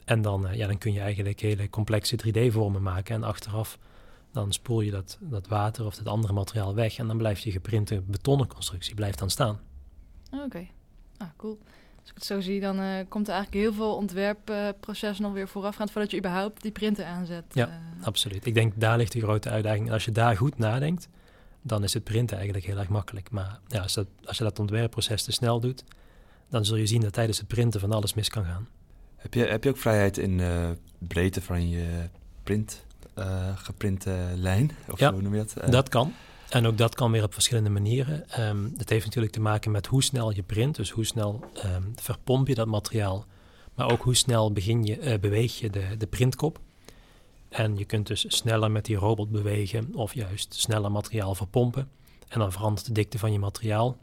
En 0.05 0.21
dan, 0.21 0.47
uh, 0.47 0.53
ja, 0.53 0.67
dan 0.67 0.77
kun 0.77 0.93
je 0.93 0.99
eigenlijk 0.99 1.39
hele 1.39 1.69
complexe 1.69 2.17
3D-vormen 2.17 2.81
maken. 2.81 3.15
En 3.15 3.23
achteraf 3.23 3.77
dan 4.33 4.53
spoel 4.53 4.81
je 4.81 4.91
dat, 4.91 5.17
dat 5.19 5.47
water 5.47 5.85
of 5.85 5.95
dat 5.95 6.07
andere 6.07 6.33
materiaal 6.33 6.75
weg. 6.75 6.97
En 6.97 7.07
dan 7.07 7.17
blijft 7.17 7.43
je 7.43 7.51
geprinte 7.51 8.01
betonnen 8.05 8.47
constructie 8.47 8.95
blijft 8.95 9.19
dan 9.19 9.29
staan. 9.29 9.59
Oké, 10.33 10.43
okay. 10.43 10.71
ah, 11.17 11.27
cool. 11.37 11.59
Als 11.99 12.09
ik 12.09 12.15
het 12.15 12.25
zo 12.25 12.41
zie, 12.41 12.59
dan 12.59 12.79
uh, 12.79 12.95
komt 13.09 13.27
er 13.27 13.33
eigenlijk 13.33 13.63
heel 13.63 13.73
veel 13.73 13.95
ontwerpproces 13.95 15.19
nog 15.19 15.33
weer 15.33 15.47
voorafgaand 15.47 15.91
voordat 15.91 16.11
je 16.11 16.17
überhaupt 16.17 16.61
die 16.61 16.71
printer 16.71 17.05
aanzet. 17.05 17.43
Ja, 17.53 17.67
uh. 17.67 18.05
absoluut. 18.05 18.45
Ik 18.45 18.53
denk 18.53 18.73
daar 18.75 18.97
ligt 18.97 19.11
de 19.11 19.21
grote 19.21 19.49
uitdaging. 19.49 19.91
Als 19.91 20.05
je 20.05 20.11
daar 20.11 20.37
goed 20.37 20.57
nadenkt, 20.57 21.09
dan 21.63 21.83
is 21.83 21.93
het 21.93 22.03
printen 22.03 22.35
eigenlijk 22.37 22.65
heel 22.65 22.77
erg 22.77 22.89
makkelijk. 22.89 23.31
Maar 23.31 23.59
ja, 23.67 23.81
als, 23.81 23.93
dat, 23.93 24.07
als 24.25 24.37
je 24.37 24.43
dat 24.43 24.59
ontwerpproces 24.59 25.23
te 25.23 25.31
snel 25.31 25.59
doet, 25.59 25.83
dan 26.49 26.65
zul 26.65 26.75
je 26.75 26.87
zien 26.87 27.01
dat 27.01 27.13
tijdens 27.13 27.37
het 27.37 27.47
printen 27.47 27.79
van 27.79 27.91
alles 27.91 28.13
mis 28.13 28.29
kan 28.29 28.45
gaan. 28.45 28.67
Heb 29.15 29.33
je, 29.33 29.45
heb 29.45 29.63
je 29.63 29.69
ook 29.69 29.77
vrijheid 29.77 30.17
in 30.17 30.39
uh, 30.39 30.69
breedte 30.97 31.41
van 31.41 31.69
je 31.69 32.09
print, 32.43 32.85
geprinte 33.55 34.31
lijn? 34.35 34.71
Of 34.91 34.99
ja, 34.99 35.11
hoe 35.13 35.21
noem 35.21 35.35
je 35.35 35.45
dat? 35.53 35.71
dat 35.71 35.89
kan. 35.89 36.13
En 36.49 36.65
ook 36.65 36.77
dat 36.77 36.95
kan 36.95 37.11
weer 37.11 37.23
op 37.23 37.33
verschillende 37.33 37.69
manieren. 37.69 38.25
Um, 38.39 38.73
het 38.77 38.89
heeft 38.89 39.05
natuurlijk 39.05 39.33
te 39.33 39.39
maken 39.39 39.71
met 39.71 39.85
hoe 39.85 40.03
snel 40.03 40.31
je 40.31 40.43
print, 40.43 40.75
dus 40.75 40.89
hoe 40.89 41.05
snel 41.05 41.43
um, 41.65 41.93
verpomp 41.95 42.47
je 42.47 42.55
dat 42.55 42.67
materiaal, 42.67 43.25
maar 43.75 43.91
ook 43.91 44.01
hoe 44.01 44.15
snel 44.15 44.51
begin 44.51 44.83
je, 44.83 45.19
beweeg 45.19 45.59
je 45.59 45.69
de, 45.69 45.97
de 45.97 46.07
printkop. 46.07 46.59
En 47.53 47.77
je 47.77 47.85
kunt 47.85 48.07
dus 48.07 48.25
sneller 48.27 48.71
met 48.71 48.85
die 48.85 48.95
robot 48.95 49.31
bewegen 49.31 49.89
of 49.95 50.13
juist 50.13 50.53
sneller 50.53 50.91
materiaal 50.91 51.35
verpompen. 51.35 51.89
En 52.27 52.39
dan 52.39 52.51
verandert 52.51 52.85
de 52.85 52.91
dikte 52.91 53.19
van 53.19 53.31
je 53.31 53.39
materiaal. 53.39 53.97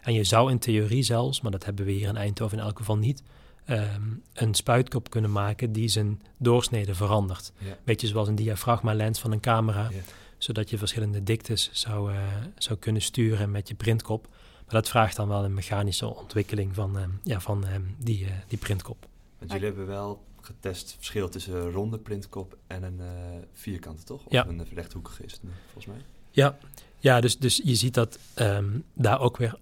En 0.00 0.14
je 0.14 0.24
zou 0.24 0.50
in 0.50 0.58
theorie 0.58 1.02
zelfs, 1.02 1.40
maar 1.40 1.50
dat 1.50 1.64
hebben 1.64 1.84
we 1.84 1.92
hier 1.92 2.08
in 2.08 2.16
Eindhoven 2.16 2.58
in 2.58 2.64
elk 2.64 2.78
geval 2.78 2.96
niet, 2.96 3.22
um, 3.70 4.22
een 4.32 4.54
spuitkop 4.54 5.10
kunnen 5.10 5.32
maken 5.32 5.72
die 5.72 5.88
zijn 5.88 6.22
doorsnede 6.36 6.94
verandert. 6.94 7.52
Ja. 7.58 7.78
Beetje 7.84 8.06
zoals 8.06 8.28
een 8.28 8.34
diafragma-lens 8.34 9.20
van 9.20 9.32
een 9.32 9.40
camera. 9.40 9.88
Ja 9.92 10.00
zodat 10.38 10.70
je 10.70 10.78
verschillende 10.78 11.22
diktes 11.22 11.70
zou, 11.72 12.12
uh, 12.12 12.18
zou 12.58 12.78
kunnen 12.78 13.02
sturen 13.02 13.50
met 13.50 13.68
je 13.68 13.74
printkop. 13.74 14.28
Maar 14.64 14.74
dat 14.74 14.88
vraagt 14.88 15.16
dan 15.16 15.28
wel 15.28 15.44
een 15.44 15.54
mechanische 15.54 16.14
ontwikkeling 16.14 16.74
van, 16.74 16.96
um, 16.96 17.20
ja, 17.22 17.40
van 17.40 17.66
um, 17.68 17.96
die, 17.98 18.24
uh, 18.24 18.30
die 18.48 18.58
printkop. 18.58 19.06
Want 19.38 19.52
jullie 19.52 19.66
hebben 19.66 19.86
wel 19.86 20.24
getest 20.46 20.94
verschil 20.96 21.28
tussen 21.28 21.54
een 21.54 21.70
ronde 21.70 21.98
printkop 21.98 22.56
en 22.66 22.82
een 22.82 22.98
uh, 22.98 23.06
vierkante, 23.52 24.04
toch? 24.04 24.24
Of 24.24 24.32
ja. 24.32 24.46
een 24.46 24.66
rechthoekige 24.74 25.24
is 25.24 25.32
het 25.32 25.40
volgens 25.64 25.86
mij. 25.86 26.04
Ja, 26.30 26.58
ja 26.98 27.20
dus, 27.20 27.38
dus 27.38 27.60
je 27.64 27.74
ziet 27.74 27.94
dat 27.94 28.18
um, 28.38 28.84
daar 28.94 29.20
ook 29.20 29.36
weer 29.36 29.58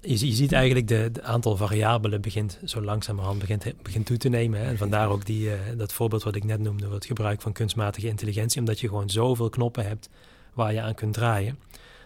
je, 0.00 0.26
je, 0.26 0.34
ziet 0.34 0.52
eigenlijk 0.52 0.88
de, 0.88 1.10
de, 1.12 1.22
aantal 1.22 1.56
variabelen 1.56 2.20
begint 2.20 2.58
zo 2.64 2.82
langzamerhand 2.82 3.38
begint, 3.38 3.82
begint 3.82 4.06
toe 4.06 4.16
te 4.16 4.28
nemen. 4.28 4.60
Hè. 4.60 4.66
En 4.66 4.78
vandaar 4.78 5.08
ook 5.08 5.26
die, 5.26 5.46
uh, 5.46 5.54
dat 5.76 5.92
voorbeeld 5.92 6.22
wat 6.22 6.34
ik 6.34 6.44
net 6.44 6.60
noemde, 6.60 6.88
het 6.88 7.04
gebruik 7.04 7.40
van 7.40 7.52
kunstmatige 7.52 8.06
intelligentie. 8.06 8.60
Omdat 8.60 8.80
je 8.80 8.88
gewoon 8.88 9.10
zoveel 9.10 9.48
knoppen 9.48 9.86
hebt 9.86 10.08
waar 10.52 10.72
je 10.72 10.80
aan 10.80 10.94
kunt 10.94 11.14
draaien. 11.14 11.58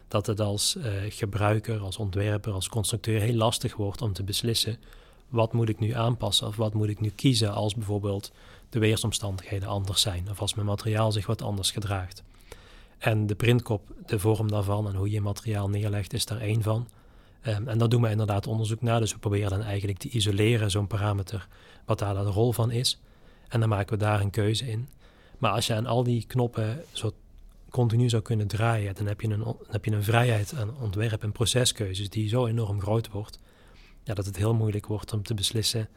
Dat 0.09 0.27
het 0.27 0.41
als 0.41 0.77
uh, 0.77 0.85
gebruiker, 1.09 1.79
als 1.81 1.97
ontwerper, 1.97 2.53
als 2.53 2.69
constructeur 2.69 3.21
heel 3.21 3.35
lastig 3.35 3.77
wordt 3.77 4.03
om 4.03 4.13
te 4.13 4.23
beslissen... 4.23 4.77
wat 5.33 5.53
moet 5.53 5.69
ik 5.69 5.79
nu 5.79 5.93
aanpassen 5.93 6.47
of 6.47 6.57
wat 6.57 6.75
moet 6.75 6.89
ik 6.89 7.01
nu 7.01 7.09
kiezen 7.09 7.53
als 7.53 7.75
bijvoorbeeld 7.75 8.33
de 8.69 8.79
weersomstandigheden 8.79 9.69
anders 9.69 10.01
zijn. 10.01 10.31
Of 10.31 10.41
als 10.41 10.55
mijn 10.55 10.67
materiaal 10.67 11.13
zich 11.13 11.27
wat 11.27 11.43
anders 11.43 11.71
gedraagt. 11.71 12.23
En 12.99 13.27
de 13.27 13.35
printkop, 13.35 13.83
de 14.07 14.19
vorm 14.19 14.51
daarvan 14.51 14.89
en 14.89 14.95
hoe 14.95 15.11
je 15.11 15.21
materiaal 15.21 15.69
neerlegt, 15.69 16.13
is 16.13 16.27
daar 16.27 16.41
één 16.41 16.63
van... 16.63 16.89
Um, 17.47 17.69
en 17.69 17.79
daar 17.79 17.89
doen 17.89 18.03
we 18.03 18.11
inderdaad 18.11 18.47
onderzoek 18.47 18.83
naar. 18.83 19.01
Dus 19.01 19.13
we 19.13 19.19
proberen 19.19 19.51
dan 19.51 19.63
eigenlijk 19.63 19.99
te 19.99 20.09
isoleren, 20.09 20.71
zo'n 20.71 20.87
parameter, 20.87 21.49
wat 21.85 21.99
daar 21.99 22.15
de 22.15 22.21
rol 22.21 22.53
van 22.53 22.71
is. 22.71 23.01
En 23.49 23.61
dan 23.61 23.69
maken 23.69 23.99
we 23.99 24.05
daar 24.05 24.21
een 24.21 24.31
keuze 24.31 24.71
in. 24.71 24.89
Maar 25.39 25.53
als 25.53 25.67
je 25.67 25.75
aan 25.75 25.87
al 25.87 26.03
die 26.03 26.25
knoppen 26.27 26.85
zo 26.93 27.13
continu 27.71 28.09
zou 28.09 28.23
kunnen 28.23 28.47
draaien, 28.47 28.95
dan 28.95 29.07
heb 29.07 29.21
je 29.21 29.29
een, 29.29 29.57
heb 29.69 29.85
je 29.85 29.91
een 29.91 30.05
vrijheid 30.05 30.55
aan 30.55 30.81
ontwerp- 30.81 31.23
en 31.23 31.33
proceskeuzes 31.33 32.11
die 32.11 32.29
zo 32.29 32.47
enorm 32.47 32.81
groot 32.81 33.11
wordt, 33.11 33.39
ja, 34.03 34.15
dat 34.15 34.27
het 34.27 34.37
heel 34.37 34.55
moeilijk 34.55 34.87
wordt 34.87 35.13
om 35.13 35.23
te 35.23 35.35
beslissen 35.35 35.89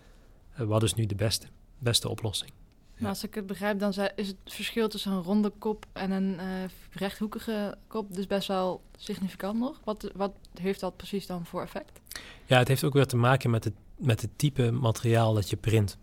uh, 0.59 0.67
wat 0.67 0.83
is 0.83 0.93
nu 0.93 1.05
de 1.05 1.15
beste, 1.15 1.47
beste 1.77 2.09
oplossing. 2.09 2.51
Maar 2.97 3.09
als 3.09 3.23
ik 3.23 3.35
het 3.35 3.47
begrijp, 3.47 3.79
dan 3.79 3.93
is 4.15 4.27
het 4.27 4.35
verschil 4.45 4.87
tussen 4.87 5.11
een 5.11 5.21
ronde 5.21 5.49
kop 5.49 5.85
en 5.93 6.11
een 6.11 6.33
uh, 6.33 6.43
rechthoekige 6.91 7.77
kop 7.87 8.15
dus 8.15 8.27
best 8.27 8.47
wel 8.47 8.81
significant 8.97 9.59
nog. 9.59 9.79
Wat, 9.83 10.11
wat 10.15 10.31
heeft 10.59 10.79
dat 10.79 10.97
precies 10.97 11.27
dan 11.27 11.45
voor 11.45 11.61
effect? 11.61 11.99
Ja, 12.45 12.57
het 12.57 12.67
heeft 12.67 12.83
ook 12.83 12.93
weer 12.93 13.05
te 13.05 13.17
maken 13.17 13.49
met 13.49 13.63
het, 13.63 13.73
met 13.97 14.21
het 14.21 14.29
type 14.35 14.71
materiaal 14.71 15.33
dat 15.33 15.49
je 15.49 15.55
print. 15.55 15.97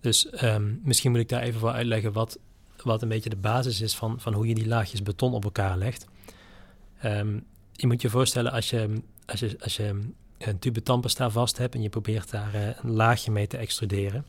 Dus 0.00 0.42
um, 0.42 0.80
misschien 0.84 1.10
moet 1.10 1.20
ik 1.20 1.28
daar 1.28 1.42
even 1.42 1.60
voor 1.60 1.70
uitleggen 1.70 2.12
wat, 2.12 2.38
wat 2.82 3.02
een 3.02 3.08
beetje 3.08 3.30
de 3.30 3.36
basis 3.36 3.80
is 3.80 3.96
van, 3.96 4.20
van 4.20 4.32
hoe 4.32 4.46
je 4.46 4.54
die 4.54 4.68
laagjes 4.68 5.02
beton 5.02 5.32
op 5.32 5.44
elkaar 5.44 5.76
legt. 5.76 6.06
Ehm, 7.00 7.40
je 7.72 7.86
moet 7.86 8.02
je 8.02 8.10
voorstellen 8.10 8.52
als 8.52 8.70
je, 8.70 9.02
als 9.26 9.40
je, 9.40 9.56
als 9.60 9.76
je 9.76 10.00
een 10.38 10.58
tube 10.58 10.82
tandpasta 10.82 11.30
vast 11.30 11.58
hebt 11.58 11.74
en 11.74 11.82
je 11.82 11.88
probeert 11.88 12.30
daar 12.30 12.54
eh, 12.54 12.66
een 12.82 12.90
laagje 12.90 13.30
mee 13.30 13.46
te 13.46 13.56
extruderen. 13.56 14.26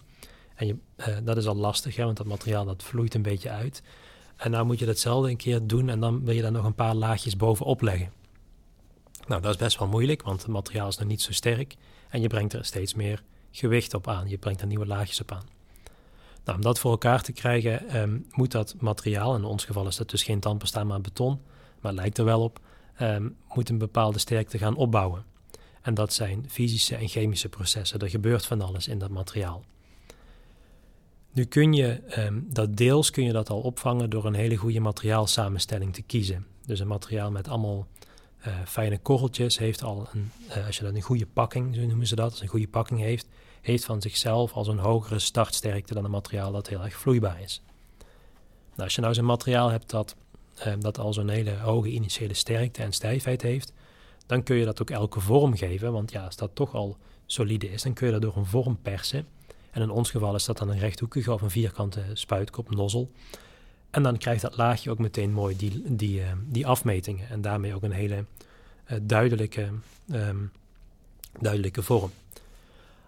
En 0.55 0.67
je, 0.67 0.75
eh, 0.95 1.17
dat 1.23 1.37
is 1.37 1.47
al 1.47 1.55
lastig, 1.55 1.95
hè, 1.95 2.03
want 2.03 2.17
dat 2.17 2.25
materiaal 2.25 2.65
dat 2.65 2.83
vloeit 2.83 3.13
een 3.13 3.21
beetje 3.21 3.49
uit. 3.49 3.83
En 4.35 4.51
nou 4.51 4.65
moet 4.65 4.79
je 4.79 4.85
datzelfde 4.85 5.29
een 5.29 5.37
keer 5.37 5.67
doen 5.67 5.89
en 5.89 5.99
dan 5.99 6.25
wil 6.25 6.35
je 6.35 6.41
daar 6.41 6.51
nog 6.51 6.65
een 6.65 6.75
paar 6.75 6.95
laagjes 6.95 7.35
bovenop 7.35 7.81
leggen. 7.81 8.11
Nou, 9.27 9.41
dat 9.41 9.51
is 9.51 9.57
best 9.57 9.79
wel 9.79 9.87
moeilijk, 9.87 10.21
want 10.21 10.41
het 10.41 10.51
materiaal 10.51 10.87
is 10.87 10.97
nog 10.97 11.07
niet 11.07 11.21
zo 11.21 11.31
sterk. 11.31 11.75
En 12.09 12.21
je 12.21 12.27
brengt 12.27 12.53
er 12.53 12.65
steeds 12.65 12.93
meer 12.93 13.23
gewicht 13.51 13.93
op 13.93 14.07
aan. 14.07 14.29
Je 14.29 14.37
brengt 14.37 14.61
er 14.61 14.67
nieuwe 14.67 14.85
laagjes 14.85 15.21
op 15.21 15.31
aan. 15.31 15.45
Nou, 16.43 16.57
om 16.57 16.63
dat 16.63 16.79
voor 16.79 16.91
elkaar 16.91 17.21
te 17.21 17.31
krijgen, 17.31 17.87
ehm, 17.87 18.17
moet 18.31 18.51
dat 18.51 18.75
materiaal, 18.77 19.35
in 19.35 19.43
ons 19.43 19.65
geval 19.65 19.87
is 19.87 19.95
dat 19.95 20.09
dus 20.09 20.23
geen 20.23 20.39
tandpasta, 20.39 20.83
maar 20.83 21.01
beton, 21.01 21.41
maar 21.81 21.93
lijkt 21.93 22.17
er 22.17 22.25
wel 22.25 22.41
op, 22.41 22.59
um, 23.01 23.35
moet 23.53 23.69
een 23.69 23.77
bepaalde 23.77 24.19
sterkte 24.19 24.57
gaan 24.57 24.75
opbouwen. 24.75 25.23
En 25.81 25.93
dat 25.93 26.13
zijn 26.13 26.45
fysische 26.49 26.95
en 26.95 27.07
chemische 27.07 27.49
processen. 27.49 27.99
Er 27.99 28.09
gebeurt 28.09 28.45
van 28.45 28.61
alles 28.61 28.87
in 28.87 28.99
dat 28.99 29.09
materiaal. 29.09 29.63
Nu 31.31 31.45
kun 31.45 31.73
je 31.73 32.01
um, 32.17 32.47
dat 32.49 32.77
deels 32.77 33.11
kun 33.11 33.23
je 33.23 33.31
dat 33.31 33.49
al 33.49 33.61
opvangen 33.61 34.09
door 34.09 34.25
een 34.25 34.33
hele 34.33 34.55
goede 34.55 34.79
materiaalsamenstelling 34.79 35.93
te 35.93 36.01
kiezen. 36.01 36.45
Dus 36.65 36.79
een 36.79 36.87
materiaal 36.87 37.31
met 37.31 37.47
allemaal 37.47 37.87
uh, 38.47 38.53
fijne 38.65 38.97
korreltjes 38.97 39.57
heeft 39.57 39.83
al 39.83 40.07
een, 40.13 40.31
uh, 40.49 40.65
als 40.65 40.77
je 40.77 40.83
dat 40.83 40.95
een 40.95 41.01
goede 41.01 41.25
pakking, 41.25 41.75
zo 41.75 41.81
noemen 41.81 42.07
ze 42.07 42.15
dat, 42.15 42.39
een 42.39 42.47
goede 42.47 42.67
pakking 42.67 42.99
heeft, 42.99 43.27
heeft 43.61 43.85
van 43.85 44.01
zichzelf 44.01 44.53
al 44.53 44.67
een 44.67 44.77
hogere 44.77 45.19
startsterkte 45.19 45.93
dan 45.93 46.05
een 46.05 46.11
materiaal 46.11 46.51
dat 46.51 46.67
heel 46.67 46.83
erg 46.83 46.97
vloeibaar 46.97 47.41
is. 47.41 47.61
Nou, 48.69 48.83
als 48.83 48.95
je 48.95 49.01
nou 49.01 49.13
zo'n 49.13 49.25
materiaal 49.25 49.69
hebt 49.69 49.89
dat, 49.89 50.15
uh, 50.67 50.73
dat 50.79 50.99
al 50.99 51.13
zo'n 51.13 51.29
hele 51.29 51.57
hoge 51.57 51.89
initiële 51.89 52.33
sterkte 52.33 52.83
en 52.83 52.91
stijfheid 52.91 53.41
heeft, 53.41 53.73
dan 54.29 54.43
kun 54.43 54.55
je 54.55 54.65
dat 54.65 54.81
ook 54.81 54.89
elke 54.89 55.19
vorm 55.19 55.55
geven. 55.55 55.91
Want 55.91 56.11
ja, 56.11 56.25
als 56.25 56.35
dat 56.35 56.51
toch 56.53 56.73
al 56.73 56.97
solide 57.25 57.71
is, 57.71 57.81
dan 57.81 57.93
kun 57.93 58.05
je 58.05 58.13
dat 58.13 58.21
door 58.21 58.37
een 58.37 58.45
vorm 58.45 58.77
persen. 58.81 59.27
En 59.71 59.81
in 59.81 59.89
ons 59.89 60.11
geval 60.11 60.35
is 60.35 60.45
dat 60.45 60.57
dan 60.57 60.69
een 60.69 60.79
rechthoekige 60.79 61.33
of 61.33 61.41
een 61.41 61.49
vierkante 61.49 62.03
spuitkop, 62.13 62.75
nozzel. 62.75 63.11
En 63.89 64.03
dan 64.03 64.17
krijgt 64.17 64.41
dat 64.41 64.57
laagje 64.57 64.91
ook 64.91 64.97
meteen 64.97 65.33
mooi 65.33 65.57
die, 65.57 65.95
die, 65.95 66.19
uh, 66.19 66.31
die 66.45 66.67
afmetingen. 66.67 67.29
En 67.29 67.41
daarmee 67.41 67.75
ook 67.75 67.83
een 67.83 67.91
hele 67.91 68.25
uh, 68.87 68.97
duidelijke, 69.01 69.69
um, 70.11 70.51
duidelijke 71.39 71.81
vorm. 71.81 72.11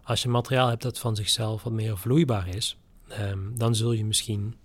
Als 0.04 0.22
je 0.22 0.30
materiaal 0.30 0.68
hebt 0.68 0.82
dat 0.82 1.00
van 1.00 1.16
zichzelf 1.16 1.64
wat 1.64 1.74
meer 1.74 1.98
vloeibaar 1.98 2.48
is, 2.48 2.78
um, 3.20 3.58
dan 3.58 3.76
zul 3.76 3.92
je 3.92 4.06
misschien 4.06 4.56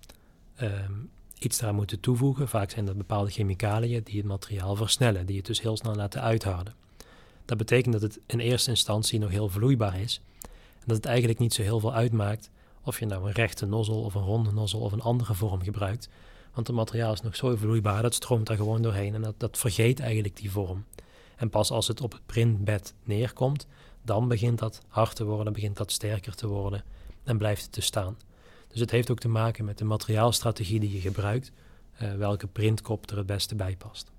um, 0.63 1.11
iets 1.39 1.61
eraan 1.61 1.75
moeten 1.75 2.01
toevoegen. 2.01 2.49
Vaak 2.49 2.71
zijn 2.71 2.85
dat 2.85 2.97
bepaalde 2.97 3.31
chemicaliën 3.31 4.03
die 4.03 4.17
het 4.17 4.27
materiaal 4.27 4.77
versnellen, 4.77 5.27
die 5.27 5.37
het 5.37 5.47
dus 5.47 5.61
heel 5.61 5.77
snel 5.77 5.95
laten 5.95 6.23
uitharden. 6.23 6.75
Dat 7.45 7.57
betekent 7.57 7.93
dat 7.93 8.03
het 8.03 8.21
in 8.27 8.39
eerste 8.39 8.71
instantie 8.71 9.19
nog 9.19 9.31
heel 9.31 9.49
vloeibaar 9.49 10.01
is. 10.01 10.21
En 10.43 10.85
dat 10.87 10.97
het 10.97 11.07
eigenlijk 11.07 11.39
niet 11.39 11.55
zo 11.55 11.63
heel 11.63 11.81
veel 11.81 11.95
uitmaakt 11.95 12.51
of 12.83 12.99
je 12.99 13.07
nou 13.07 13.27
een 13.27 13.33
rechte 13.33 13.67
nozzel 13.67 14.03
of 14.03 14.15
een 14.15 14.23
ronde 14.23 14.53
nozzel 14.53 14.81
of 14.81 14.93
een 14.93 15.01
andere 15.01 15.35
vorm 15.35 15.63
gebruikt. 15.63 16.09
Want 16.55 16.67
het 16.67 16.77
materiaal 16.77 17.13
is 17.13 17.21
nog 17.21 17.37
zo 17.37 17.57
vloeibaar, 17.57 18.03
dat 18.03 18.15
stroomt 18.15 18.47
daar 18.47 18.57
gewoon 18.57 18.83
doorheen 18.83 19.15
en 19.15 19.23
dat, 19.23 19.35
dat 19.37 19.59
vergeet 19.59 20.01
eigenlijk 20.01 20.37
die 20.37 20.51
vorm. 20.51 20.85
En 21.37 21.51
pas 21.51 21.71
als 21.71 21.89
het 21.89 22.01
op 22.01 22.13
het 22.13 22.27
printbed 22.27 22.95
neerkomt, 23.05 23.67
dan 24.03 24.29
begint 24.29 24.59
dat 24.59 24.81
hard 24.89 25.17
te 25.17 25.25
worden, 25.25 25.53
begint 25.53 25.77
dat 25.77 25.93
sterker 25.93 26.35
te 26.35 26.47
worden 26.47 26.85
en 27.25 27.39
blijft 27.39 27.63
het 27.63 27.73
te 27.73 27.81
staan. 27.81 28.17
Dus 28.69 28.81
het 28.81 28.91
heeft 28.91 29.11
ook 29.11 29.19
te 29.19 29.29
maken 29.29 29.65
met 29.65 29.79
de 29.79 29.85
materiaalstrategie 29.85 30.81
die 30.81 30.93
je 30.93 31.01
gebruikt, 31.01 31.53
uh, 32.03 32.15
welke 32.15 32.47
printkop 32.47 33.11
er 33.11 33.17
het 33.17 33.27
beste 33.27 33.55
bij 33.55 33.77
past. 33.77 34.13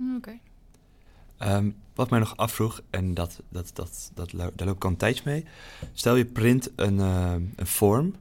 Oké. 0.00 0.16
Okay. 0.16 1.56
Um, 1.56 1.76
wat 1.94 2.10
mij 2.10 2.18
nog 2.18 2.36
afvroeg, 2.36 2.80
en 2.90 3.14
dat, 3.14 3.40
dat, 3.48 3.70
dat, 3.74 4.10
dat, 4.14 4.30
daar 4.30 4.66
loop 4.66 4.76
ik 4.76 4.84
al 4.84 4.90
een 4.90 4.96
tijdje 4.96 5.22
mee. 5.24 5.44
Stel 5.92 6.16
je 6.16 6.24
print 6.24 6.70
een, 6.76 6.98
uh, 6.98 7.34
een 7.56 7.66
vorm 7.66 8.14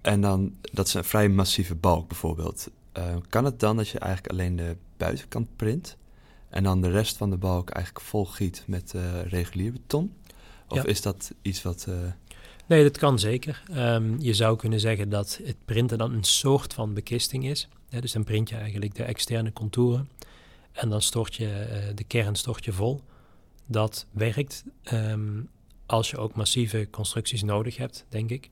en 0.00 0.20
dan, 0.20 0.56
dat 0.72 0.86
is 0.86 0.94
een 0.94 1.04
vrij 1.04 1.28
massieve 1.28 1.74
balk 1.74 2.08
bijvoorbeeld. 2.08 2.70
Uh, 2.98 3.16
kan 3.28 3.44
het 3.44 3.60
dan 3.60 3.76
dat 3.76 3.88
je 3.88 3.98
eigenlijk 3.98 4.32
alleen 4.32 4.56
de 4.56 4.76
buitenkant 4.96 5.56
print 5.56 5.96
en 6.48 6.62
dan 6.62 6.80
de 6.80 6.90
rest 6.90 7.16
van 7.16 7.30
de 7.30 7.36
balk 7.36 7.70
eigenlijk 7.70 8.04
volgiet 8.06 8.64
met 8.66 8.92
uh, 8.96 9.22
regulier 9.22 9.72
beton? 9.72 10.14
Of 10.68 10.76
ja. 10.76 10.84
is 10.84 11.02
dat 11.02 11.32
iets 11.42 11.62
wat... 11.62 11.88
Nee, 12.66 12.82
dat 12.82 12.98
kan 12.98 13.18
zeker. 13.18 13.62
Um, 13.76 14.20
je 14.20 14.34
zou 14.34 14.56
kunnen 14.56 14.80
zeggen 14.80 15.08
dat 15.08 15.40
het 15.44 15.56
printen 15.64 15.98
dan 15.98 16.12
een 16.12 16.24
soort 16.24 16.74
van 16.74 16.94
bekisting 16.94 17.46
is. 17.46 17.68
Ja, 17.88 18.00
dus 18.00 18.12
dan 18.12 18.24
print 18.24 18.48
je 18.48 18.56
eigenlijk 18.56 18.94
de 18.94 19.04
externe 19.04 19.52
contouren 19.52 20.08
en 20.72 20.88
dan 20.88 21.02
stort 21.02 21.34
je 21.34 21.44
uh, 21.44 21.96
de 21.96 22.04
kern 22.04 22.34
stort 22.34 22.64
je 22.64 22.72
vol. 22.72 23.02
Dat 23.66 24.06
werkt 24.10 24.64
um, 24.92 25.48
als 25.86 26.10
je 26.10 26.16
ook 26.16 26.34
massieve 26.34 26.88
constructies 26.90 27.42
nodig 27.42 27.76
hebt, 27.76 28.06
denk 28.08 28.30
ik. 28.30 28.48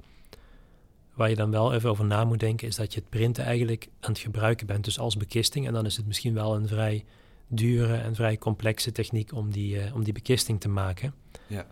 Waar 1.14 1.28
je 1.28 1.36
dan 1.36 1.50
wel 1.50 1.72
even 1.72 1.90
over 1.90 2.04
na 2.04 2.24
moet 2.24 2.40
denken, 2.40 2.68
is 2.68 2.76
dat 2.76 2.94
je 2.94 3.00
het 3.00 3.08
printen 3.08 3.44
eigenlijk 3.44 3.88
aan 4.00 4.10
het 4.10 4.20
gebruiken 4.20 4.66
bent, 4.66 4.84
dus 4.84 4.98
als 4.98 5.16
bekisting. 5.16 5.66
En 5.66 5.72
dan 5.72 5.86
is 5.86 5.96
het 5.96 6.06
misschien 6.06 6.34
wel 6.34 6.54
een 6.54 6.68
vrij 6.68 7.04
dure 7.46 7.96
en 7.96 8.14
vrij 8.14 8.38
complexe 8.38 8.92
techniek 8.92 9.32
om 9.32 9.50
die, 9.50 9.84
uh, 9.84 9.94
om 9.94 10.04
die 10.04 10.12
bekisting 10.12 10.60
te 10.60 10.68
maken. 10.68 11.14
Ja. 11.46 11.66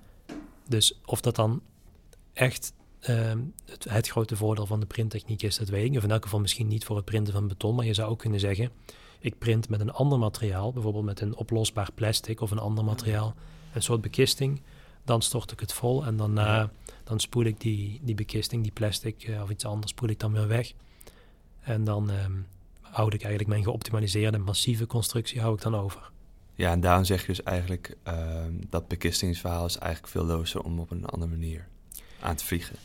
Dus 0.68 1.00
of 1.04 1.20
dat 1.20 1.36
dan 1.36 1.62
echt 2.38 2.72
um, 3.08 3.54
het, 3.64 3.86
het, 3.88 4.08
grote 4.08 4.36
voordeel 4.36 4.66
van 4.66 4.80
de 4.80 4.86
printtechniek 4.86 5.42
is, 5.42 5.56
dat 5.56 5.68
weet 5.68 5.90
ik. 5.90 5.96
Of 5.96 6.02
in 6.02 6.10
elk 6.10 6.22
geval 6.22 6.40
misschien 6.40 6.68
niet 6.68 6.84
voor 6.84 6.96
het 6.96 7.04
printen 7.04 7.32
van 7.32 7.48
beton, 7.48 7.74
maar 7.74 7.84
je 7.84 7.94
zou 7.94 8.10
ook 8.10 8.18
kunnen 8.18 8.40
zeggen 8.40 8.70
ik 9.20 9.38
print 9.38 9.68
met 9.68 9.80
een 9.80 9.92
ander 9.92 10.18
materiaal, 10.18 10.72
bijvoorbeeld 10.72 11.04
met 11.04 11.20
een 11.20 11.36
oplosbaar 11.36 11.92
plastic 11.94 12.40
of 12.40 12.50
een 12.50 12.58
ander 12.58 12.84
materiaal, 12.84 13.34
een 13.72 13.82
soort 13.82 14.00
bekisting. 14.00 14.60
Dan 15.04 15.22
stort 15.22 15.52
ik 15.52 15.60
het 15.60 15.72
vol 15.72 16.04
en 16.04 16.16
daarna 16.16 16.70
dan 17.04 17.20
spoel 17.20 17.44
ik 17.44 17.60
die, 17.60 18.00
die 18.02 18.14
bekisting, 18.14 18.62
die 18.62 18.72
plastic 18.72 19.28
uh, 19.28 19.42
of 19.42 19.50
iets 19.50 19.64
anders, 19.64 19.90
spoel 19.90 20.08
ik 20.08 20.20
dan 20.20 20.32
weer 20.32 20.48
weg. 20.48 20.72
En 21.60 21.84
dan 21.84 22.10
um, 22.10 22.46
houd 22.80 23.14
ik 23.14 23.20
eigenlijk 23.20 23.50
mijn 23.50 23.62
geoptimaliseerde 23.62 24.38
massieve 24.38 24.86
constructie 24.86 25.40
hou 25.40 25.54
ik 25.54 25.60
dan 25.60 25.74
over. 25.74 26.10
Ja, 26.54 26.72
en 26.72 26.80
daarom 26.80 27.04
zeg 27.04 27.20
je 27.20 27.26
dus 27.26 27.42
eigenlijk 27.42 27.96
uh, 28.08 28.44
dat 28.68 28.88
bekistingsverhaal 28.88 29.64
is 29.64 29.78
eigenlijk 29.78 30.12
veel 30.12 30.24
lozer 30.24 30.62
om 30.62 30.78
op 30.78 30.90
een 30.90 31.04
andere 31.04 31.30
manier 31.30 31.68
aan 32.20 32.36
te 32.36 32.44
vliegen. 32.44 32.76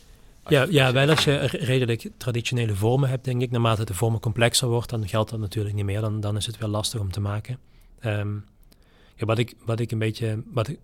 Ja, 0.48 0.66
ja, 0.70 0.92
wel 0.92 1.08
als 1.08 1.24
je 1.24 1.36
redelijk 1.46 2.08
traditionele 2.16 2.74
vormen 2.74 3.08
hebt, 3.08 3.24
denk 3.24 3.42
ik. 3.42 3.50
Naarmate 3.50 3.84
de 3.84 3.94
vormen 3.94 4.20
complexer 4.20 4.68
wordt, 4.68 4.90
dan 4.90 5.08
geldt 5.08 5.30
dat 5.30 5.40
natuurlijk 5.40 5.74
niet 5.74 5.84
meer. 5.84 6.00
Dan, 6.00 6.20
dan 6.20 6.36
is 6.36 6.46
het 6.46 6.58
wel 6.58 6.68
lastig 6.68 7.00
om 7.00 7.10
te 7.10 7.20
maken. 7.20 7.58
Um, 8.04 8.44
ja, 9.16 9.26
wat, 9.26 9.38
ik, 9.38 9.54
wat 9.64 9.80
ik 9.80 9.90
een 9.90 9.98
beetje... 9.98 10.42
Wat 10.52 10.68
ik, 10.68 10.78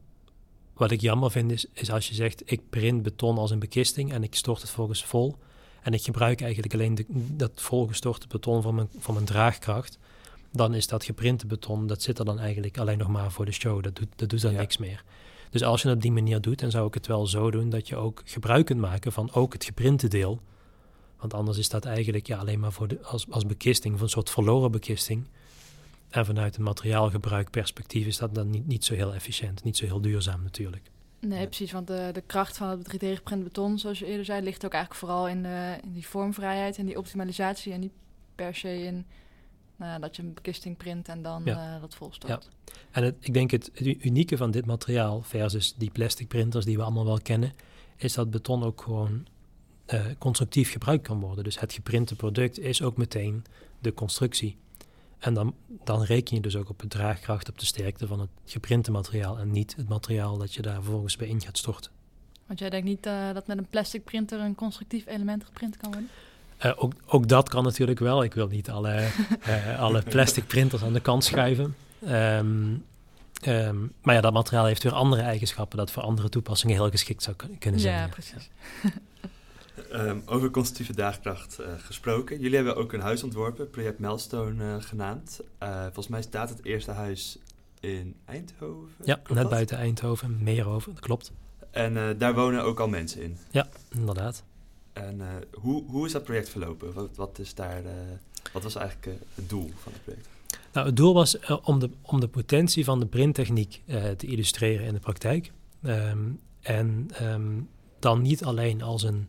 wat 0.73 0.91
ik 0.91 1.01
jammer 1.01 1.31
vind 1.31 1.51
is, 1.51 1.67
is 1.73 1.91
als 1.91 2.09
je 2.09 2.15
zegt... 2.15 2.43
ik 2.45 2.61
print 2.71 3.03
beton 3.03 3.39
als 3.39 3.51
een 3.51 3.59
bekisting 3.59 4.13
en 4.13 4.23
ik 4.23 4.35
stort 4.35 4.61
het 4.61 4.71
volgens 4.71 5.05
vol... 5.05 5.37
en 5.83 5.93
ik 5.93 6.03
gebruik 6.03 6.41
eigenlijk 6.41 6.75
alleen 6.75 6.95
de, 6.95 7.05
dat 7.37 7.51
volgestorte 7.55 8.27
beton 8.27 8.63
voor 8.63 8.75
mijn, 8.75 8.89
voor 8.99 9.15
mijn 9.15 9.27
draagkracht... 9.27 9.99
dan 10.53 10.75
is 10.75 10.87
dat 10.87 11.05
geprinte 11.05 11.47
beton, 11.47 11.87
dat 11.87 12.03
zit 12.03 12.19
er 12.19 12.25
dan 12.25 12.39
eigenlijk 12.39 12.79
alleen 12.79 12.99
nog 12.99 13.09
maar 13.09 13.33
voor 13.33 13.45
de 13.45 13.53
show. 13.53 13.83
Dat 13.83 13.97
doet, 13.97 14.09
dat 14.17 14.29
doet 14.29 14.43
dan 14.43 14.53
ja. 14.53 14.59
niks 14.59 14.79
meer. 14.79 15.05
Dus 15.51 15.63
als 15.63 15.83
je 15.83 15.89
het 15.89 15.97
op 15.97 16.03
die 16.03 16.13
manier 16.13 16.41
doet, 16.41 16.59
dan 16.59 16.71
zou 16.71 16.87
ik 16.87 16.95
het 16.95 17.07
wel 17.07 17.27
zo 17.27 17.51
doen 17.51 17.71
dat 17.71 17.89
je 17.89 17.97
ook 17.97 18.23
gebruik 18.25 18.67
kunt 18.67 18.81
maken 18.81 19.13
van 19.13 19.33
ook 19.33 19.53
het 19.53 19.65
geprinte 19.65 20.09
deel. 20.09 20.41
Want 21.19 21.35
anders 21.35 21.59
is 21.59 21.69
dat 21.69 21.85
eigenlijk 21.85 22.27
ja, 22.27 22.39
alleen 22.39 22.61
maar 22.61 22.73
voor 22.73 22.89
de, 22.89 23.03
als, 23.03 23.31
als 23.31 23.47
bekisting, 23.47 23.95
van 23.95 24.03
een 24.03 24.11
soort 24.11 24.31
verloren 24.31 24.71
bekisting. 24.71 25.27
En 26.11 26.27
vanuit 26.27 26.57
een 26.57 26.63
materiaalgebruikperspectief 26.63 28.07
is 28.07 28.17
dat 28.17 28.35
dan 28.35 28.51
niet, 28.51 28.67
niet 28.67 28.85
zo 28.85 28.95
heel 28.95 29.15
efficiënt, 29.15 29.65
niet 29.65 29.77
zo 29.77 29.85
heel 29.85 30.01
duurzaam 30.01 30.43
natuurlijk. 30.43 30.91
Nee, 31.21 31.47
precies. 31.47 31.73
Want 31.73 31.87
de, 31.87 32.11
de 32.13 32.23
kracht 32.27 32.57
van 32.57 32.69
het 32.69 32.95
3D-geprint 32.95 33.45
beton, 33.45 33.79
zoals 33.79 33.99
je 33.99 34.07
eerder 34.07 34.25
zei, 34.25 34.43
ligt 34.43 34.65
ook 34.65 34.73
eigenlijk 34.73 35.05
vooral 35.05 35.29
in, 35.29 35.43
de, 35.43 35.79
in 35.83 35.93
die 35.93 36.07
vormvrijheid 36.07 36.79
en 36.79 36.87
die 36.87 36.99
optimalisatie. 36.99 37.73
En 37.73 37.81
niet 37.81 37.93
per 38.35 38.55
se 38.55 38.83
in 38.83 39.07
nou, 39.81 40.01
dat 40.01 40.17
je 40.17 40.23
een 40.23 40.35
bekisting 40.35 40.77
print 40.77 41.09
en 41.09 41.23
dan 41.23 41.43
ja. 41.45 41.75
uh, 41.75 41.81
dat 41.81 41.95
volstort. 41.95 42.45
Ja. 42.45 42.73
En 42.91 43.05
het, 43.05 43.15
ik 43.21 43.35
denk 43.35 43.51
het, 43.51 43.71
het, 43.75 44.05
unieke 44.05 44.37
van 44.37 44.51
dit 44.51 44.67
materiaal 44.67 45.23
versus 45.23 45.75
die 45.75 45.91
plastic 45.91 46.29
printers 46.29 46.65
die 46.65 46.77
we 46.77 46.83
allemaal 46.83 47.05
wel 47.05 47.21
kennen, 47.23 47.53
is 47.97 48.13
dat 48.13 48.31
beton 48.31 48.63
ook 48.63 48.83
gewoon 48.83 49.27
uh, 49.87 50.05
constructief 50.19 50.73
gebruikt 50.73 51.07
kan 51.07 51.21
worden. 51.21 51.45
Dus 51.45 51.61
het 51.61 51.73
geprinte 51.73 52.15
product 52.15 52.59
is 52.59 52.83
ook 52.83 52.97
meteen 52.97 53.45
de 53.79 53.95
constructie. 53.95 54.57
En 55.19 55.35
dan, 55.35 55.55
dan 55.85 56.03
reken 56.03 56.37
je 56.37 56.43
dus 56.43 56.57
ook 56.57 56.69
op 56.69 56.79
de 56.79 56.89
draagkracht, 56.89 57.49
op 57.49 57.59
de 57.59 57.67
sterkte 57.67 58.07
van 58.07 58.21
het 58.21 58.31
geprinte 58.45 58.91
materiaal 58.91 59.39
en 59.39 59.51
niet 59.51 59.77
het 59.77 59.89
materiaal 59.89 60.39
dat 60.39 60.55
je 60.55 60.63
daar 60.63 60.83
vervolgens 60.83 61.17
bij 61.17 61.29
in 61.29 61.41
gaat 61.41 61.59
storten. 61.59 61.91
Want 62.47 62.59
jij 62.59 62.71
denkt 62.71 62.87
niet 62.87 63.07
uh, 63.07 63.33
dat 63.33 63.47
met 63.47 63.59
een 63.59 63.67
plastic 63.71 64.05
printer 64.05 64.41
een 64.41 64.55
constructief 64.55 65.07
element 65.07 65.45
geprint 65.45 65.77
kan 65.77 65.91
worden? 65.91 66.11
Uh, 66.65 66.73
ook, 66.77 66.93
ook, 67.07 67.29
dat 67.29 67.49
kan 67.49 67.65
natuurlijk 67.65 67.99
wel. 67.99 68.23
Ik 68.23 68.35
wil 68.35 68.47
niet 68.47 68.71
alle, 68.71 69.09
uh, 69.49 69.81
alle 69.87 70.03
plastic 70.03 70.47
printers 70.47 70.83
aan 70.83 70.93
de 70.93 71.01
kant 71.01 71.25
schuiven. 71.25 71.75
Um, 72.09 72.85
um, 73.47 73.93
maar 74.03 74.15
ja, 74.15 74.21
dat 74.21 74.33
materiaal 74.33 74.65
heeft 74.65 74.83
weer 74.83 74.93
andere 74.93 75.23
eigenschappen 75.23 75.79
dat 75.79 75.91
voor 75.91 76.03
andere 76.03 76.29
toepassingen 76.29 76.77
heel 76.77 76.91
geschikt 76.91 77.23
zou 77.23 77.37
kunnen 77.59 77.81
zijn. 77.81 77.95
Ja, 77.95 78.09
precies. 78.09 78.51
Ehm, 79.91 80.19
over 80.27 80.51
constructieve 80.51 80.95
daagkracht 80.95 81.59
eh, 81.59 81.73
gesproken. 81.79 82.41
Jullie 82.41 82.57
hebben 82.57 82.77
ook 82.77 82.93
een 82.93 83.01
huis 83.01 83.23
ontworpen, 83.23 83.71
project 83.71 83.99
Milestone 83.99 84.65
eh, 84.65 84.83
genaamd. 84.83 85.41
Eh, 85.59 85.83
volgens 85.83 86.09
mij 86.09 86.23
staat 86.23 86.49
het 86.49 86.65
eerste 86.65 86.91
huis 86.91 87.39
in 87.81 88.17
Eindhoven. 88.25 89.05
Ja, 89.05 89.15
klopt 89.15 89.29
net 89.29 89.43
dat? 89.43 89.51
buiten 89.51 89.77
Eindhoven, 89.77 90.39
Meerhoven, 90.43 90.95
dat 90.95 91.03
klopt. 91.03 91.33
En 91.71 91.97
eh, 91.97 92.05
daar 92.19 92.35
wonen 92.35 92.63
ook 92.63 92.81
al 92.81 92.89
mensen 92.89 93.23
in. 93.23 93.39
Ja, 93.51 93.69
inderdaad. 93.91 94.45
En 95.07 95.21
eh, 95.21 95.27
hoe, 95.61 95.85
hoe 95.87 96.07
is 96.07 96.13
dat 96.13 96.25
project 96.25 96.49
verlopen? 96.49 96.93
Wat, 96.93 97.17
wat, 97.17 97.39
is 97.39 97.55
daar, 97.55 97.85
eh, 97.85 97.93
wat 98.53 98.63
was 98.63 98.75
eigenlijk 98.75 99.07
eh, 99.07 99.27
het 99.35 99.49
doel 99.49 99.71
van 99.77 99.93
het 99.93 100.03
project? 100.03 100.29
Nou, 100.73 100.87
het 100.87 100.97
doel 100.97 101.15
was 101.15 101.39
om, 101.63 101.79
de, 101.79 101.91
om 102.03 102.21
de 102.21 102.29
potentie 102.29 102.85
van 102.85 103.01
de 103.01 103.07
printtechniek 103.07 103.83
te 104.17 104.27
illustreren 104.27 104.87
in 104.87 104.95
de 104.95 105.01
praktijk. 105.01 105.53
Ehm, 105.83 106.31
en 106.61 107.09
ehm, 107.13 107.61
dan 107.99 108.23
niet 108.23 108.45
alleen 108.45 108.83
als 108.83 109.03
een, 109.03 109.29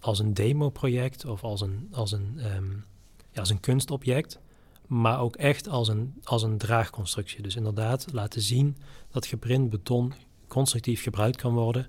als 0.00 0.18
een 0.18 0.34
demo-project 0.34 1.24
of 1.24 1.42
als 1.42 1.60
een, 1.60 1.88
als, 1.92 2.12
een, 2.12 2.34
ehm, 2.38 2.70
ja, 3.30 3.40
als 3.40 3.50
een 3.50 3.60
kunstobject, 3.60 4.38
maar 4.86 5.20
ook 5.20 5.36
echt 5.36 5.68
als 5.68 5.88
een, 5.88 6.14
als 6.24 6.42
een 6.42 6.58
draagconstructie. 6.58 7.42
Dus 7.42 7.56
inderdaad 7.56 8.06
laten 8.12 8.40
zien 8.40 8.76
dat 9.10 9.26
geprint 9.26 9.70
beton 9.70 10.12
constructief 10.48 11.02
gebruikt 11.02 11.36
kan 11.36 11.54
worden, 11.54 11.86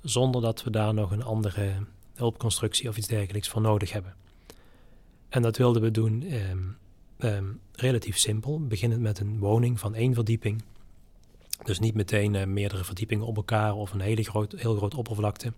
zonder 0.00 0.40
dat 0.40 0.62
we 0.62 0.70
daar 0.70 0.94
nog 0.94 1.10
een 1.10 1.24
andere 1.24 1.86
hulpconstructie 2.16 2.88
of 2.88 2.96
iets 2.96 3.06
dergelijks 3.06 3.48
voor 3.48 3.60
nodig 3.60 3.92
hebben. 3.92 4.14
En 5.28 5.42
dat 5.42 5.56
wilden 5.56 5.82
we 5.82 5.90
doen 5.90 6.22
ehm, 6.22 6.58
ehm, 7.18 7.44
relatief 7.72 8.18
simpel, 8.18 8.66
beginnend 8.66 9.00
met 9.00 9.18
een 9.18 9.38
woning 9.38 9.80
van 9.80 9.94
één 9.94 10.14
verdieping. 10.14 10.62
Dus 11.64 11.78
niet 11.78 11.94
meteen 11.94 12.34
eh, 12.34 12.46
meerdere 12.46 12.84
verdiepingen 12.84 13.26
op 13.26 13.36
elkaar 13.36 13.74
of 13.74 13.92
een 13.92 14.00
hele 14.00 14.22
groot, 14.22 14.52
heel 14.52 14.76
groot 14.76 14.94
oppervlakte. 14.94 15.52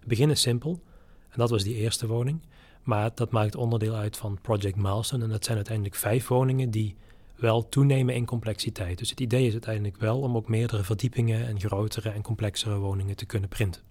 We 0.00 0.06
beginnen 0.06 0.36
simpel, 0.36 0.80
en 1.28 1.38
dat 1.38 1.50
was 1.50 1.62
die 1.62 1.74
eerste 1.74 2.06
woning. 2.06 2.40
Maar 2.82 3.10
dat 3.14 3.30
maakt 3.30 3.56
onderdeel 3.56 3.94
uit 3.94 4.16
van 4.16 4.38
Project 4.42 4.76
Milestone. 4.76 5.24
En 5.24 5.30
dat 5.30 5.44
zijn 5.44 5.56
uiteindelijk 5.56 5.94
vijf 5.94 6.26
woningen 6.26 6.70
die 6.70 6.96
wel 7.36 7.68
toenemen 7.68 8.14
in 8.14 8.24
complexiteit. 8.24 8.98
Dus 8.98 9.10
het 9.10 9.20
idee 9.20 9.46
is 9.46 9.52
uiteindelijk 9.52 9.96
wel 9.96 10.20
om 10.20 10.36
ook 10.36 10.48
meerdere 10.48 10.84
verdiepingen 10.84 11.46
en 11.46 11.60
grotere 11.60 12.10
en 12.10 12.22
complexere 12.22 12.76
woningen 12.78 13.16
te 13.16 13.26
kunnen 13.26 13.48
printen. 13.48 13.82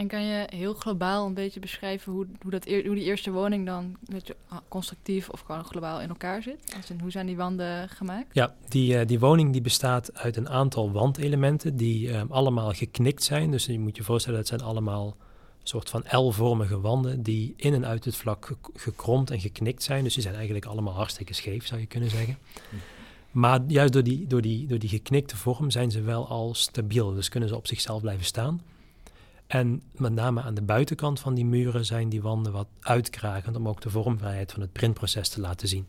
En 0.00 0.06
kan 0.08 0.24
je 0.24 0.46
heel 0.50 0.74
globaal 0.74 1.26
een 1.26 1.34
beetje 1.34 1.60
beschrijven 1.60 2.12
hoe, 2.12 2.26
hoe, 2.42 2.50
dat 2.50 2.64
hoe 2.64 2.94
die 2.94 3.04
eerste 3.04 3.30
woning 3.30 3.66
dan 3.66 3.96
ah, 4.48 4.58
constructief 4.68 5.28
of 5.28 5.40
gewoon 5.40 5.64
globaal 5.64 6.00
in 6.00 6.08
elkaar 6.08 6.42
zit? 6.42 6.76
In, 6.88 7.00
hoe 7.00 7.10
zijn 7.10 7.26
die 7.26 7.36
wanden 7.36 7.88
gemaakt? 7.88 8.26
Ja, 8.32 8.54
die, 8.68 8.98
eh, 8.98 9.06
die 9.06 9.18
woning 9.18 9.52
die 9.52 9.60
bestaat 9.60 10.14
uit 10.14 10.36
een 10.36 10.48
aantal 10.48 10.92
wandelementen 10.92 11.76
die 11.76 12.10
eh, 12.10 12.22
allemaal 12.28 12.72
geknikt 12.72 13.22
zijn. 13.22 13.50
Dus 13.50 13.66
je 13.66 13.78
moet 13.78 13.96
je 13.96 14.02
voorstellen, 14.02 14.38
het 14.38 14.48
zijn 14.48 14.60
allemaal 14.60 15.16
soort 15.62 15.90
van 15.90 16.04
L-vormige 16.10 16.80
wanden 16.80 17.22
die 17.22 17.54
in 17.56 17.74
en 17.74 17.86
uit 17.86 18.04
het 18.04 18.16
vlak 18.16 18.46
ge- 18.46 18.56
gekromd 18.74 19.30
en 19.30 19.40
geknikt 19.40 19.82
zijn. 19.82 20.04
Dus 20.04 20.14
die 20.14 20.22
zijn 20.22 20.34
eigenlijk 20.34 20.64
allemaal 20.64 20.94
hartstikke 20.94 21.34
scheef, 21.34 21.66
zou 21.66 21.80
je 21.80 21.86
kunnen 21.86 22.10
zeggen. 22.10 22.38
Maar 23.30 23.60
juist 23.66 23.92
door 23.92 24.02
die, 24.02 24.26
door, 24.26 24.40
die, 24.40 24.66
door 24.66 24.78
die 24.78 24.88
geknikte 24.88 25.36
vorm 25.36 25.70
zijn 25.70 25.90
ze 25.90 26.00
wel 26.02 26.28
al 26.28 26.54
stabiel. 26.54 27.14
Dus 27.14 27.28
kunnen 27.28 27.48
ze 27.48 27.56
op 27.56 27.66
zichzelf 27.66 28.00
blijven 28.00 28.24
staan. 28.24 28.60
En 29.50 29.82
met 29.96 30.12
name 30.12 30.42
aan 30.42 30.54
de 30.54 30.62
buitenkant 30.62 31.20
van 31.20 31.34
die 31.34 31.44
muren 31.44 31.84
zijn 31.84 32.08
die 32.08 32.22
wanden 32.22 32.52
wat 32.52 32.66
uitkragend 32.80 33.56
om 33.56 33.68
ook 33.68 33.80
de 33.80 33.90
vormvrijheid 33.90 34.52
van 34.52 34.60
het 34.60 34.72
printproces 34.72 35.28
te 35.28 35.40
laten 35.40 35.68
zien. 35.68 35.88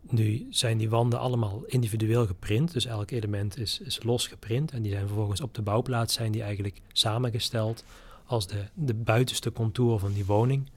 Nu 0.00 0.46
zijn 0.50 0.78
die 0.78 0.90
wanden 0.90 1.18
allemaal 1.18 1.64
individueel 1.66 2.26
geprint, 2.26 2.72
dus 2.72 2.86
elk 2.86 3.10
element 3.10 3.58
is, 3.58 3.80
is 3.80 4.02
los 4.02 4.26
geprint. 4.26 4.72
En 4.72 4.82
die 4.82 4.92
zijn 4.92 5.06
vervolgens 5.06 5.40
op 5.40 5.54
de 5.54 5.62
bouwplaats 5.62 6.14
zijn 6.14 6.32
die 6.32 6.42
eigenlijk 6.42 6.80
samengesteld 6.92 7.84
als 8.24 8.46
de, 8.46 8.64
de 8.74 8.94
buitenste 8.94 9.52
contour 9.52 9.98
van 9.98 10.12
die 10.12 10.26
woning. 10.26 10.70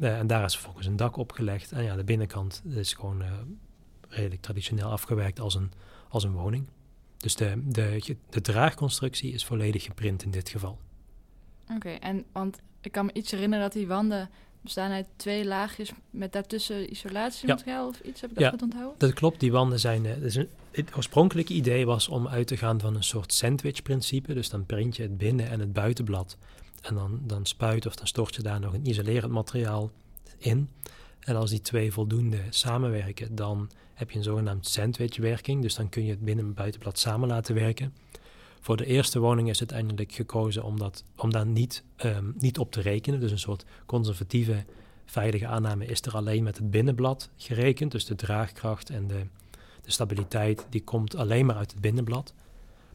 Eh, 0.00 0.18
en 0.18 0.26
daar 0.26 0.44
is 0.44 0.54
vervolgens 0.54 0.86
een 0.86 0.96
dak 0.96 1.16
opgelegd. 1.16 1.72
En 1.72 1.82
ja, 1.82 1.96
de 1.96 2.04
binnenkant 2.04 2.62
is 2.68 2.92
gewoon 2.92 3.22
eh, 3.22 3.32
redelijk 4.08 4.42
traditioneel 4.42 4.90
afgewerkt 4.90 5.40
als 5.40 5.54
een, 5.54 5.72
als 6.08 6.24
een 6.24 6.32
woning. 6.32 6.66
Dus 7.20 7.36
de, 7.36 7.62
de, 7.66 8.16
de 8.30 8.40
draagconstructie 8.40 9.32
is 9.32 9.44
volledig 9.44 9.82
geprint 9.84 10.22
in 10.22 10.30
dit 10.30 10.48
geval. 10.48 10.78
Oké, 11.74 11.88
en 11.90 12.24
want 12.32 12.58
ik 12.80 12.92
kan 12.92 13.06
me 13.06 13.12
iets 13.12 13.30
herinneren 13.30 13.64
dat 13.64 13.72
die 13.72 13.86
wanden 13.86 14.30
bestaan 14.60 14.90
uit 14.90 15.06
twee 15.16 15.44
laagjes 15.44 15.90
met 16.10 16.32
daartussen 16.32 16.90
isolatiemateriaal 16.90 17.88
of 17.88 18.00
iets. 18.00 18.20
Heb 18.20 18.30
ik 18.30 18.36
dat 18.36 18.44
Ja. 18.44 18.50
goed 18.50 18.62
onthouden? 18.62 18.94
Dat 18.98 19.12
klopt, 19.12 19.40
die 19.40 19.52
wanden 19.52 19.80
zijn. 19.80 20.06
eh, 20.06 20.20
dus 20.20 20.34
een, 20.34 20.48
het 20.70 20.96
oorspronkelijke 20.96 21.52
idee 21.52 21.86
was 21.86 22.08
om 22.08 22.28
uit 22.28 22.46
te 22.46 22.56
gaan 22.56 22.80
van 22.80 22.96
een 22.96 23.04
soort 23.04 23.32
sandwich-principe. 23.32 24.34
Dus 24.34 24.48
dan 24.50 24.66
print 24.66 24.96
je 24.96 25.02
het 25.02 25.18
binnen- 25.18 25.48
en 25.50 25.60
het 25.60 25.72
buitenblad. 25.72 26.36
En 26.82 26.94
dan, 26.94 27.20
dan 27.22 27.46
spuit 27.46 27.86
of 27.86 27.94
dan 27.94 28.06
stort 28.06 28.34
je 28.34 28.42
daar 28.42 28.60
nog 28.60 28.72
een 28.72 28.86
isolerend 28.88 29.32
materiaal 29.32 29.90
in. 30.38 30.68
En 31.20 31.36
als 31.36 31.50
die 31.50 31.60
twee 31.60 31.92
voldoende 31.92 32.40
samenwerken, 32.50 33.34
dan 33.34 33.70
heb 34.00 34.10
je 34.10 34.16
een 34.18 34.24
zogenaamd 34.24 34.66
sandwich-werking. 34.66 35.62
Dus 35.62 35.74
dan 35.74 35.88
kun 35.88 36.04
je 36.04 36.10
het 36.10 36.24
binnen- 36.24 36.44
en 36.44 36.54
buitenblad 36.54 36.98
samen 36.98 37.28
laten 37.28 37.54
werken. 37.54 37.94
Voor 38.60 38.76
de 38.76 38.86
eerste 38.86 39.18
woning 39.18 39.48
is 39.48 39.58
uiteindelijk 39.58 40.12
gekozen 40.12 40.62
om, 40.62 40.78
dat, 40.78 41.04
om 41.16 41.30
daar 41.30 41.46
niet, 41.46 41.84
ehm, 41.96 42.24
niet 42.38 42.58
op 42.58 42.72
te 42.72 42.80
rekenen. 42.80 43.20
Dus 43.20 43.30
een 43.30 43.38
soort 43.38 43.64
conservatieve, 43.86 44.64
veilige 45.06 45.46
aanname 45.46 45.86
is 45.86 46.00
er 46.00 46.14
alleen 46.14 46.42
met 46.42 46.56
het 46.56 46.70
binnenblad 46.70 47.30
gerekend. 47.36 47.92
Dus 47.92 48.04
de 48.04 48.14
draagkracht 48.14 48.90
en 48.90 49.06
de, 49.06 49.26
de 49.82 49.90
stabiliteit, 49.90 50.66
die 50.70 50.84
komt 50.84 51.16
alleen 51.16 51.46
maar 51.46 51.56
uit 51.56 51.70
het 51.70 51.80
binnenblad. 51.80 52.34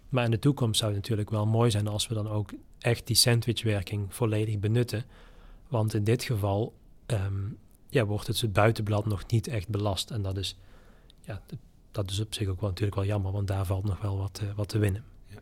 Maar 0.09 0.25
in 0.25 0.31
de 0.31 0.39
toekomst 0.39 0.79
zou 0.79 0.91
het 0.91 1.01
natuurlijk 1.01 1.29
wel 1.29 1.45
mooi 1.45 1.71
zijn 1.71 1.87
als 1.87 2.07
we 2.07 2.13
dan 2.13 2.29
ook 2.29 2.49
echt 2.79 3.07
die 3.07 3.15
sandwichwerking 3.15 4.13
volledig 4.13 4.59
benutten. 4.59 5.03
Want 5.67 5.93
in 5.93 6.03
dit 6.03 6.23
geval 6.23 6.73
ehm, 7.05 7.43
ja, 7.89 8.05
wordt 8.05 8.27
het, 8.27 8.41
het 8.41 8.53
buitenblad 8.53 9.05
nog 9.05 9.27
niet 9.27 9.47
echt 9.47 9.69
belast. 9.69 10.11
En 10.11 10.21
dat 10.21 10.37
is, 10.37 10.57
ja, 11.25 11.41
dat 11.91 12.11
is 12.11 12.19
op 12.19 12.33
zich 12.33 12.47
ook 12.47 12.59
wel, 12.59 12.69
natuurlijk 12.69 12.95
wel 12.95 13.05
jammer, 13.05 13.31
want 13.31 13.47
daar 13.47 13.65
valt 13.65 13.83
nog 13.83 14.01
wel 14.01 14.17
wat, 14.17 14.39
eh, 14.43 14.55
wat 14.55 14.69
te 14.69 14.77
winnen. 14.77 15.03
Ja. 15.27 15.39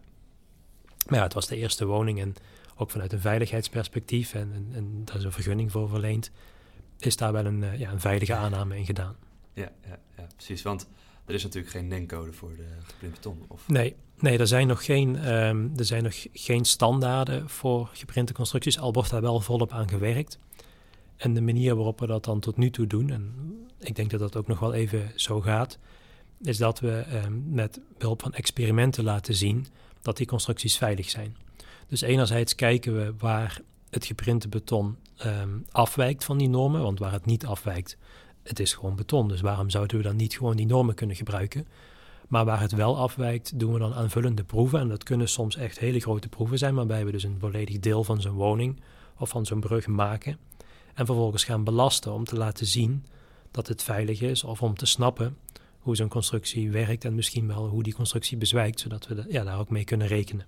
Maar 1.07 1.17
ja, 1.17 1.23
het 1.23 1.33
was 1.33 1.47
de 1.47 1.55
eerste 1.55 1.85
woning 1.85 2.19
en 2.19 2.33
ook 2.75 2.91
vanuit 2.91 3.13
een 3.13 3.19
veiligheidsperspectief, 3.19 4.33
en, 4.33 4.51
en, 4.53 4.67
en 4.73 5.05
daar 5.05 5.15
is 5.15 5.23
een 5.23 5.31
vergunning 5.31 5.71
voor 5.71 5.89
verleend, 5.89 6.31
is 6.99 7.15
daar 7.15 7.31
wel 7.31 7.45
een, 7.45 7.63
eh, 7.63 7.79
ja, 7.79 7.91
een 7.91 7.99
veilige 7.99 8.35
aanname 8.35 8.77
in 8.77 8.85
gedaan. 8.85 9.15
Ja, 9.53 9.71
ja, 9.87 9.99
ja, 10.17 10.27
precies. 10.35 10.61
Want 10.61 10.87
er 11.25 11.33
is 11.33 11.43
natuurlijk 11.43 11.73
geen 11.73 11.87
NEN-code 11.87 12.33
voor 12.33 12.55
de 12.55 12.67
geprint 12.83 13.13
beton. 13.13 13.45
Of... 13.47 13.67
Nee, 13.67 13.95
nee 14.19 14.37
er, 14.37 14.47
zijn 14.47 14.67
nog 14.67 14.85
geen, 14.85 15.15
ehm, 15.15 15.67
er 15.75 15.85
zijn 15.85 16.03
nog 16.03 16.25
geen 16.33 16.65
standaarden 16.65 17.49
voor 17.49 17.89
geprinte 17.93 18.33
constructies, 18.33 18.79
al 18.79 18.93
wordt 18.93 19.09
daar 19.09 19.21
wel 19.21 19.39
volop 19.39 19.71
aan 19.71 19.89
gewerkt. 19.89 20.39
En 21.17 21.33
de 21.33 21.41
manier 21.41 21.75
waarop 21.75 21.99
we 21.99 22.07
dat 22.07 22.25
dan 22.25 22.39
tot 22.39 22.57
nu 22.57 22.69
toe 22.69 22.87
doen, 22.87 23.09
en 23.09 23.33
ik 23.83 23.95
denk 23.95 24.11
dat 24.11 24.19
dat 24.19 24.35
ook 24.35 24.47
nog 24.47 24.59
wel 24.59 24.73
even 24.73 25.11
zo 25.15 25.41
gaat, 25.41 25.79
is 26.41 26.57
dat 26.57 26.79
we 26.79 26.91
ehm, 26.91 27.53
met 27.53 27.79
behulp 27.97 28.21
van 28.21 28.33
experimenten 28.33 29.03
laten 29.03 29.35
zien 29.35 29.67
dat 30.01 30.17
die 30.17 30.27
constructies 30.27 30.77
veilig 30.77 31.09
zijn. 31.09 31.35
Dus 31.87 32.01
enerzijds 32.01 32.55
kijken 32.55 32.95
we 32.95 33.13
waar 33.17 33.61
het 33.89 34.05
geprinte 34.05 34.47
beton 34.47 34.97
ehm, 35.17 35.49
afwijkt 35.71 36.23
van 36.23 36.37
die 36.37 36.49
normen, 36.49 36.81
want 36.81 36.99
waar 36.99 37.11
het 37.11 37.25
niet 37.25 37.45
afwijkt, 37.45 37.97
het 38.43 38.59
is 38.59 38.73
gewoon 38.73 38.95
beton. 38.95 39.27
Dus 39.27 39.41
waarom 39.41 39.69
zouden 39.69 39.97
we 39.97 40.03
dan 40.03 40.15
niet 40.15 40.37
gewoon 40.37 40.55
die 40.55 40.65
normen 40.65 40.95
kunnen 40.95 41.15
gebruiken? 41.15 41.67
Maar 42.27 42.45
waar 42.45 42.59
het 42.59 42.71
wel 42.71 42.97
afwijkt, 42.97 43.59
doen 43.59 43.73
we 43.73 43.79
dan 43.79 43.93
aanvullende 43.93 44.43
proeven. 44.43 44.79
En 44.79 44.87
dat 44.87 45.03
kunnen 45.03 45.29
soms 45.29 45.55
echt 45.55 45.79
hele 45.79 45.99
grote 45.99 46.29
proeven 46.29 46.57
zijn, 46.57 46.75
waarbij 46.75 47.05
we 47.05 47.11
dus 47.11 47.23
een 47.23 47.39
volledig 47.39 47.79
deel 47.79 48.03
van 48.03 48.21
zo'n 48.21 48.33
woning 48.33 48.81
of 49.17 49.29
van 49.29 49.45
zo'n 49.45 49.59
brug 49.59 49.87
maken. 49.87 50.37
En 50.93 51.05
vervolgens 51.05 51.43
gaan 51.43 51.63
belasten 51.63 52.13
om 52.13 52.23
te 52.23 52.37
laten 52.37 52.65
zien 52.65 53.05
dat 53.53 53.67
het 53.67 53.83
veilig 53.83 54.21
is, 54.21 54.43
of 54.43 54.61
om 54.61 54.75
te 54.75 54.85
snappen 54.85 55.37
hoe 55.79 55.95
zo'n 55.95 56.07
constructie 56.09 56.71
werkt 56.71 57.05
en 57.05 57.15
misschien 57.15 57.47
wel 57.47 57.67
hoe 57.67 57.83
die 57.83 57.93
constructie 57.93 58.37
bezwijkt, 58.37 58.79
zodat 58.79 59.07
we 59.07 59.15
de- 59.15 59.25
ja, 59.29 59.43
daar 59.43 59.59
ook 59.59 59.69
mee 59.69 59.83
kunnen 59.83 60.07
rekenen. 60.07 60.45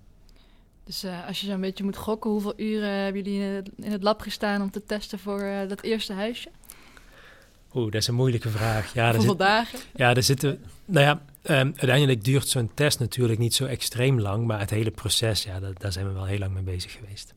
Dus 0.84 1.02
eh, 1.02 1.26
als 1.26 1.40
je 1.40 1.46
zo'n 1.46 1.60
beetje 1.60 1.84
moet 1.84 1.96
gokken, 1.96 2.30
hoeveel 2.30 2.52
uren 2.56 2.90
hebben 2.90 3.22
jullie 3.22 3.40
in 3.40 3.46
het, 3.54 3.70
in 3.76 3.92
het 3.92 4.02
lab 4.02 4.20
gestaan 4.20 4.62
om 4.62 4.70
te 4.70 4.84
testen 4.84 5.18
voor 5.18 5.40
eh, 5.40 5.68
dat 5.68 5.82
eerste 5.82 6.12
huisje? 6.12 6.48
Oeh, 7.74 7.84
dat 7.92 8.00
is 8.00 8.06
een 8.08 8.14
moeilijke 8.14 8.48
vraag. 8.50 8.94
Ja, 8.94 9.10
hoeveel 9.10 9.28
zit, 9.30 9.38
dagen? 9.38 9.78
ja, 9.94 10.14
daar 10.14 10.22
zitten. 10.22 10.64
Nou 10.84 11.06
ja, 11.06 11.22
ehm, 11.42 11.66
uiteindelijk 11.66 12.24
duurt 12.24 12.48
zo'n 12.48 12.70
test 12.74 12.98
natuurlijk 12.98 13.38
niet 13.38 13.54
zo 13.54 13.64
extreem 13.64 14.20
lang, 14.20 14.46
maar 14.46 14.60
het 14.60 14.70
hele 14.70 14.90
proces, 14.90 15.42
ja, 15.42 15.60
dat, 15.60 15.80
daar 15.80 15.92
zijn 15.92 16.06
we 16.06 16.12
wel 16.12 16.24
heel 16.24 16.38
lang 16.38 16.52
mee 16.54 16.62
bezig 16.62 16.92
geweest. 16.92 17.34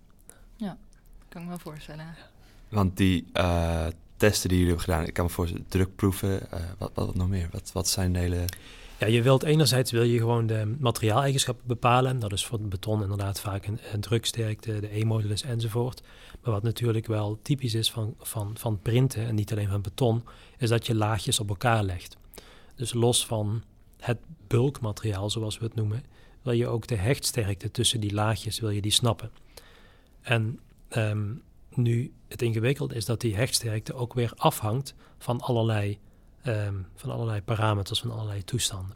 Kan 1.30 1.41
ik 1.41 1.47
me 1.47 1.47
wel 1.47 1.59
voorstellen. 1.74 2.15
Want 2.70 2.97
die 2.97 3.26
eh, 3.34 3.86
testen 4.20 4.49
die 4.49 4.57
jullie 4.57 4.74
hebben 4.74 4.93
gedaan, 4.93 5.07
ik 5.07 5.13
kan 5.13 5.26
me 5.26 5.32
voorstellen, 5.32 5.65
drukproeven, 5.67 6.51
eh, 6.51 6.59
wat, 6.78 6.91
wat, 6.93 7.15
nog 7.15 7.28
meer? 7.28 7.49
Wat, 7.51 7.70
wat 7.74 7.88
zijn 7.88 8.13
de 8.13 8.20
hele... 8.20 8.45
Ja, 8.99 9.07
je 9.07 9.22
wilt 9.22 9.43
enerzijds 9.43 9.91
wil 9.91 10.03
je 10.03 10.17
gewoon 10.17 10.47
de 10.47 10.76
materiaaleigenschappen 10.80 11.67
bepalen. 11.67 12.20
Dat 12.20 12.32
is 12.32 12.45
voor 12.45 12.59
het 12.59 12.70
beton 12.70 13.01
inderdaad 13.01 13.39
vaak 13.39 13.65
een, 13.65 13.80
druksterkte, 13.99 14.80
de 14.80 14.95
E-modulus 14.99 15.43
enzovoort. 15.43 16.01
Maar 16.41 16.53
wat 16.53 16.63
natuurlijk 16.63 17.07
wel 17.07 17.39
typisch 17.41 17.74
is 17.74 17.91
van, 17.91 18.15
van, 18.20 18.51
van 18.57 18.80
printen, 18.82 19.26
en 19.26 19.36
niet 19.36 19.51
alleen 19.51 19.70
van 19.70 19.82
beton, 19.82 20.24
is 20.57 20.70
dat 20.70 20.86
je 20.86 20.95
laagjes 20.95 21.39
op 21.39 21.49
elkaar 21.49 21.84
legt. 21.84 22.17
Dus 22.76 22.93
los 22.93 23.26
van 23.26 23.63
het 23.99 24.17
bulkmateriaal, 24.47 25.30
zoals 25.30 25.57
we 25.57 25.65
het 25.65 25.76
noemen, 25.76 26.03
wil 26.41 26.53
je 26.53 26.67
ook 26.67 26.88
de 26.88 26.95
hechtsterkte 26.95 27.72
tussen 27.72 27.99
die 27.99 28.13
laagjes 28.13 28.59
wil 28.59 28.70
je 28.70 28.82
die 28.82 28.91
snappen. 28.91 29.32
En 30.22 30.59
ehm, 30.88 31.32
nu 31.82 32.13
het 32.27 32.41
ingewikkelde 32.41 32.95
is 32.95 33.05
dat 33.05 33.21
die 33.21 33.36
hechtsterkte 33.36 33.93
ook 33.93 34.13
weer 34.13 34.32
afhangt 34.36 34.93
van 35.17 35.41
allerlei, 35.41 35.99
ehm, 36.41 36.75
van 36.95 37.11
allerlei 37.11 37.41
parameters, 37.41 37.99
van 37.99 38.11
allerlei 38.11 38.43
toestanden. 38.43 38.95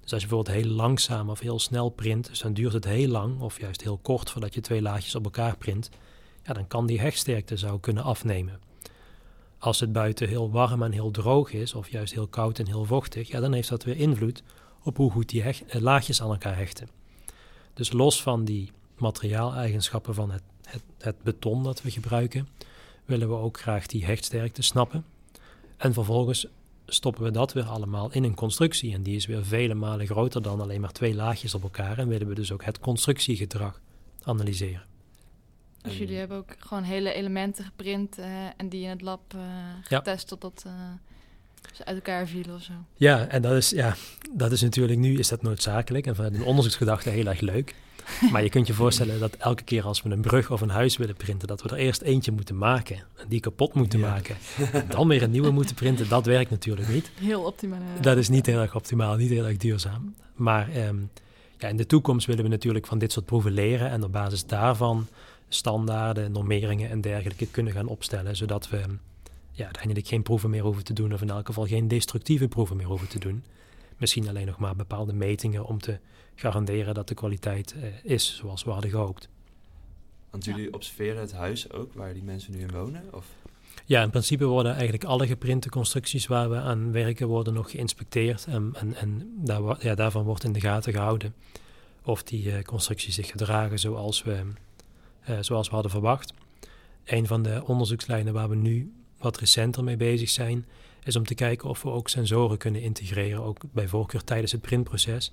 Dus 0.00 0.12
als 0.12 0.22
je 0.22 0.28
bijvoorbeeld 0.28 0.64
heel 0.64 0.74
langzaam 0.74 1.30
of 1.30 1.40
heel 1.40 1.58
snel 1.58 1.88
print, 1.88 2.26
dus 2.26 2.40
dan 2.40 2.52
duurt 2.52 2.72
het 2.72 2.84
heel 2.84 3.08
lang 3.08 3.40
of 3.40 3.60
juist 3.60 3.82
heel 3.82 3.98
kort 3.98 4.30
voordat 4.30 4.54
je 4.54 4.60
twee 4.60 4.82
laagjes 4.82 5.14
op 5.14 5.24
elkaar 5.24 5.56
print, 5.56 5.90
ja, 6.42 6.52
dan 6.52 6.66
kan 6.66 6.86
die 6.86 7.00
hechtsterkte 7.00 7.56
zou 7.56 7.80
kunnen 7.80 8.02
afnemen. 8.02 8.60
Als 9.58 9.80
het 9.80 9.92
buiten 9.92 10.28
heel 10.28 10.50
warm 10.50 10.82
en 10.82 10.92
heel 10.92 11.10
droog 11.10 11.52
is, 11.52 11.74
of 11.74 11.88
juist 11.88 12.12
heel 12.12 12.26
koud 12.26 12.58
en 12.58 12.66
heel 12.66 12.84
vochtig, 12.84 13.28
ja, 13.28 13.40
dan 13.40 13.52
heeft 13.52 13.68
dat 13.68 13.84
weer 13.84 13.96
invloed 13.96 14.42
op 14.82 14.96
hoe 14.96 15.10
goed 15.10 15.28
die 15.28 15.42
eh, 15.42 15.80
laagjes 15.80 16.22
aan 16.22 16.30
elkaar 16.30 16.56
hechten. 16.56 16.88
Dus 17.74 17.92
los 17.92 18.22
van 18.22 18.44
die 18.44 18.70
materiaaleigenschappen 18.96 20.14
van 20.14 20.30
het, 20.30 20.42
het, 20.70 20.82
het 20.98 21.22
beton 21.22 21.62
dat 21.62 21.82
we 21.82 21.90
gebruiken, 21.90 22.48
willen 23.04 23.28
we 23.28 23.34
ook 23.34 23.60
graag 23.60 23.86
die 23.86 24.04
hechtsterkte 24.04 24.62
snappen. 24.62 25.04
En 25.76 25.92
vervolgens 25.92 26.46
stoppen 26.86 27.22
we 27.22 27.30
dat 27.30 27.52
weer 27.52 27.64
allemaal 27.64 28.12
in 28.12 28.24
een 28.24 28.34
constructie. 28.34 28.94
En 28.94 29.02
die 29.02 29.16
is 29.16 29.26
weer 29.26 29.44
vele 29.44 29.74
malen 29.74 30.06
groter 30.06 30.42
dan 30.42 30.60
alleen 30.60 30.80
maar 30.80 30.92
twee 30.92 31.14
laagjes 31.14 31.54
op 31.54 31.62
elkaar. 31.62 31.98
En 31.98 32.08
willen 32.08 32.28
we 32.28 32.34
dus 32.34 32.52
ook 32.52 32.64
het 32.64 32.78
constructiegedrag 32.78 33.80
analyseren. 34.22 34.88
Dus 35.82 35.98
jullie 35.98 36.16
hebben 36.16 36.36
ook 36.36 36.54
gewoon 36.58 36.82
hele 36.82 37.12
elementen 37.12 37.64
geprint 37.64 38.18
uh, 38.18 38.26
en 38.56 38.68
die 38.68 38.82
in 38.82 38.88
het 38.88 39.00
lab 39.00 39.34
uh, 39.34 39.42
getest 39.82 40.22
ja. 40.22 40.28
totdat 40.28 40.64
uh, 40.66 40.72
ze 41.72 41.84
uit 41.84 41.96
elkaar 41.96 42.26
vielen 42.26 42.54
of 42.54 42.62
zo. 42.62 42.72
Ja, 42.94 43.26
en 43.26 43.42
dat 43.42 43.52
is, 43.52 43.70
ja, 43.70 43.96
dat 44.32 44.52
is 44.52 44.62
natuurlijk 44.62 44.98
nu 44.98 45.18
is 45.18 45.28
dat 45.28 45.42
noodzakelijk 45.42 46.06
en 46.06 46.14
vanuit 46.14 46.34
een 46.34 46.44
onderzoeksgedachte 46.44 47.10
heel 47.10 47.26
erg 47.26 47.40
leuk. 47.40 47.74
Maar 48.32 48.42
je 48.42 48.48
kunt 48.48 48.66
je 48.66 48.72
voorstellen 48.72 49.20
dat 49.20 49.36
elke 49.36 49.62
keer 49.62 49.84
als 49.84 50.02
we 50.02 50.10
een 50.10 50.20
brug 50.20 50.50
of 50.50 50.60
een 50.60 50.70
huis 50.70 50.96
willen 50.96 51.16
printen, 51.16 51.48
dat 51.48 51.62
we 51.62 51.68
er 51.68 51.76
eerst 51.76 52.02
eentje 52.02 52.32
moeten 52.32 52.58
maken. 52.58 52.96
En 52.96 53.24
die 53.28 53.40
kapot 53.40 53.74
moeten 53.74 53.98
ja. 53.98 54.08
maken. 54.08 54.36
Dan 54.88 55.08
weer 55.08 55.22
een 55.22 55.30
nieuwe 55.30 55.50
moeten 55.50 55.74
printen. 55.74 56.08
Dat 56.08 56.26
werkt 56.26 56.50
natuurlijk 56.50 56.88
niet. 56.88 57.10
Heel 57.14 57.42
optimaal. 57.42 57.78
Dat 58.00 58.16
is 58.16 58.28
niet 58.28 58.46
heel 58.46 58.60
erg 58.60 58.74
optimaal, 58.74 59.16
niet 59.16 59.30
heel 59.30 59.46
erg 59.46 59.56
duurzaam. 59.56 60.14
Maar 60.34 60.76
um, 60.76 61.10
ja, 61.58 61.68
in 61.68 61.76
de 61.76 61.86
toekomst 61.86 62.26
willen 62.26 62.44
we 62.44 62.50
natuurlijk 62.50 62.86
van 62.86 62.98
dit 62.98 63.12
soort 63.12 63.26
proeven 63.26 63.52
leren. 63.52 63.90
En 63.90 64.04
op 64.04 64.12
basis 64.12 64.46
daarvan 64.46 65.06
standaarden, 65.48 66.32
normeringen 66.32 66.90
en 66.90 67.00
dergelijke 67.00 67.46
kunnen 67.46 67.72
gaan 67.72 67.86
opstellen. 67.86 68.36
Zodat 68.36 68.68
we 68.68 68.80
ja, 69.52 69.64
uiteindelijk 69.64 70.06
geen 70.06 70.22
proeven 70.22 70.50
meer 70.50 70.62
hoeven 70.62 70.84
te 70.84 70.92
doen. 70.92 71.12
Of 71.12 71.20
in 71.20 71.30
elk 71.30 71.46
geval 71.46 71.66
geen 71.66 71.88
destructieve 71.88 72.48
proeven 72.48 72.76
meer 72.76 72.86
hoeven 72.86 73.08
te 73.08 73.18
doen. 73.18 73.44
Misschien 74.00 74.28
alleen 74.28 74.46
nog 74.46 74.58
maar 74.58 74.76
bepaalde 74.76 75.12
metingen 75.12 75.64
om 75.64 75.78
te 75.78 75.98
garanderen 76.34 76.94
dat 76.94 77.08
de 77.08 77.14
kwaliteit 77.14 77.74
uh, 77.76 77.84
is 78.02 78.36
zoals 78.36 78.64
we 78.64 78.70
hadden 78.70 78.90
gehoopt. 78.90 79.28
Want 80.30 80.44
jullie 80.44 80.64
ja. 80.64 80.70
observeren 80.70 81.20
het 81.20 81.32
huis 81.32 81.72
ook 81.72 81.94
waar 81.94 82.12
die 82.12 82.22
mensen 82.22 82.52
nu 82.52 82.60
in 82.60 82.70
wonen? 82.70 83.02
Of? 83.12 83.26
Ja, 83.84 84.02
in 84.02 84.10
principe 84.10 84.44
worden 84.44 84.72
eigenlijk 84.72 85.04
alle 85.04 85.26
geprinte 85.26 85.68
constructies 85.68 86.26
waar 86.26 86.50
we 86.50 86.56
aan 86.56 86.92
werken 86.92 87.26
worden 87.26 87.54
nog 87.54 87.70
geïnspecteerd. 87.70 88.46
En, 88.46 88.72
en, 88.74 88.94
en 88.94 89.32
daar, 89.36 89.84
ja, 89.84 89.94
daarvan 89.94 90.24
wordt 90.24 90.44
in 90.44 90.52
de 90.52 90.60
gaten 90.60 90.92
gehouden 90.92 91.34
of 92.04 92.22
die 92.22 92.44
uh, 92.44 92.62
constructies 92.62 93.14
zich 93.14 93.30
gedragen 93.30 93.78
zoals 93.78 94.22
we, 94.22 94.42
uh, 95.28 95.38
zoals 95.40 95.68
we 95.68 95.74
hadden 95.74 95.90
verwacht. 95.90 96.34
Een 97.04 97.26
van 97.26 97.42
de 97.42 97.62
onderzoekslijnen 97.66 98.32
waar 98.32 98.48
we 98.48 98.56
nu 98.56 98.92
wat 99.18 99.38
recenter 99.38 99.84
mee 99.84 99.96
bezig 99.96 100.28
zijn, 100.28 100.66
is 101.04 101.16
om 101.16 101.24
te 101.24 101.34
kijken 101.34 101.68
of 101.68 101.82
we 101.82 101.90
ook 101.90 102.08
sensoren 102.08 102.58
kunnen 102.58 102.82
integreren, 102.82 103.42
ook 103.42 103.62
bij 103.72 103.88
voorkeur 103.88 104.24
tijdens 104.24 104.52
het 104.52 104.60
printproces 104.60 105.32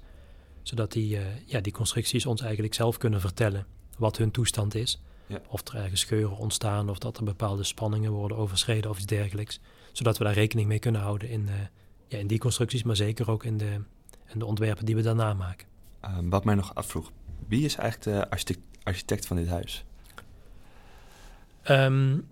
zodat 0.67 0.91
die, 0.91 1.17
uh, 1.17 1.25
ja, 1.45 1.59
die 1.59 1.73
constructies 1.73 2.25
ons 2.25 2.41
eigenlijk 2.41 2.73
zelf 2.73 2.97
kunnen 2.97 3.21
vertellen 3.21 3.65
wat 3.97 4.17
hun 4.17 4.31
toestand 4.31 4.75
is. 4.75 5.01
Ja. 5.27 5.41
Of 5.47 5.67
er 5.67 5.75
ergens 5.75 6.01
scheuren 6.01 6.37
ontstaan 6.37 6.89
of 6.89 6.97
dat 6.97 7.17
er 7.17 7.23
bepaalde 7.23 7.63
spanningen 7.63 8.11
worden 8.11 8.37
overschreden 8.37 8.89
of 8.89 8.97
iets 8.97 9.05
dergelijks. 9.05 9.59
Zodat 9.91 10.17
we 10.17 10.23
daar 10.23 10.33
rekening 10.33 10.67
mee 10.67 10.79
kunnen 10.79 11.01
houden 11.01 11.29
in, 11.29 11.41
uh, 11.41 11.53
ja, 12.07 12.17
in 12.17 12.27
die 12.27 12.39
constructies, 12.39 12.83
maar 12.83 12.95
zeker 12.95 13.31
ook 13.31 13.43
in 13.43 13.57
de, 13.57 13.81
in 14.25 14.39
de 14.39 14.45
ontwerpen 14.45 14.85
die 14.85 14.95
we 14.95 15.01
daarna 15.01 15.33
maken. 15.33 15.67
Uh, 16.05 16.17
wat 16.21 16.45
mij 16.45 16.55
nog 16.55 16.75
afvroeg, 16.75 17.11
wie 17.47 17.65
is 17.65 17.75
eigenlijk 17.75 18.17
de 18.17 18.29
architect, 18.29 18.59
architect 18.83 19.25
van 19.25 19.37
dit 19.37 19.47
huis? 19.47 19.85
Um, 21.69 22.27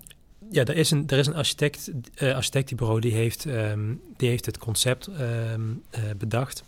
ja, 0.50 0.66
er 0.66 0.76
is 0.76 0.92
een, 0.92 1.08
er 1.08 1.18
is 1.18 1.28
een 1.28 1.36
architect, 1.36 1.92
uh, 2.22 3.00
die 3.00 3.14
heeft, 3.14 3.46
um, 3.46 4.02
die 4.18 4.30
heeft 4.30 4.46
het 4.46 4.58
concept 4.58 5.08
um, 5.08 5.84
bedacht. 6.18 6.64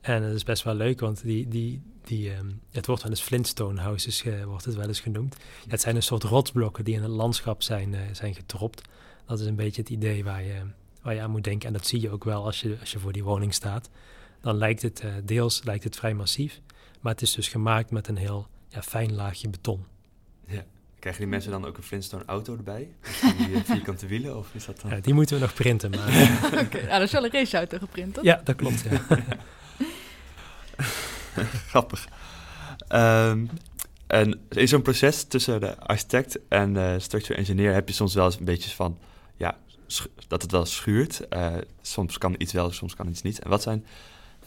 En 0.00 0.22
het 0.22 0.34
is 0.34 0.42
best 0.42 0.62
wel 0.62 0.74
leuk, 0.74 1.00
want 1.00 1.22
die, 1.22 1.48
die, 1.48 1.82
die, 2.04 2.36
um, 2.36 2.60
het 2.70 2.86
wordt 2.86 3.02
wel 3.02 3.10
eens 3.10 3.20
Flintstone 3.20 3.80
houses, 3.80 4.24
wordt 4.44 4.64
het 4.64 4.74
wel 4.74 4.86
eens 4.86 5.00
genoemd. 5.00 5.36
Het 5.68 5.80
zijn 5.80 5.96
een 5.96 6.02
soort 6.02 6.22
rotsblokken 6.22 6.84
die 6.84 6.94
in 6.94 7.02
het 7.02 7.10
landschap 7.10 7.62
zijn, 7.62 7.92
uh, 7.92 8.00
zijn 8.12 8.34
getropt. 8.34 8.82
Dat 9.26 9.40
is 9.40 9.46
een 9.46 9.56
beetje 9.56 9.80
het 9.80 9.90
idee 9.90 10.24
waar 10.24 10.42
je, 10.42 10.60
waar 11.02 11.14
je 11.14 11.20
aan 11.20 11.30
moet 11.30 11.44
denken. 11.44 11.66
En 11.66 11.72
dat 11.72 11.86
zie 11.86 12.00
je 12.00 12.10
ook 12.10 12.24
wel 12.24 12.44
als 12.44 12.60
je, 12.60 12.76
als 12.80 12.92
je 12.92 12.98
voor 12.98 13.12
die 13.12 13.24
woning 13.24 13.54
staat. 13.54 13.90
Dan 14.40 14.56
lijkt 14.56 14.82
het 14.82 15.04
deels 15.24 15.64
lijkt 15.64 15.84
het 15.84 15.96
vrij 15.96 16.14
massief, 16.14 16.60
maar 17.00 17.12
het 17.12 17.22
is 17.22 17.32
dus 17.32 17.48
gemaakt 17.48 17.90
met 17.90 18.08
een 18.08 18.16
heel 18.16 18.46
ja, 18.68 18.82
fijn 18.82 19.14
laagje 19.14 19.48
beton. 19.48 19.84
Krijgen 21.04 21.24
die 21.24 21.32
mensen 21.32 21.50
dan 21.50 21.66
ook 21.66 21.76
een 21.76 21.82
Flintstone 21.82 22.22
auto 22.26 22.56
erbij? 22.56 22.88
Die 23.36 23.64
vierkante 23.64 24.06
wielen? 24.06 24.36
Of 24.36 24.54
is 24.54 24.64
dat 24.64 24.80
dan... 24.80 24.90
Ja, 24.90 25.00
die 25.00 25.14
moeten 25.14 25.34
we 25.36 25.42
nog 25.42 25.54
printen. 25.54 25.90
Maar... 25.90 26.08
Oké, 26.46 26.58
okay, 26.58 26.80
nou, 26.80 26.90
dat 26.90 27.02
is 27.02 27.12
wel 27.12 27.24
een 27.24 27.30
raceauto 27.30 27.78
geprint, 27.78 28.14
toch? 28.14 28.24
Ja, 28.24 28.40
dat 28.44 28.56
klopt, 28.56 28.84
ja. 28.90 29.00
Grappig. 31.68 32.08
Um, 32.88 33.50
en 34.06 34.40
in 34.48 34.68
zo'n 34.68 34.82
proces 34.82 35.24
tussen 35.24 35.60
de 35.60 35.78
architect 35.78 36.38
en 36.48 36.72
de 36.72 36.96
structural 36.98 37.38
engineer 37.38 37.72
heb 37.72 37.88
je 37.88 37.94
soms 37.94 38.14
wel 38.14 38.24
eens 38.24 38.38
een 38.38 38.44
beetje 38.44 38.70
van, 38.70 38.98
ja, 39.36 39.58
dat 40.28 40.42
het 40.42 40.50
wel 40.50 40.64
schuurt. 40.64 41.26
Uh, 41.30 41.54
soms 41.80 42.18
kan 42.18 42.34
iets 42.38 42.52
wel, 42.52 42.70
soms 42.70 42.94
kan 42.94 43.08
iets 43.08 43.22
niet. 43.22 43.38
En 43.38 43.50
wat 43.50 43.62
zijn, 43.62 43.86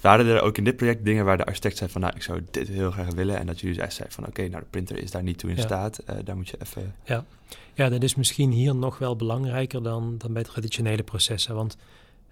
waren 0.02 0.26
er 0.26 0.41
ook 0.41 0.58
in 0.58 0.64
dit 0.64 0.76
project 0.76 1.06
dingen 1.06 1.26
waar 1.26 1.38
de 1.38 1.45
architect 1.45 1.78
zei 1.78 1.89
van, 1.89 2.02
nou, 2.02 2.16
ik 2.16 2.24
zou 2.24 2.41
dit 2.52 2.68
heel 2.68 2.91
graag 2.91 3.14
willen. 3.14 3.39
En 3.39 3.45
dat 3.45 3.60
jullie 3.60 3.82
echt 3.82 3.93
zeiden 3.93 4.16
van, 4.16 4.28
oké, 4.28 4.39
okay, 4.39 4.52
nou, 4.52 4.64
de 4.64 4.70
printer 4.70 4.98
is 4.98 5.12
daar 5.12 5.24
niet 5.24 5.38
toe 5.38 5.50
in 5.50 5.56
ja. 5.56 5.62
staat. 5.62 6.00
Uh, 6.10 6.16
daar 6.24 6.36
moet 6.36 6.50
je 6.50 6.58
even... 6.62 6.95
Ja. 7.04 7.26
ja, 7.74 7.89
dat 7.89 8.04
is 8.04 8.16
misschien 8.16 8.52
hier 8.52 8.76
nog 8.76 8.98
wel 8.98 9.16
belangrijker 9.16 9.84
dan, 9.84 10.16
dan 10.18 10.34
bij 10.34 10.43
traditionele 10.43 11.04
processen. 11.04 11.56
Want 11.56 11.78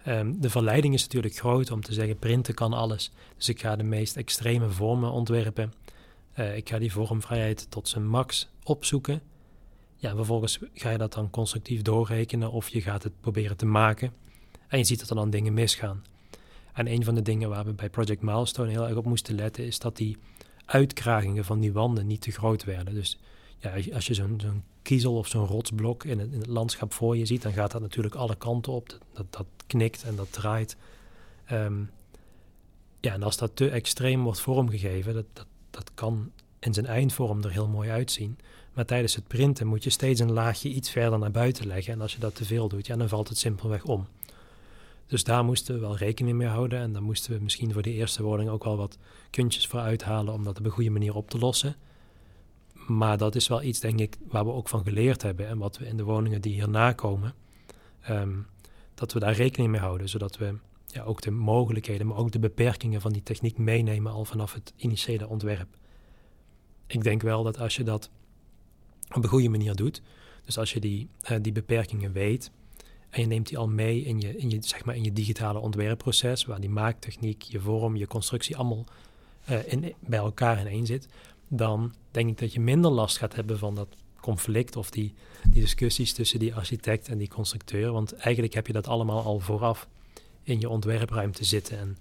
Um, 0.07 0.41
de 0.41 0.49
verleiding 0.49 0.93
is 0.93 1.01
natuurlijk 1.01 1.35
groot 1.35 1.71
om 1.71 1.81
te 1.81 1.93
zeggen 1.93 2.19
printen 2.19 2.53
kan 2.53 2.73
alles. 2.73 3.11
Dus 3.37 3.49
ik 3.49 3.61
ga 3.61 3.75
de 3.75 3.83
meest 3.83 4.17
extreme 4.17 4.69
vormen 4.69 5.11
ontwerpen. 5.11 5.73
Uh, 6.39 6.57
ik 6.57 6.69
ga 6.69 6.79
die 6.79 6.91
vormvrijheid 6.91 7.71
tot 7.71 7.87
zijn 7.87 8.07
max 8.07 8.49
opzoeken. 8.63 9.21
Ja, 9.95 10.15
vervolgens 10.15 10.59
ga 10.73 10.89
je 10.89 10.97
dat 10.97 11.13
dan 11.13 11.29
constructief 11.29 11.81
doorrekenen 11.81 12.51
of 12.51 12.69
je 12.69 12.81
gaat 12.81 13.03
het 13.03 13.19
proberen 13.21 13.57
te 13.57 13.65
maken. 13.65 14.13
En 14.67 14.77
je 14.77 14.83
ziet 14.83 14.99
dat 14.99 15.09
er 15.09 15.15
dan 15.15 15.29
dingen 15.29 15.53
misgaan. 15.53 16.03
En 16.75 16.91
een 16.91 17.03
van 17.03 17.15
de 17.15 17.21
dingen 17.21 17.49
waar 17.49 17.65
we 17.65 17.73
bij 17.73 17.89
Project 17.89 18.21
Milestone 18.21 18.69
heel 18.69 18.87
erg 18.87 18.95
op 18.95 19.05
moesten 19.05 19.35
letten 19.35 19.65
is 19.65 19.79
dat 19.79 19.97
die 19.97 20.17
uitkragingen 20.65 21.45
van 21.45 21.59
die 21.59 21.73
wanden 21.73 22.07
niet 22.07 22.21
te 22.21 22.31
groot 22.31 22.63
werden. 22.63 22.93
Dus 22.93 23.19
ja, 23.57 23.93
als 23.93 24.07
je 24.07 24.13
zo'n 24.13 24.39
zo'n 24.41 24.63
kiezel 24.81 25.17
of 25.17 25.27
zo'n 25.27 25.45
rotsblok 25.45 26.03
in 26.03 26.19
het, 26.19 26.31
in 26.31 26.39
het, 26.39 26.47
landschap 26.47 26.93
voor 26.93 27.17
je 27.17 27.25
ziet, 27.25 27.41
dan 27.41 27.53
gaat 27.53 27.71
dat 27.71 27.81
natuurlijk 27.81 28.15
alle 28.15 28.35
kanten 28.35 28.73
op. 28.73 28.97
Dat, 29.13 29.25
dat, 29.29 29.45
knikt 29.67 30.03
en 30.03 30.15
dat 30.15 30.31
draait. 30.31 30.77
Um, 31.51 31.89
ja, 32.99 33.13
en 33.13 33.23
als 33.23 33.37
dat 33.37 33.55
te 33.55 33.69
extreem 33.69 34.23
wordt 34.23 34.39
vormgegeven, 34.39 35.13
dat, 35.13 35.25
dat, 35.33 35.47
dat 35.69 35.91
kan 35.93 36.31
in 36.59 36.73
zijn 36.73 36.85
eindvorm 36.85 37.43
er 37.43 37.51
heel 37.51 37.67
mooi 37.67 37.89
uitzien. 37.89 38.37
Maar 38.73 38.85
tijdens 38.85 39.15
het 39.15 39.27
printen 39.27 39.67
moet 39.67 39.83
je 39.83 39.89
steeds 39.89 40.19
een 40.19 40.31
laagje 40.31 40.69
iets 40.69 40.89
verder 40.89 41.19
naar 41.19 41.31
buiten 41.31 41.67
leggen. 41.67 41.93
En 41.93 42.01
als 42.01 42.13
je 42.13 42.19
dat 42.19 42.35
te 42.35 42.45
veel 42.45 42.67
doet, 42.67 42.85
ja, 42.85 42.95
dan 42.95 43.09
valt 43.09 43.29
het 43.29 43.37
simpelweg 43.37 43.83
om. 43.83 44.07
Dus 45.07 45.23
daar 45.23 45.43
moesten 45.43 45.75
we 45.75 45.81
wel 45.81 45.97
rekening 45.97 46.37
mee 46.37 46.47
houden. 46.47 46.79
En 46.79 46.93
dan 46.93 47.03
moesten 47.03 47.33
we 47.33 47.43
misschien 47.43 47.73
voor 47.73 47.81
de 47.81 47.93
eerste 47.93 48.23
woning 48.23 48.49
ook 48.49 48.63
wel 48.63 48.77
wat 48.77 48.97
kuntjes 49.29 49.67
voor 49.67 49.79
uithalen 49.79 50.33
om 50.33 50.43
dat 50.43 50.59
op 50.59 50.65
een 50.65 50.71
goede 50.71 50.89
manier 50.89 51.15
op 51.15 51.29
te 51.29 51.37
lossen. 51.37 51.75
Maar 52.87 53.17
dat 53.17 53.35
is 53.35 53.47
wel 53.47 53.61
iets, 53.61 53.79
denk 53.79 53.99
ik, 53.99 54.17
waar 54.27 54.45
we 54.45 54.51
ook 54.51 54.69
van 54.69 54.83
geleerd 54.83 55.21
hebben. 55.21 55.47
En 55.47 55.57
wat 55.57 55.77
we 55.77 55.87
in 55.87 55.97
de 55.97 56.03
woningen 56.03 56.41
die 56.41 56.53
hierna 56.53 56.93
komen, 56.93 57.33
um, 58.09 58.47
dat 58.93 59.13
we 59.13 59.19
daar 59.19 59.33
rekening 59.33 59.71
mee 59.71 59.81
houden. 59.81 60.09
Zodat 60.09 60.37
we 60.37 60.57
ja, 60.85 61.03
ook 61.03 61.21
de 61.21 61.31
mogelijkheden, 61.31 62.07
maar 62.07 62.17
ook 62.17 62.31
de 62.31 62.39
beperkingen 62.39 63.01
van 63.01 63.11
die 63.11 63.23
techniek 63.23 63.57
meenemen 63.57 64.11
al 64.11 64.25
vanaf 64.25 64.53
het 64.53 64.73
initiële 64.75 65.27
ontwerp. 65.27 65.77
Ik 66.87 67.03
denk 67.03 67.21
wel 67.21 67.43
dat 67.43 67.59
als 67.59 67.75
je 67.75 67.83
dat 67.83 68.09
op 69.15 69.23
een 69.23 69.29
goede 69.29 69.49
manier 69.49 69.75
doet, 69.75 70.01
dus 70.45 70.57
als 70.57 70.73
je 70.73 70.79
die, 70.79 71.09
uh, 71.31 71.37
die 71.41 71.51
beperkingen 71.51 72.11
weet 72.11 72.51
en 73.09 73.21
je 73.21 73.27
neemt 73.27 73.47
die 73.47 73.57
al 73.57 73.67
mee 73.67 74.01
in 74.01 74.19
je, 74.19 74.37
in 74.37 74.49
je, 74.49 74.57
zeg 74.61 74.85
maar 74.85 74.95
in 74.95 75.03
je 75.03 75.13
digitale 75.13 75.59
ontwerpproces, 75.59 76.45
waar 76.45 76.59
die 76.59 76.69
maaktechniek, 76.69 77.41
je 77.41 77.59
vorm, 77.59 77.95
je 77.95 78.07
constructie 78.07 78.57
allemaal 78.57 78.85
uh, 79.49 79.71
in, 79.71 79.93
bij 79.99 80.19
elkaar 80.19 80.59
in 80.59 80.67
één 80.67 80.85
zit, 80.85 81.07
dan 81.47 81.93
denk 82.11 82.29
ik 82.29 82.37
dat 82.37 82.53
je 82.53 82.59
minder 82.59 82.91
last 82.91 83.17
gaat 83.17 83.35
hebben 83.35 83.59
van 83.59 83.75
dat 83.75 83.87
conflict 84.21 84.75
of 84.75 84.89
die, 84.89 85.13
die 85.49 85.61
discussies 85.61 86.13
tussen 86.13 86.39
die 86.39 86.55
architect 86.55 87.07
en 87.07 87.17
die 87.17 87.27
constructeur. 87.27 87.91
Want 87.91 88.13
eigenlijk 88.13 88.53
heb 88.53 88.67
je 88.67 88.73
dat 88.73 88.87
allemaal 88.87 89.23
al 89.23 89.39
vooraf 89.39 89.87
in 90.43 90.59
je 90.59 90.69
ontwerpruimte 90.69 91.43
zitten. 91.43 91.77
En 91.79 91.97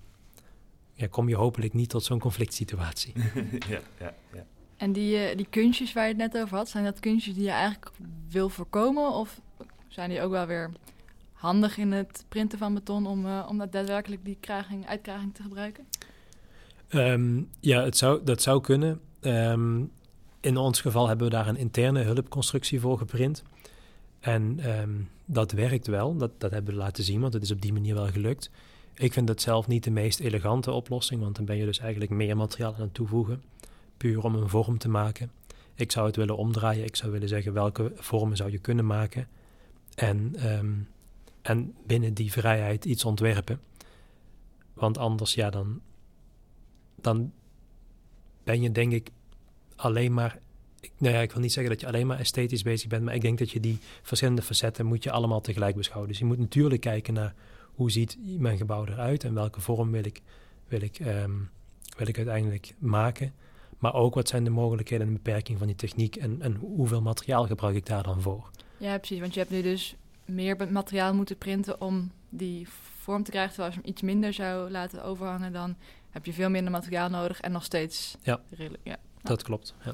ja, 0.94 1.06
kom 1.06 1.28
je 1.28 1.36
hopelijk 1.36 1.72
niet 1.72 1.88
tot 1.88 2.04
zo'n 2.04 2.18
conflict 2.18 2.54
situatie. 2.54 3.12
ja, 3.68 3.80
ja, 3.98 4.14
ja. 4.32 4.46
En 4.76 4.92
die, 4.92 5.16
eh, 5.16 5.36
die 5.36 5.46
kunstjes 5.50 5.92
waar 5.92 6.02
je 6.02 6.08
het 6.08 6.32
net 6.32 6.42
over 6.42 6.56
had, 6.56 6.68
zijn 6.68 6.84
dat 6.84 7.00
kunstjes 7.00 7.34
die 7.34 7.44
je 7.44 7.50
eigenlijk 7.50 7.90
wil 8.28 8.48
voorkomen? 8.48 9.12
Of 9.12 9.40
zijn 9.88 10.10
die 10.10 10.22
ook 10.22 10.30
wel 10.30 10.46
weer 10.46 10.70
handig 11.34 11.76
in 11.76 11.92
het 11.92 12.24
printen 12.28 12.58
van 12.58 12.74
beton 12.74 13.06
om, 13.06 13.26
uh, 13.26 13.46
om 13.48 13.58
dat 13.58 13.72
daadwerkelijk 13.72 14.24
die 14.24 14.36
kraging, 14.40 14.86
uitkraging 14.86 15.34
te 15.34 15.42
gebruiken? 15.42 15.86
Ehm, 16.88 17.42
ja, 17.60 17.82
het 17.82 17.96
zou, 17.96 18.24
dat 18.24 18.42
zou 18.42 18.60
kunnen. 18.60 19.00
Ehm, 19.20 19.82
in 20.40 20.56
ons 20.56 20.80
geval 20.80 21.08
hebben 21.08 21.26
we 21.26 21.32
daar 21.32 21.48
een 21.48 21.56
interne 21.56 22.02
hulpconstructie 22.02 22.80
voor 22.80 22.98
geprint. 22.98 23.42
En 24.20 24.60
ehm, 24.60 24.90
dat 25.24 25.52
werkt 25.52 25.86
wel, 25.86 26.16
dat, 26.16 26.30
dat 26.38 26.50
hebben 26.50 26.74
we 26.74 26.80
laten 26.80 27.04
zien, 27.04 27.20
want 27.20 27.32
het 27.32 27.42
is 27.42 27.50
op 27.50 27.62
die 27.62 27.72
manier 27.72 27.94
wel 27.94 28.06
gelukt. 28.06 28.50
Ik 28.94 29.12
vind 29.12 29.26
dat 29.26 29.40
zelf 29.40 29.66
niet 29.66 29.84
de 29.84 29.90
meest 29.90 30.20
elegante 30.20 30.70
oplossing, 30.70 31.20
want 31.20 31.36
dan 31.36 31.44
ben 31.44 31.56
je 31.56 31.64
dus 31.64 31.78
eigenlijk 31.78 32.10
meer 32.10 32.36
materiaal 32.36 32.74
aan 32.74 32.80
het 32.80 32.94
toevoegen, 32.94 33.42
puur 33.96 34.24
om 34.24 34.34
een 34.34 34.48
vorm 34.48 34.78
te 34.78 34.88
maken. 34.88 35.30
Ik 35.74 35.92
zou 35.92 36.06
het 36.06 36.16
willen 36.16 36.36
omdraaien, 36.36 36.84
ik 36.84 36.96
zou 36.96 37.12
willen 37.12 37.28
zeggen 37.28 37.52
welke 37.52 37.92
vormen 37.94 38.36
zou 38.36 38.50
je 38.50 38.58
kunnen 38.58 38.86
maken 38.86 39.28
en, 39.94 40.34
en 41.44 41.74
binnen 41.86 42.14
die 42.14 42.32
vrijheid 42.32 42.84
iets 42.84 43.04
ontwerpen. 43.04 43.60
Want 44.72 44.98
anders, 44.98 45.34
ja, 45.34 45.50
dan, 45.50 45.80
dan 46.94 47.32
ben 48.44 48.62
je 48.62 48.72
denk 48.72 48.92
ik 48.92 49.10
alleen 49.76 50.12
maar. 50.14 50.38
Nou 50.98 51.14
ja, 51.14 51.20
ik 51.20 51.32
wil 51.32 51.40
niet 51.40 51.52
zeggen 51.52 51.72
dat 51.72 51.80
je 51.80 51.86
alleen 51.86 52.06
maar 52.06 52.18
esthetisch 52.18 52.62
bezig 52.62 52.88
bent, 52.88 53.04
maar 53.04 53.14
ik 53.14 53.20
denk 53.20 53.38
dat 53.38 53.50
je 53.50 53.60
die 53.60 53.78
verschillende 54.02 54.42
facetten 54.42 54.86
moet 54.86 55.02
je 55.02 55.10
allemaal 55.10 55.40
tegelijk 55.40 55.76
beschouwen. 55.76 56.08
Dus 56.08 56.18
je 56.18 56.24
moet 56.24 56.38
natuurlijk 56.38 56.80
kijken 56.80 57.14
naar 57.14 57.34
hoe 57.74 57.90
ziet 57.90 58.18
mijn 58.38 58.56
gebouw 58.56 58.86
eruit 58.86 59.24
en 59.24 59.34
welke 59.34 59.60
vorm 59.60 59.90
wil 59.90 60.04
ik, 60.04 60.22
wil 60.68 60.82
ik, 60.82 60.98
ehm, 60.98 61.32
wil 61.96 62.08
ik 62.08 62.16
uiteindelijk 62.16 62.74
maken. 62.78 63.32
Maar 63.78 63.94
ook 63.94 64.14
wat 64.14 64.28
zijn 64.28 64.44
de 64.44 64.50
mogelijkheden 64.50 65.06
en 65.06 65.12
beperkingen 65.12 65.58
van 65.58 65.66
die 65.66 65.76
techniek 65.76 66.16
en, 66.16 66.42
en 66.42 66.54
hoeveel 66.54 67.02
materiaal 67.02 67.46
gebruik 67.46 67.76
ik 67.76 67.86
daar 67.86 68.02
dan 68.02 68.20
voor. 68.20 68.50
Ja, 68.76 68.98
precies. 68.98 69.20
Want 69.20 69.34
je 69.34 69.40
hebt 69.40 69.52
nu 69.52 69.62
dus 69.62 69.96
meer 70.24 70.72
materiaal 70.72 71.14
moeten 71.14 71.38
printen 71.38 71.80
om 71.80 72.10
die 72.28 72.68
vorm 72.98 73.22
te 73.22 73.30
krijgen. 73.30 73.52
Terwijl 73.52 73.74
als 73.74 73.76
je 73.76 73.80
hem 73.84 73.94
iets 73.94 74.02
minder 74.02 74.32
zou 74.32 74.70
laten 74.70 75.04
overhangen, 75.04 75.52
dan 75.52 75.76
heb 76.10 76.26
je 76.26 76.32
veel 76.32 76.50
minder 76.50 76.72
materiaal 76.72 77.08
nodig 77.08 77.40
en 77.40 77.52
nog 77.52 77.64
steeds 77.64 78.16
ja. 78.22 78.40
Ja. 78.82 78.96
Dat 79.22 79.42
klopt. 79.42 79.74
Ja. 79.84 79.92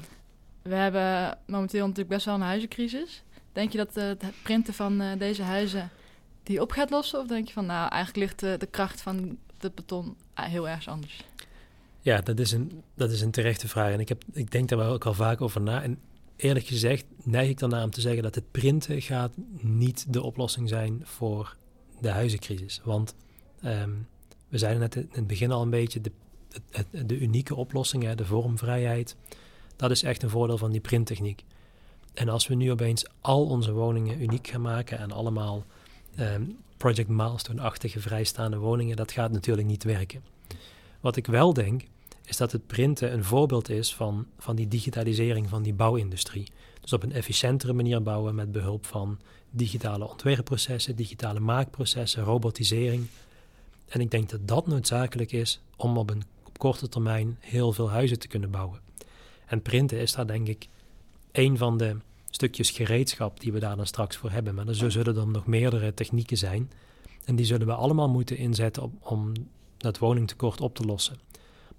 We 0.61 0.75
hebben 0.75 1.37
momenteel 1.45 1.81
natuurlijk 1.81 2.09
best 2.09 2.25
wel 2.25 2.35
een 2.35 2.41
huizencrisis. 2.41 3.23
Denk 3.51 3.71
je 3.71 3.77
dat 3.77 3.97
uh, 3.97 4.03
het 4.03 4.23
printen 4.43 4.73
van 4.73 5.01
uh, 5.01 5.07
deze 5.17 5.43
huizen 5.43 5.89
die 6.43 6.61
op 6.61 6.71
gaat 6.71 6.89
lossen? 6.89 7.19
Of 7.19 7.27
denk 7.27 7.47
je 7.47 7.53
van, 7.53 7.65
nou, 7.65 7.89
eigenlijk 7.89 8.39
ligt 8.41 8.59
de 8.59 8.67
kracht 8.71 9.01
van 9.01 9.37
het 9.57 9.75
beton 9.75 10.15
heel 10.33 10.69
erg 10.69 10.87
anders? 10.87 11.23
Ja, 12.01 12.21
dat 12.21 12.39
is, 12.39 12.51
een, 12.51 12.83
dat 12.93 13.11
is 13.11 13.21
een 13.21 13.31
terechte 13.31 13.67
vraag. 13.67 13.91
En 13.91 13.99
ik, 13.99 14.09
heb, 14.09 14.23
ik 14.31 14.51
denk 14.51 14.69
daar 14.69 14.77
wel 14.77 14.93
ook 14.93 15.05
al 15.05 15.13
vaak 15.13 15.41
over 15.41 15.61
na. 15.61 15.83
En 15.83 15.99
eerlijk 16.41 16.65
gezegd 16.65 17.05
neig 17.23 17.49
ik 17.49 17.59
dan 17.59 17.83
om 17.83 17.91
te 17.91 18.01
zeggen 18.01 18.23
dat 18.23 18.35
het 18.35 18.51
printen 18.51 19.01
gaat 19.01 19.31
niet 19.61 20.13
de 20.13 20.21
oplossing 20.21 20.69
zijn 20.69 21.01
voor 21.03 21.55
de 21.99 22.09
huizencrisis. 22.09 22.81
Want 22.83 23.15
um, 23.63 24.07
we 24.49 24.57
zeiden 24.57 24.81
net 24.81 24.95
in 24.95 25.09
het 25.11 25.27
begin 25.27 25.51
al 25.51 25.61
een 25.61 25.69
beetje, 25.69 26.01
de, 26.01 26.11
de, 26.91 27.05
de 27.05 27.19
unieke 27.19 27.55
oplossing, 27.55 28.11
de 28.11 28.25
vormvrijheid, 28.25 29.15
dat 29.75 29.91
is 29.91 30.03
echt 30.03 30.23
een 30.23 30.29
voordeel 30.29 30.57
van 30.57 30.71
die 30.71 30.81
printtechniek. 30.81 31.43
En 32.13 32.29
als 32.29 32.47
we 32.47 32.55
nu 32.55 32.71
opeens 32.71 33.05
al 33.21 33.45
onze 33.45 33.71
woningen 33.71 34.21
uniek 34.21 34.47
gaan 34.47 34.61
maken 34.61 34.97
en 34.97 35.11
allemaal 35.11 35.65
ehm, 36.15 36.43
Project 36.77 37.09
Milestone-achtige 37.09 37.99
vrijstaande 37.99 38.57
woningen, 38.57 38.95
dat 38.95 39.11
gaat 39.11 39.31
natuurlijk 39.31 39.67
niet 39.67 39.83
werken. 39.83 40.23
Wat 40.99 41.15
ik 41.15 41.27
wel 41.27 41.53
denk, 41.53 41.83
is 42.31 42.37
dat 42.37 42.51
het 42.51 42.67
printen 42.67 43.13
een 43.13 43.23
voorbeeld 43.23 43.69
is 43.69 43.95
van, 43.95 44.25
van 44.37 44.55
die 44.55 44.67
digitalisering 44.67 45.49
van 45.49 45.61
die 45.63 45.73
bouwindustrie. 45.73 46.51
Dus 46.81 46.93
op 46.93 47.03
een 47.03 47.11
efficiëntere 47.11 47.73
manier 47.73 48.01
bouwen 48.01 48.35
met 48.35 48.51
behulp 48.51 48.85
van 48.85 49.19
digitale 49.49 50.09
ontwerpprocessen, 50.09 50.95
digitale 50.95 51.39
maakprocessen, 51.39 52.23
robotisering, 52.23 53.07
en 53.87 54.01
ik 54.01 54.11
denk 54.11 54.29
dat 54.29 54.47
dat 54.47 54.67
noodzakelijk 54.67 55.31
is 55.31 55.61
om 55.75 55.97
op 55.97 56.09
een 56.09 56.23
op 56.43 56.57
korte 56.57 56.89
termijn 56.89 57.37
heel 57.39 57.73
veel 57.73 57.89
huizen 57.89 58.19
te 58.19 58.27
kunnen 58.27 58.51
bouwen. 58.51 58.79
En 59.45 59.61
printen 59.61 59.99
is 59.99 60.13
daar 60.13 60.27
denk 60.27 60.47
ik 60.47 60.67
een 61.31 61.57
van 61.57 61.77
de 61.77 61.95
stukjes 62.29 62.69
gereedschap 62.69 63.39
die 63.39 63.51
we 63.51 63.59
daar 63.59 63.75
dan 63.75 63.85
straks 63.85 64.17
voor 64.17 64.31
hebben. 64.31 64.55
Maar 64.55 64.67
er 64.67 64.91
zullen 64.91 65.15
dan 65.15 65.31
nog 65.31 65.45
meerdere 65.45 65.93
technieken 65.93 66.37
zijn. 66.37 66.71
En 67.25 67.35
die 67.35 67.45
zullen 67.45 67.67
we 67.67 67.73
allemaal 67.73 68.09
moeten 68.09 68.37
inzetten 68.37 68.97
om 68.99 69.31
dat 69.77 69.97
woningtekort 69.97 70.61
op 70.61 70.75
te 70.75 70.85
lossen. 70.85 71.17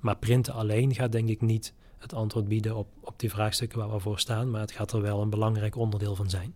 Maar 0.02 0.16
printen 0.16 0.54
alleen 0.54 0.94
gaat 0.94 1.12
denk 1.12 1.28
ik 1.28 1.40
niet 1.40 1.72
het 1.98 2.14
antwoord 2.14 2.48
bieden 2.48 2.76
op, 2.76 2.88
op 3.00 3.18
die 3.18 3.30
vraagstukken 3.30 3.78
waar 3.78 3.92
we 3.92 3.98
voor 3.98 4.18
staan. 4.18 4.50
Maar 4.50 4.60
het 4.60 4.72
gaat 4.72 4.92
er 4.92 5.02
wel 5.02 5.22
een 5.22 5.30
belangrijk 5.30 5.76
onderdeel 5.76 6.16
van 6.16 6.30
zijn. 6.30 6.54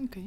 Oké. 0.00 0.18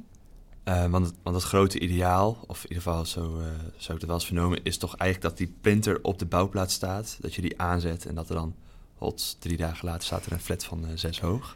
Uh, 0.66 0.86
want, 0.86 1.14
want 1.24 1.36
het 1.36 1.46
grote 1.46 1.80
ideaal, 1.80 2.38
of 2.48 2.64
in 2.64 2.70
ieder 2.70 2.84
geval 2.84 3.06
zo 3.06 3.40
uh, 3.40 3.46
zou 3.78 3.94
ik 3.94 4.00
het 4.00 4.06
wel 4.06 4.14
eens 4.14 4.26
vernomen, 4.26 4.64
is 4.64 4.78
toch 4.78 4.96
eigenlijk 4.96 5.30
dat 5.30 5.48
die 5.48 5.56
printer 5.62 6.00
op 6.04 6.20
de 6.20 6.26
bouwplaats 6.26 6.74
staat. 6.74 7.18
Dat 7.22 7.34
je 7.34 7.42
die 7.42 7.62
aanzet 7.62 8.06
en 8.06 8.16
dat 8.16 8.30
er 8.30 8.36
dan, 8.36 8.56
hot, 8.98 9.36
drie 9.40 9.58
dagen 9.58 9.88
later 9.88 10.04
staat 10.04 10.26
er 10.26 10.32
een 10.32 10.40
flat 10.40 10.64
van 10.64 10.86
uh, 10.86 10.92
zes 10.96 11.20
hoog. 11.20 11.56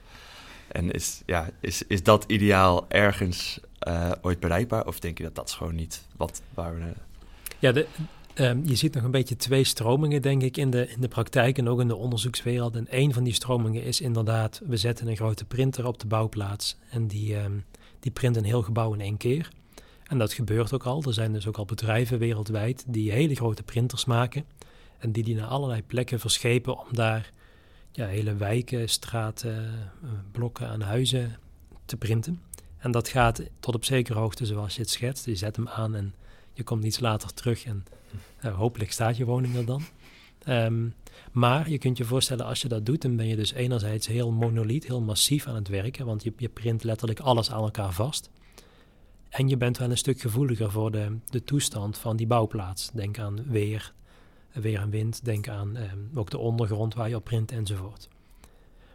En 0.67 0.91
is, 0.91 1.22
ja, 1.26 1.49
is, 1.59 1.84
is 1.88 2.03
dat 2.03 2.24
ideaal 2.28 2.86
ergens 2.89 3.59
ooit 4.22 4.39
bereikbaar? 4.39 4.88
Of 4.88 4.99
denk 4.99 5.17
je 5.17 5.24
dat 5.24 5.36
dat 5.36 5.47
is 5.47 5.53
gewoon 5.53 5.76
niet 5.76 6.03
wat 6.17 6.41
waar 6.53 6.76
we... 6.76 6.93
Ja, 7.59 7.72
de, 7.72 7.88
um, 8.36 8.61
je 8.65 8.75
ziet 8.75 8.93
nog 8.93 9.03
een 9.03 9.11
beetje 9.11 9.36
twee 9.36 9.63
stromingen, 9.63 10.21
denk 10.21 10.41
ik, 10.41 10.57
in 10.57 10.69
de, 10.69 10.89
in 10.89 11.01
de 11.01 11.07
praktijk 11.07 11.57
en 11.57 11.69
ook 11.69 11.79
in 11.79 11.88
de 11.88 11.95
onderzoekswereld. 11.95 12.75
En 12.75 12.88
een 12.89 13.13
van 13.13 13.23
die 13.23 13.34
stromingen 13.34 13.84
is 13.84 14.01
inderdaad, 14.01 14.61
we 14.65 14.77
zetten 14.77 15.07
een 15.07 15.15
grote 15.15 15.45
printer 15.45 15.88
op 15.88 15.99
de 15.99 16.07
bouwplaats 16.07 16.77
en 16.89 17.07
die... 17.07 17.36
Um, 17.36 17.65
die 18.01 18.11
print 18.11 18.36
een 18.36 18.43
heel 18.43 18.61
gebouw 18.61 18.93
in 18.93 19.01
één 19.01 19.17
keer. 19.17 19.49
En 20.03 20.17
dat 20.17 20.34
gebeurt 20.34 20.73
ook 20.73 20.84
al. 20.84 21.03
Er 21.03 21.13
zijn 21.13 21.34
dus 21.34 21.47
ook 21.47 21.57
al 21.57 21.65
bedrijven 21.65 22.19
wereldwijd 22.19 22.84
die 22.88 23.11
hele 23.11 23.36
grote 23.36 23.63
printers 23.63 24.05
maken. 24.05 24.45
En 24.97 25.11
die 25.11 25.23
die 25.23 25.36
naar 25.36 25.47
allerlei 25.47 25.84
plekken 25.84 26.19
verschepen 26.19 26.79
om 26.79 26.88
daar 26.91 27.32
ja, 27.91 28.07
hele 28.07 28.36
wijken, 28.36 28.89
straten, 28.89 29.55
eh, 30.03 30.09
blokken 30.32 30.67
aan 30.67 30.82
huizen 30.82 31.38
te 31.86 31.97
printen. 31.97 32.41
En 32.77 32.91
dat 32.91 33.07
gaat 33.07 33.41
tot 33.59 33.75
op 33.75 33.86
zekere 33.86 34.19
hoogte 34.19 34.45
zoals 34.45 34.75
je 34.75 34.82
het 34.82 34.89
schetst. 34.89 35.25
Je 35.25 35.36
zet 35.36 35.55
hem 35.55 35.67
aan 35.67 35.95
en 35.95 36.13
je 36.53 36.63
komt 36.63 36.84
iets 36.84 36.99
later 36.99 37.34
terug 37.34 37.65
en 37.65 37.84
uh, 38.45 38.57
hopelijk 38.57 38.91
staat 38.91 39.18
je 39.18 39.26
woning 39.26 39.55
er 39.55 39.66
dan. 39.66 39.84
Um, 40.47 40.93
maar 41.32 41.70
je 41.70 41.78
kunt 41.78 41.97
je 41.97 42.05
voorstellen, 42.05 42.45
als 42.45 42.62
je 42.62 42.68
dat 42.68 42.86
doet, 42.86 43.01
dan 43.01 43.16
ben 43.16 43.28
je 43.28 43.36
dus 43.36 43.53
enerzijds 43.53 44.07
heel 44.07 44.32
monoliet, 44.32 44.88
heel 44.88 45.01
massief 45.01 45.47
aan 45.47 45.55
het 45.55 45.68
werken, 45.68 46.05
want 46.05 46.24
je, 46.24 46.34
je 46.38 46.49
print 46.49 46.84
letterlijk 46.84 47.20
alles 47.20 47.51
aan 47.51 47.64
elkaar 47.64 47.93
vast. 47.93 48.30
En 49.30 49.49
je 49.49 49.57
bent 49.57 49.78
wel 49.78 49.89
een 49.89 49.97
stuk 49.97 50.22
gevoeliger 50.22 50.72
voor 50.72 50.91
de, 50.91 51.18
de 51.30 51.43
toestand 51.43 51.97
van 51.97 52.16
die 52.16 52.28
bouwplaats. 52.28 52.91
Denk 52.93 53.20
aan 53.20 53.43
weer, 53.47 53.93
weer 54.51 54.80
en 54.80 54.89
wind, 54.89 55.26
denk 55.26 55.47
aan 55.47 55.78
eh, 55.78 55.91
ook 56.16 56.30
de 56.30 56.38
ondergrond 56.38 56.93
waar 56.93 57.09
je 57.09 57.16
op 57.16 57.24
print 57.24 57.51
enzovoort. 57.51 58.07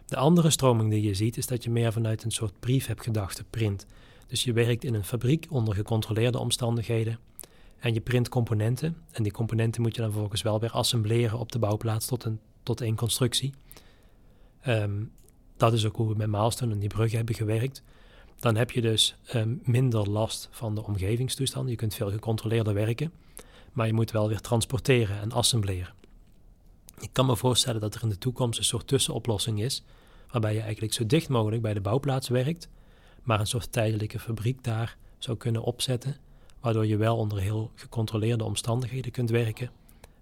De 0.05 0.17
andere 0.17 0.49
stroming 0.49 0.89
die 0.89 1.01
je 1.01 1.13
ziet, 1.13 1.37
is 1.37 1.47
dat 1.47 1.63
je 1.63 1.69
meer 1.69 1.93
vanuit 1.93 2.23
een 2.23 2.31
soort 2.31 2.59
brief 2.59 2.85
hebt 2.85 3.03
gedachte 3.03 3.43
print. 3.49 3.85
Dus 4.27 4.43
je 4.43 4.53
werkt 4.53 4.83
in 4.83 4.93
een 4.93 5.03
fabriek 5.03 5.45
onder 5.49 5.73
gecontroleerde 5.73 6.39
omstandigheden. 6.39 7.19
En 7.87 7.93
je 7.93 8.01
print 8.01 8.29
componenten. 8.29 8.97
En 9.11 9.23
die 9.23 9.31
componenten 9.31 9.81
moet 9.81 9.95
je 9.95 10.01
dan 10.01 10.11
vervolgens 10.11 10.41
wel 10.41 10.59
weer 10.59 10.71
assembleren 10.71 11.39
op 11.39 11.51
de 11.51 11.59
bouwplaats 11.59 12.05
tot, 12.05 12.23
een, 12.23 12.39
tot 12.63 12.81
één 12.81 12.95
constructie. 12.95 13.53
Ehm, 14.61 15.03
dat 15.57 15.73
is 15.73 15.85
ook 15.85 15.95
hoe 15.95 16.09
we 16.09 16.15
met 16.15 16.27
Milestone 16.27 16.73
en 16.73 16.79
die 16.79 16.89
bruggen 16.89 17.17
hebben 17.17 17.35
gewerkt. 17.35 17.83
Dan 18.39 18.55
heb 18.55 18.71
je 18.71 18.81
dus 18.81 19.15
ehm, 19.25 19.55
minder 19.63 20.09
last 20.09 20.49
van 20.51 20.75
de 20.75 20.83
omgevingstoestand. 20.83 21.69
Je 21.69 21.75
kunt 21.75 21.95
veel 21.95 22.11
gecontroleerder 22.11 22.73
werken. 22.73 23.11
Maar 23.73 23.87
je 23.87 23.93
moet 23.93 24.11
wel 24.11 24.27
weer 24.27 24.41
transporteren 24.41 25.19
en 25.19 25.31
assembleren. 25.31 25.93
Ik 26.99 27.09
kan 27.11 27.25
me 27.25 27.35
voorstellen 27.35 27.81
dat 27.81 27.95
er 27.95 28.03
in 28.03 28.09
de 28.09 28.17
toekomst 28.17 28.59
een 28.59 28.65
soort 28.65 28.87
tussenoplossing 28.87 29.61
is. 29.61 29.83
Waarbij 30.31 30.53
je 30.53 30.61
eigenlijk 30.61 30.93
zo 30.93 31.05
dicht 31.05 31.29
mogelijk 31.29 31.61
bij 31.61 31.73
de 31.73 31.81
bouwplaats 31.81 32.27
werkt. 32.27 32.69
Maar 33.23 33.39
een 33.39 33.47
soort 33.47 33.71
tijdelijke 33.71 34.19
fabriek 34.19 34.63
daar 34.63 34.97
zou 35.17 35.37
kunnen 35.37 35.61
opzetten 35.63 36.15
waardoor 36.59 36.85
je 36.85 36.97
wel 36.97 37.17
onder 37.17 37.39
heel 37.39 37.71
gecontroleerde 37.75 38.43
omstandigheden 38.43 39.11
kunt 39.11 39.29
werken, 39.29 39.71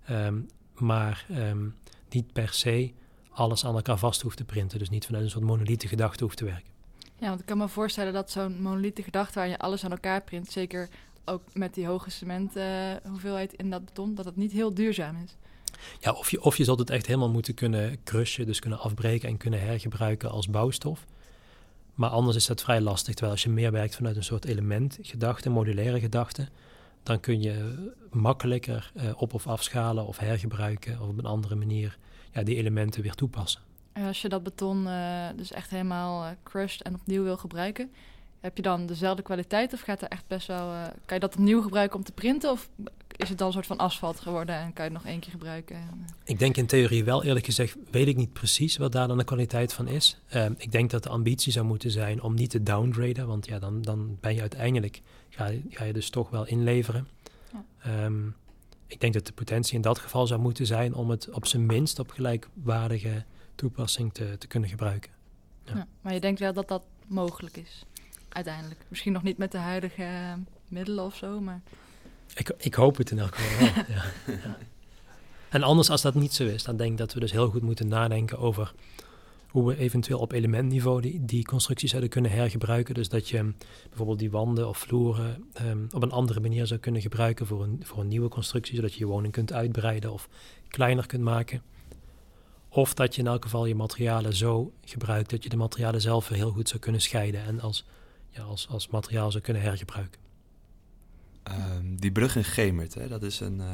ehm, 0.05 0.39
maar 0.77 1.25
um, 1.31 1.75
niet 2.09 2.33
per 2.33 2.53
se 2.53 2.91
alles 3.29 3.65
aan 3.65 3.75
elkaar 3.75 3.97
vast 3.97 4.21
hoeft 4.21 4.37
te 4.37 4.43
printen. 4.43 4.79
Dus 4.79 4.89
niet 4.89 5.05
vanuit 5.05 5.23
een 5.23 5.29
soort 5.29 5.43
monolithe 5.43 5.87
gedachte 5.87 6.23
hoeft 6.23 6.37
te 6.37 6.45
werken. 6.45 6.73
Ja, 7.19 7.27
want 7.27 7.39
ik 7.39 7.45
kan 7.45 7.57
me 7.57 7.67
voorstellen 7.67 8.13
dat 8.13 8.31
zo'n 8.31 8.61
monolithe 8.61 9.03
gedachte 9.03 9.39
waar 9.39 9.47
je 9.47 9.57
alles 9.57 9.83
aan 9.83 9.91
elkaar 9.91 10.21
print, 10.21 10.51
zeker 10.51 10.89
ook 11.25 11.41
met 11.53 11.73
die 11.73 11.87
hoge 11.87 12.09
cement 12.09 12.57
uh, 12.57 12.93
hoeveelheid 13.07 13.53
in 13.53 13.69
dat 13.69 13.85
beton, 13.85 14.15
dat 14.15 14.25
het 14.25 14.35
niet 14.35 14.51
heel 14.51 14.73
duurzaam 14.73 15.15
is. 15.23 15.35
Ja, 15.99 16.11
of 16.11 16.31
je, 16.31 16.41
of 16.41 16.57
je 16.57 16.63
zult 16.63 16.79
het 16.79 16.89
echt 16.89 17.05
helemaal 17.05 17.29
moeten 17.29 17.53
kunnen 17.53 18.03
crushen, 18.03 18.45
dus 18.45 18.59
kunnen 18.59 18.79
afbreken 18.79 19.29
en 19.29 19.37
kunnen 19.37 19.59
hergebruiken 19.59 20.31
als 20.31 20.49
bouwstof. 20.49 21.05
Maar 21.95 22.09
anders 22.09 22.35
is 22.35 22.45
dat 22.45 22.61
vrij 22.61 22.81
lastig. 22.81 23.13
Terwijl 23.13 23.31
als 23.31 23.43
je 23.43 23.49
meer 23.49 23.71
werkt 23.71 23.95
vanuit 23.95 24.15
een 24.15 24.23
soort 24.23 24.45
elementgedachte, 24.45 25.49
modulaire 25.49 25.99
gedachte, 25.99 26.47
dan 27.03 27.19
kun 27.19 27.41
je 27.41 27.75
makkelijker 28.11 28.91
uh, 28.95 29.03
op- 29.17 29.33
of 29.33 29.47
afschalen 29.47 30.07
of 30.07 30.17
hergebruiken 30.17 31.01
of 31.01 31.07
op 31.07 31.17
een 31.17 31.25
andere 31.25 31.55
manier 31.55 31.97
ja, 32.31 32.43
die 32.43 32.55
elementen 32.55 33.01
weer 33.01 33.13
toepassen. 33.13 33.61
En 33.93 34.07
als 34.07 34.21
je 34.21 34.29
dat 34.29 34.43
beton 34.43 34.87
eh, 34.87 35.27
dus 35.35 35.51
echt 35.51 35.69
helemaal 35.69 36.23
eh, 36.23 36.31
crushed 36.43 36.81
en 36.81 36.93
opnieuw 36.93 37.23
wil 37.23 37.37
gebruiken, 37.37 37.91
heb 38.39 38.55
je 38.55 38.61
dan 38.61 38.85
dezelfde 38.85 39.21
kwaliteit 39.21 39.73
of 39.73 39.81
gaat 39.81 40.01
er 40.01 40.07
echt 40.07 40.27
best 40.27 40.47
wel... 40.47 40.71
eh, 40.71 40.81
kan 40.81 41.15
je 41.15 41.19
dat 41.19 41.35
opnieuw 41.35 41.61
gebruiken 41.61 41.97
om 41.97 42.03
te 42.03 42.11
printen 42.11 42.51
of 42.51 42.69
is 43.17 43.29
het 43.29 43.37
dan 43.37 43.47
een 43.47 43.53
soort 43.53 43.65
van 43.65 43.77
asfalt 43.77 44.19
geworden 44.19 44.55
en 44.55 44.73
kan 44.73 44.85
je 44.85 44.91
het 44.91 45.01
nog 45.01 45.11
één 45.11 45.19
keer 45.19 45.31
gebruiken? 45.31 45.75
En, 45.75 46.05
eh, 46.05 46.13
Ik 46.23 46.39
denk 46.39 46.57
in 46.57 46.65
theorie 46.65 47.03
wel, 47.03 47.23
eerlijk 47.23 47.45
gezegd, 47.45 47.75
weet 47.91 48.07
ik 48.07 48.15
niet 48.15 48.33
precies 48.33 48.77
wat 48.77 48.91
daar 48.91 49.07
dan 49.07 49.17
de 49.17 49.23
kwaliteit 49.23 49.73
van 49.73 49.87
is. 49.87 50.17
Ehm, 50.27 50.53
ik 50.57 50.71
denk 50.71 50.89
dat 50.89 51.03
de 51.03 51.09
ambitie 51.09 51.51
zou 51.51 51.65
moeten 51.65 51.91
zijn 51.91 52.21
om 52.21 52.33
niet 52.33 52.49
te 52.49 52.63
downgraden, 52.63 53.27
want 53.27 53.45
ja, 53.45 53.59
dan, 53.59 53.81
dan 53.81 54.17
ben 54.19 54.35
je 54.35 54.41
uiteindelijk, 54.41 55.01
ga, 55.29 55.51
ga 55.69 55.83
je 55.83 55.93
dus 55.93 56.09
toch 56.09 56.29
wel 56.29 56.47
inleveren. 56.47 57.07
Ja. 57.51 57.63
Ehm, 57.79 58.27
ik 58.87 58.99
denk 58.99 59.13
dat 59.13 59.25
de 59.25 59.33
potentie 59.33 59.75
in 59.75 59.81
dat 59.81 59.99
geval 59.99 60.27
zou 60.27 60.41
moeten 60.41 60.65
zijn 60.65 60.93
om 60.93 61.09
het 61.09 61.29
op 61.29 61.45
zijn 61.45 61.65
minst 61.65 61.99
op 61.99 62.11
gelijkwaardige 62.11 63.23
toepassing 63.55 64.13
te, 64.13 64.37
te 64.37 64.47
kunnen 64.47 64.69
gebruiken. 64.69 65.11
Ja. 65.63 65.75
ja. 65.75 65.87
Maar 66.01 66.13
je 66.13 66.19
denkt 66.19 66.39
wel 66.39 66.53
dat 66.53 66.67
dat 66.67 66.81
mogelijk 67.07 67.57
is, 67.57 67.85
uiteindelijk. 68.29 68.85
Misschien 68.87 69.13
nog 69.13 69.23
niet 69.23 69.37
met 69.37 69.51
de 69.51 69.57
huidige 69.57 70.03
eh, 70.03 70.33
middelen 70.67 71.05
of 71.05 71.15
zo, 71.15 71.39
maar... 71.39 71.61
Ik, 72.33 72.51
ik 72.57 72.73
hoop 72.73 72.97
het 72.97 73.11
in 73.11 73.19
elk 73.19 73.35
geval 73.35 73.59
wel. 73.59 73.83
ja. 73.95 74.03
Ja. 74.25 74.57
En 75.49 75.63
anders, 75.63 75.89
als 75.89 76.01
dat 76.01 76.15
niet 76.15 76.33
zo 76.33 76.43
is, 76.43 76.63
dan 76.63 76.77
denk 76.77 76.91
ik 76.91 76.97
dat 76.97 77.13
we 77.13 77.19
dus 77.19 77.31
heel 77.31 77.49
goed 77.49 77.61
moeten 77.61 77.87
nadenken 77.87 78.37
over 78.37 78.73
hoe 79.55 79.67
we 79.67 79.77
eventueel 79.77 80.19
op 80.19 80.31
elementniveau 80.31 81.01
die, 81.01 81.25
die 81.25 81.45
constructies 81.45 81.89
zouden 81.89 82.09
kunnen 82.09 82.31
hergebruiken. 82.31 82.93
Dus 82.93 83.09
dat 83.09 83.29
je 83.29 83.53
bijvoorbeeld 83.87 84.19
die 84.19 84.31
wanden 84.31 84.67
of 84.67 84.77
vloeren 84.77 85.45
ehm, 85.53 85.85
op 85.91 86.03
een 86.03 86.11
andere 86.11 86.39
manier 86.39 86.67
zou 86.67 86.79
kunnen 86.79 87.01
gebruiken 87.01 87.47
voor 87.47 87.63
een, 87.63 87.79
voor 87.83 87.99
een 87.99 88.07
nieuwe 88.07 88.29
constructie, 88.29 88.75
zodat 88.75 88.93
je 88.93 88.99
je 88.99 89.05
woning 89.05 89.33
kunt 89.33 89.53
uitbreiden 89.53 90.11
of 90.11 90.29
kleiner 90.67 91.05
kunt 91.05 91.23
maken. 91.23 91.61
Of 92.69 92.93
dat 92.93 93.15
je 93.15 93.21
in 93.21 93.27
elk 93.27 93.43
geval 93.43 93.65
je 93.65 93.75
materialen 93.75 94.35
zo 94.35 94.71
gebruikt 94.85 95.29
dat 95.29 95.43
je 95.43 95.49
de 95.49 95.57
materialen 95.57 96.01
zelf 96.01 96.27
heel 96.27 96.51
goed 96.51 96.67
zou 96.67 96.79
kunnen 96.79 97.01
scheiden 97.01 97.43
en 97.43 97.59
als, 97.59 97.85
ja, 98.29 98.43
als, 98.43 98.67
als 98.69 98.87
materiaal 98.87 99.31
zou 99.31 99.43
kunnen 99.43 99.63
hergebruiken. 99.63 100.24
Ehm, 101.45 101.95
die 101.95 102.11
brug 102.11 102.35
in 102.35 102.43
Gemert, 102.43 102.93
hè, 102.93 103.07
dat, 103.07 103.23
is 103.23 103.39
een, 103.39 103.61
eh, 103.61 103.67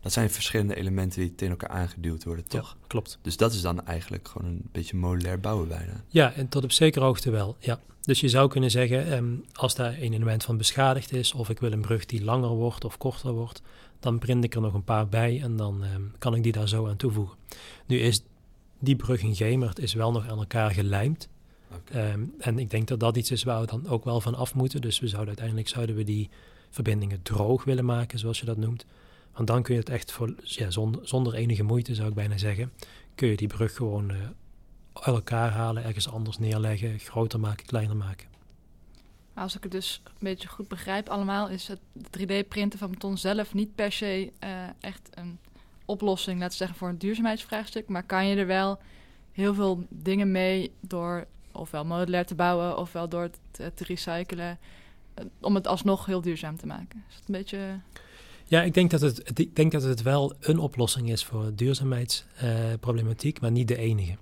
dat 0.00 0.12
zijn 0.12 0.30
verschillende 0.30 0.74
elementen 0.74 1.20
die 1.20 1.34
tegen 1.34 1.58
elkaar 1.58 1.76
aangeduwd 1.76 2.24
worden, 2.24 2.48
toch? 2.48 2.76
Ja, 2.80 2.86
klopt. 2.86 3.18
Dus 3.22 3.36
dat 3.36 3.52
is 3.52 3.60
dan 3.60 3.86
eigenlijk 3.86 4.28
gewoon 4.28 4.50
een 4.50 4.68
beetje 4.72 4.96
modulair 4.96 5.40
bouwen 5.40 5.68
bijna. 5.68 6.04
Ja, 6.08 6.32
en 6.32 6.48
tot 6.48 6.64
op 6.64 6.72
zekere 6.72 7.04
hoogte 7.04 7.30
wel. 7.30 7.56
Ja. 7.58 7.80
Dus 8.00 8.20
je 8.20 8.28
zou 8.28 8.48
kunnen 8.48 8.70
zeggen, 8.70 9.12
ehm, 9.12 9.34
als 9.52 9.74
daar 9.74 9.92
een 9.92 10.12
element 10.12 10.44
van 10.44 10.56
beschadigd 10.56 11.12
is, 11.12 11.32
of 11.32 11.48
ik 11.48 11.60
wil 11.60 11.72
een 11.72 11.80
brug 11.80 12.06
die 12.06 12.24
langer 12.24 12.48
wordt 12.48 12.84
of 12.84 12.98
korter 12.98 13.32
wordt, 13.32 13.62
dan 14.00 14.18
print 14.18 14.44
ik 14.44 14.54
er 14.54 14.60
nog 14.60 14.74
een 14.74 14.84
paar 14.84 15.08
bij 15.08 15.40
en 15.42 15.56
dan 15.56 15.84
ehm, 15.84 16.02
kan 16.18 16.34
ik 16.34 16.42
die 16.42 16.52
daar 16.52 16.68
zo 16.68 16.88
aan 16.88 16.96
toevoegen. 16.96 17.36
Nu 17.86 17.98
is 17.98 18.22
die 18.78 18.96
brug 18.96 19.22
in 19.22 19.36
Gemert 19.36 19.78
is 19.78 19.94
wel 19.94 20.12
nog 20.12 20.28
aan 20.28 20.38
elkaar 20.38 20.70
gelijmd. 20.70 21.28
En 22.38 22.58
ik 22.58 22.70
denk 22.70 22.88
dat 22.88 23.00
dat 23.00 23.16
iets 23.16 23.30
is 23.30 23.42
waar 23.42 23.60
we 23.60 23.66
dan 23.66 23.88
ook 23.88 24.04
wel 24.04 24.20
van 24.20 24.34
af 24.34 24.54
moeten. 24.54 24.80
Dus 24.80 25.00
we 25.00 25.08
zouden 25.08 25.28
uiteindelijk 25.28 25.68
zouden 25.68 25.96
we 25.96 26.04
die 26.04 26.30
verbindingen 26.74 27.22
droog 27.22 27.64
willen 27.64 27.84
maken, 27.84 28.18
zoals 28.18 28.40
je 28.40 28.46
dat 28.46 28.56
noemt. 28.56 28.86
Want 29.32 29.46
dan 29.46 29.62
kun 29.62 29.74
je 29.74 29.80
het 29.80 29.88
echt 29.88 30.12
voor, 30.12 30.34
ja, 30.42 30.70
zonder, 31.02 31.34
enige 31.34 31.62
moeite, 31.62 31.94
zou 31.94 32.08
ik 32.08 32.14
bijna 32.14 32.38
zeggen, 32.38 32.72
kun 33.14 33.28
je 33.28 33.36
die 33.36 33.48
brug 33.48 33.74
gewoon 33.76 34.10
eh, 34.10 34.16
uit 34.92 35.14
elkaar 35.14 35.50
halen, 35.50 35.84
ergens 35.84 36.10
anders 36.10 36.38
neerleggen, 36.38 36.98
groter 36.98 37.40
maken, 37.40 37.66
kleiner 37.66 37.96
maken. 37.96 38.28
Als 39.34 39.56
ik 39.56 39.62
het 39.62 39.72
dus 39.72 40.02
een 40.04 40.12
beetje 40.18 40.48
goed 40.48 40.68
begrijp 40.68 41.08
allemaal, 41.08 41.48
is 41.48 41.68
het 41.68 41.80
3D-printen 42.18 42.78
van 42.78 42.90
beton 42.90 43.18
zelf 43.18 43.54
niet 43.54 43.74
per 43.74 43.92
se 43.92 44.32
eh, 44.38 44.50
echt 44.80 45.10
een 45.14 45.38
oplossing, 45.84 46.38
laten 46.38 46.52
we 46.52 46.58
zeggen, 46.58 46.76
voor 46.76 46.88
een 46.88 46.98
duurzaamheidsvraagstuk. 46.98 47.88
Maar 47.88 48.02
kan 48.02 48.26
je 48.26 48.36
er 48.36 48.46
wel 48.46 48.78
heel 49.32 49.54
veel 49.54 49.86
dingen 49.88 50.30
mee 50.30 50.72
door 50.80 51.26
ofwel 51.52 51.84
modulair 51.84 52.26
te 52.26 52.34
bouwen, 52.34 52.78
ofwel 52.78 53.08
door 53.08 53.30
te, 53.50 53.72
recyclen, 53.76 54.50
eh, 54.50 54.56
om 55.40 55.54
het 55.54 55.66
alsnog 55.66 56.06
heel 56.06 56.20
duurzaam 56.20 56.56
te 56.56 56.66
maken. 56.66 57.04
Is 57.08 57.14
dat 57.14 57.24
een 57.26 57.34
beetje... 57.34 57.78
Ja, 58.44 58.62
ik 58.62 58.74
denk 58.74 58.90
dat 58.90 59.00
het, 59.00 59.38
ik 59.38 59.56
denk 59.56 59.72
dat 59.72 59.82
het 59.82 60.02
wel 60.02 60.34
een 60.40 60.58
oplossing 60.58 61.10
is 61.10 61.24
voor 61.24 61.54
duurzaamheidsproblematiek, 61.54 63.40
maar 63.40 63.50
niet 63.50 63.68
de 63.68 63.76
enige. 63.76 64.16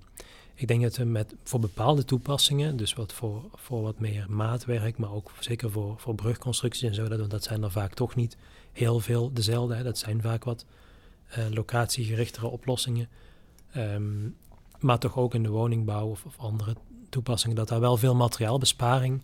Ik 0.55 0.67
denk 0.67 0.81
dat 0.81 0.97
we 0.97 1.03
met, 1.03 1.35
voor 1.43 1.59
bepaalde 1.59 2.05
toepassingen, 2.05 2.77
dus 2.77 2.93
wat 2.93 3.13
voor, 3.13 3.43
voor 3.53 3.81
wat 3.81 3.99
meer 3.99 4.25
maatwerk, 4.29 4.97
maar 4.97 5.11
ook 5.11 5.31
zeker 5.39 5.71
voor, 5.71 5.95
voor 5.97 6.15
brugconstructies 6.15 6.83
en 6.83 6.93
zo, 6.93 7.07
dat, 7.07 7.29
dat 7.29 7.43
zijn 7.43 7.63
er 7.63 7.71
vaak 7.71 7.93
toch 7.93 8.15
niet 8.15 8.37
heel 8.71 8.99
veel 8.99 9.33
dezelfde. 9.33 9.75
Hè. 9.75 9.83
Dat 9.83 9.97
zijn 9.97 10.21
vaak 10.21 10.43
wat 10.43 10.65
eh, 11.29 11.43
locatiegerichtere 11.49 12.47
oplossingen. 12.47 13.07
Ehm, 13.71 14.29
maar 14.79 14.99
toch 14.99 15.17
ook 15.17 15.33
in 15.33 15.43
de 15.43 15.49
woningbouw 15.49 16.07
of, 16.07 16.25
of 16.25 16.37
andere 16.37 16.75
toepassingen, 17.09 17.55
dat 17.55 17.67
daar 17.67 17.79
wel 17.79 17.97
veel 17.97 18.15
materiaalbesparing 18.15 19.21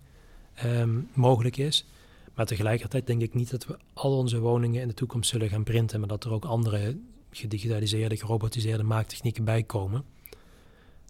ehm, 0.61 0.99
mogelijk 1.13 1.57
is. 1.57 1.85
Maar 2.33 2.45
tegelijkertijd 2.45 3.07
denk 3.07 3.21
ik 3.21 3.33
niet 3.33 3.49
dat 3.49 3.65
we 3.65 3.77
al 3.93 4.17
onze 4.17 4.39
woningen 4.39 4.81
in 4.81 4.87
de 4.87 4.93
toekomst 4.93 5.29
zullen 5.29 5.49
gaan 5.49 5.63
printen, 5.63 5.99
maar 5.99 6.09
dat 6.09 6.23
er 6.23 6.31
ook 6.31 6.45
andere 6.45 6.97
gedigitaliseerde, 7.31 8.17
gerobotiseerde 8.17 8.83
maaktechnieken 8.83 9.43
bij 9.43 9.63
komen. 9.63 10.03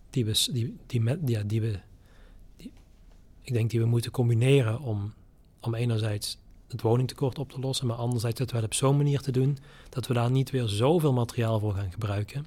Die 0.10 0.26
we, 0.26 0.48
die, 0.52 0.78
die, 0.86 1.02
met, 1.02 1.20
ja, 1.26 1.44
die 1.44 1.62
we 1.62 1.80
die, 2.58 2.72
ik 3.42 3.54
denk 3.54 3.70
die 3.70 3.80
we 3.80 3.86
moeten 3.86 4.12
combineren 4.12 4.80
om, 4.80 5.14
om 5.60 5.76
enerzijds 5.76 6.38
het 6.68 6.82
woningtekort 6.82 7.40
op 7.40 7.52
te 7.52 7.60
lossen, 7.60 7.88
maar 7.88 7.98
anderzijds 7.98 8.40
het 8.40 8.52
wel 8.52 8.64
op 8.64 8.74
zo'n 8.74 8.98
manier 8.98 9.22
te 9.22 9.32
doen 9.32 9.58
dat 9.90 10.08
we 10.08 10.14
daar 10.14 10.32
niet 10.32 10.50
weer 10.50 10.68
zoveel 10.68 11.14
materiaal 11.14 11.60
voor 11.60 11.74
gaan 11.74 11.92
gebruiken. 11.92 12.46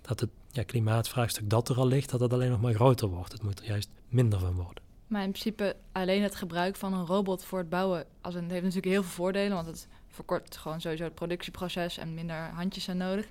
Dat 0.00 0.20
het 0.20 0.30
ja, 0.50 0.62
klimaatvraagstuk 0.62 1.50
dat 1.50 1.68
er 1.68 1.76
al 1.76 1.86
ligt, 1.86 2.10
dat 2.10 2.20
het 2.20 2.32
alleen 2.32 2.50
nog 2.50 2.60
maar 2.60 2.74
groter 2.74 3.08
wordt. 3.08 3.32
Het 3.32 3.42
moet 3.42 3.60
er 3.60 3.66
juist 3.66 3.88
minder 4.08 4.38
van 4.38 4.54
worden. 4.54 4.89
Maar 5.10 5.22
in 5.22 5.30
principe 5.30 5.76
alleen 5.92 6.22
het 6.22 6.34
gebruik 6.34 6.76
van 6.76 6.94
een 6.94 7.06
robot 7.06 7.44
voor 7.44 7.58
het 7.58 7.68
bouwen, 7.68 8.04
als 8.20 8.34
een, 8.34 8.50
heeft 8.50 8.62
natuurlijk 8.62 8.92
heel 8.92 9.02
veel 9.02 9.10
voordelen, 9.12 9.54
want 9.54 9.66
het 9.66 9.88
verkort 10.08 10.56
gewoon 10.56 10.80
sowieso 10.80 11.04
het 11.04 11.14
productieproces 11.14 11.98
en 11.98 12.14
minder 12.14 12.36
handjes 12.36 12.84
zijn 12.84 12.96
nodig. 12.96 13.26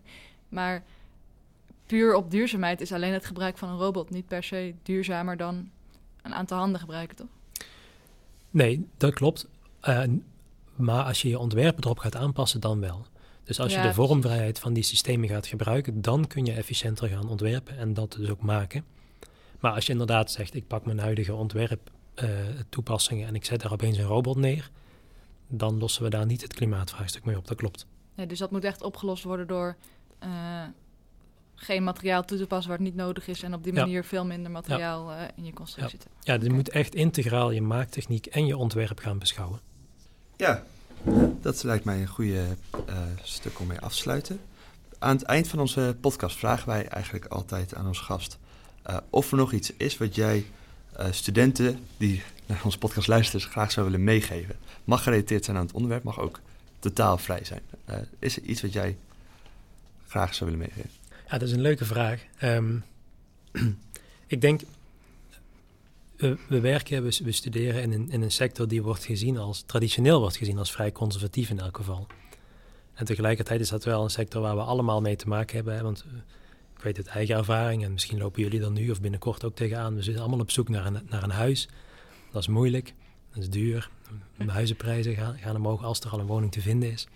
Maar 0.50 0.84
puur 1.86 2.16
op 2.16 2.32
duurzaamheid 2.32 2.82
is 2.82 2.92
alleen 2.92 3.14
het 3.14 3.26
gebruik 3.26 3.58
van 3.58 3.70
een 3.70 3.78
robot 3.78 4.10
niet 4.10 4.28
per 4.28 4.44
se 4.44 4.74
duurzamer 4.84 5.38
dan 5.38 5.70
een 6.22 6.34
aantal 6.34 6.58
handen 6.58 6.80
gebruiken, 6.80 7.16
toch? 7.16 7.28
Nee, 8.50 8.88
dat 8.98 9.14
klopt. 9.14 9.48
Maar 10.76 11.04
als 11.04 11.22
je 11.22 11.30
je 11.30 11.40
ontwerpen 11.40 11.84
erop 11.84 12.00
gaat 12.00 12.16
aanpassen, 12.16 12.60
dan 12.60 12.80
wel. 12.80 13.06
Dus 13.44 13.60
als 13.60 13.74
Ja, 13.74 13.82
je 13.82 13.88
de 13.88 13.94
vormvrijheid 13.94 14.60
van 14.60 14.74
die 14.74 14.84
systemen 14.84 15.30
gaat 15.30 15.48
gebruiken, 15.48 16.02
dan 16.02 16.28
kun 16.28 16.46
je 16.46 16.54
efficiënter 16.54 17.08
gaan 17.10 17.30
ontwerpen 17.30 17.78
en 17.78 17.94
dat 17.94 18.12
dus 18.12 18.30
ook 18.30 18.42
maken. 18.42 18.86
Maar 19.60 19.72
als 19.72 19.86
je 19.86 19.92
inderdaad 19.92 20.32
zegt, 20.32 20.56
ik 20.56 20.68
pak 20.68 20.86
mijn 20.86 21.00
huidige 21.00 21.34
ontwerp 21.34 21.92
eh, 22.14 22.30
toepassingen 22.70 23.28
en 23.28 23.36
ik 23.36 23.46
zet 23.46 23.62
daar 23.62 23.72
opeens 23.72 23.98
een 23.98 24.04
robot 24.06 24.38
neer, 24.38 24.70
dan 25.48 25.78
lossen 25.78 26.04
we 26.04 26.10
daar 26.10 26.26
niet 26.26 26.42
het 26.42 26.54
klimaatvraagstuk 26.54 27.26
mee 27.26 27.38
op. 27.38 27.48
Dat 27.48 27.58
klopt. 27.58 27.86
Nee, 28.16 28.28
dus 28.28 28.40
dat 28.40 28.52
moet 28.52 28.64
echt 28.64 28.84
opgelost 28.84 29.24
worden 29.24 29.48
door 29.48 29.76
eh, 30.20 30.30
geen 31.56 31.84
materiaal 31.84 32.26
toe 32.26 32.38
te 32.38 32.46
passen 32.48 32.70
waar 32.70 32.78
het 32.78 32.88
niet 32.88 32.96
nodig 32.96 33.28
is 33.28 33.44
en 33.44 33.54
op 33.54 33.64
die 33.64 33.74
Ja. 33.74 33.80
manier 33.80 34.04
veel 34.04 34.26
minder 34.26 34.52
materiaal 34.52 35.12
eh, 35.12 35.18
in 35.36 35.46
je 35.46 35.54
constructie 35.54 36.00
te 36.00 36.08
Ja, 36.22 36.34
je 36.34 36.40
Oké. 36.40 36.50
moet 36.54 36.70
echt 36.70 36.96
integraal 36.96 37.52
je 37.52 37.62
maaktechniek 37.62 38.26
en 38.26 38.46
je 38.46 38.58
ontwerp 38.58 39.00
gaan 39.00 39.20
beschouwen. 39.20 39.60
Ja, 40.38 40.64
dat 41.42 41.64
lijkt 41.64 41.86
mij 41.86 42.02
een 42.02 42.08
goede 42.08 42.46
eh, 42.86 42.96
stuk 43.22 43.60
om 43.60 43.68
mee 43.68 43.80
af 43.80 43.92
te 43.92 43.98
sluiten. 43.98 44.40
Aan 45.00 45.16
het 45.16 45.24
eind 45.26 45.48
van 45.48 45.60
onze 45.60 45.98
podcast 46.02 46.38
vragen 46.38 46.68
wij 46.68 46.88
eigenlijk 46.88 47.26
altijd 47.26 47.76
aan 47.76 47.88
onze 47.88 48.04
gast 48.04 48.38
eh, 48.90 48.98
of 49.10 49.32
er 49.32 49.38
nog 49.38 49.52
iets 49.52 49.72
is 49.78 49.98
wat 49.98 50.16
jij 50.16 50.46
eh, 50.94 51.12
studenten 51.12 51.80
die 51.98 52.24
naar 52.46 52.62
onze 52.64 52.78
podcast 52.78 53.08
luisteren 53.08 53.50
graag 53.50 53.72
zou 53.72 53.86
willen 53.86 54.04
meegeven. 54.04 54.56
Mag 54.84 55.04
gerelateerd 55.04 55.46
zijn 55.46 55.58
aan 55.58 55.66
het 55.66 55.74
onderwerp, 55.74 56.04
mag 56.04 56.20
ook 56.20 56.40
totaal 56.80 57.18
vrij 57.18 57.44
zijn. 57.44 57.62
Eh, 57.86 57.98
is 58.20 58.38
er 58.38 58.44
iets 58.44 58.62
wat 58.62 58.74
jij 58.74 58.98
graag 60.08 60.36
zou 60.36 60.52
willen 60.52 60.68
meegeven? 60.68 60.98
Ja, 61.10 61.38
dat 61.38 61.42
is 61.42 61.52
een 61.52 61.62
leuke 61.62 61.86
vraag. 61.86 62.26
Ehm, 62.38 62.78
ik 64.28 64.42
denk, 64.42 64.62
we, 66.16 66.38
we 66.48 66.60
werken, 66.60 67.04
we, 67.04 67.32
studeren 67.32 67.82
in 67.82 67.92
een, 67.92 68.12
in 68.12 68.22
een 68.22 68.32
sector 68.32 68.68
die 68.68 68.84
wordt 68.84 69.04
gezien 69.04 69.38
als, 69.38 69.64
traditioneel 69.66 70.20
wordt 70.20 70.38
gezien 70.38 70.58
als 70.58 70.72
vrij 70.72 70.92
conservatief 70.92 71.50
in 71.50 71.60
elk 71.60 71.78
geval. 71.78 72.08
En 72.94 73.06
tegelijkertijd 73.06 73.60
is 73.60 73.70
dat 73.70 73.84
wel 73.84 74.04
een 74.04 74.10
sector 74.10 74.42
waar 74.42 74.56
we 74.56 74.62
allemaal 74.62 75.02
mee 75.02 75.16
te 75.16 75.28
maken 75.28 75.56
hebben. 75.56 75.76
Hè, 75.76 75.82
want 75.82 76.06
ik 76.80 76.86
weet 76.86 76.98
uit 76.98 77.08
eigen 77.08 77.36
ervaring, 77.36 77.84
en 77.84 77.92
misschien 77.92 78.18
lopen 78.18 78.42
jullie 78.42 78.62
er 78.62 78.72
nu 78.72 78.90
of 78.90 79.02
binnenkort 79.02 79.44
ook 79.44 79.56
tegenaan. 79.56 79.96
We 79.96 80.02
zitten 80.02 80.22
allemaal 80.22 80.40
op 80.40 80.52
zoek 80.52 80.70
naar 80.70 80.86
een, 80.86 81.00
naar 81.10 81.24
een 81.24 81.30
huis. 81.30 81.68
Dat 82.32 82.42
is 82.42 82.48
moeilijk, 82.48 82.94
dat 83.34 83.44
is 83.44 83.50
duur. 83.50 83.90
De 84.38 84.52
huizenprijzen 84.52 85.16
gaan, 85.16 85.38
gaan 85.38 85.56
omhoog 85.56 85.84
als 85.84 86.00
er 86.00 86.10
al 86.10 86.20
een 86.20 86.26
woning 86.26 86.52
te 86.52 86.62
vinden 86.62 86.92
is. 86.92 87.08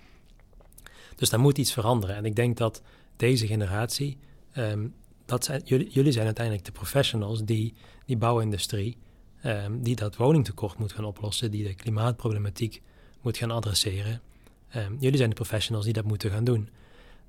Dus 1.16 1.30
daar 1.30 1.40
moet 1.40 1.58
iets 1.58 1.74
veranderen. 1.74 2.16
En 2.16 2.26
ik 2.26 2.36
denk 2.36 2.58
dat 2.58 2.82
deze 3.16 3.48
generatie, 3.48 4.18
ehm, 4.52 4.88
dat 5.26 5.52
jullie, 5.64 5.90
jullie 5.90 6.12
zijn 6.12 6.26
uiteindelijk 6.26 6.66
de 6.66 6.72
professionals 6.72 7.44
die 7.44 7.74
die 8.06 8.18
bouwindustrie, 8.18 8.98
ehm, 9.42 9.82
die 9.82 9.96
dat 9.96 10.16
woningtekort 10.16 10.78
moet 10.78 10.92
gaan 10.92 11.06
oplossen, 11.06 11.52
die 11.52 11.64
de 11.64 11.74
klimaatproblematiek 11.74 12.82
moet 13.22 13.38
gaan 13.38 13.52
adresseren. 13.52 14.22
Ehm, 14.70 14.96
jullie 15.00 15.18
zijn 15.18 15.30
de 15.30 15.36
professionals 15.36 15.86
die 15.86 15.94
dat 15.94 16.06
moeten 16.06 16.32
gaan 16.32 16.44
doen. 16.44 16.70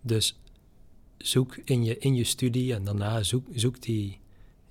Dus 0.00 0.38
zoek 1.18 1.56
in 1.64 1.84
je, 1.84 1.98
in 1.98 2.14
je 2.14 2.24
studie 2.24 2.74
en 2.74 2.84
daarna 2.84 3.22
zoek, 3.22 3.46
zoek 3.54 3.82
die, 3.82 4.18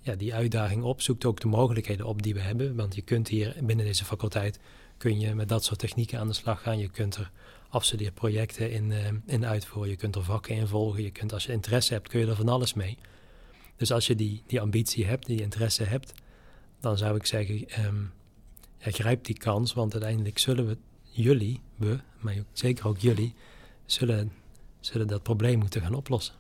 ja, 0.02 0.16
die 0.16 0.34
uitdaging 0.34 0.84
op, 0.84 1.02
zoekt 1.02 1.26
ook 1.26 1.40
de 1.40 1.48
mogelijkheden 1.48 2.06
op 2.06 2.22
die 2.22 2.34
we 2.34 2.40
hebben. 2.40 2.76
Want 2.76 2.96
je 2.96 3.02
kunt 3.02 3.28
hier 3.28 3.56
binnen 3.62 3.86
deze 3.86 4.06
faculteit 4.06 4.60
kun 4.98 5.20
je 5.20 5.36
met 5.36 5.50
dat 5.50 5.64
soort 5.64 5.80
technieken 5.80 6.20
aan 6.20 6.28
de 6.28 6.34
slag 6.34 6.62
gaan. 6.62 6.78
Je 6.78 6.90
kunt 6.90 7.16
er 7.16 7.32
afstudeerprojecten 7.70 8.72
in, 8.72 8.92
uh, 8.92 9.08
in 9.26 9.46
uitvoeren. 9.46 9.90
Je 9.90 9.98
kunt 9.98 10.16
er 10.16 10.24
vakken 10.24 10.56
in 10.56 10.68
volgen. 10.68 11.04
Je 11.04 11.12
kunt, 11.12 11.34
als 11.34 11.46
je 11.46 11.52
interesse 11.52 11.94
hebt, 11.94 12.08
kun 12.08 12.20
je 12.20 12.28
er 12.28 12.36
van 12.36 12.50
alles 12.50 12.74
mee. 12.74 12.98
Dus 13.76 13.92
als 13.92 14.08
je 14.08 14.16
die, 14.16 14.44
die 14.48 14.62
ambitie 14.62 15.06
hebt, 15.06 15.26
die 15.26 15.42
interesse 15.42 15.84
hebt, 15.84 16.14
dan 16.80 16.98
zou 16.98 17.16
ik 17.16 17.26
zeggen, 17.26 17.86
um, 17.86 18.12
ja, 18.78 18.92
grijp 18.92 19.26
die 19.26 19.38
kans. 19.38 19.74
Want 19.74 19.94
uiteindelijk 19.94 20.38
zullen 20.38 20.68
we 20.68 20.78
jullie, 21.02 21.62
we, 21.76 22.00
maar 22.20 22.36
zeker 22.54 22.88
ook 22.88 22.98
jullie, 22.98 23.34
zullen, 23.86 24.32
zullen 24.86 25.08
dat 25.08 25.24
probleem 25.24 25.60
moeten 25.60 25.82
gaan 25.82 25.94
oplossen. 25.94 26.34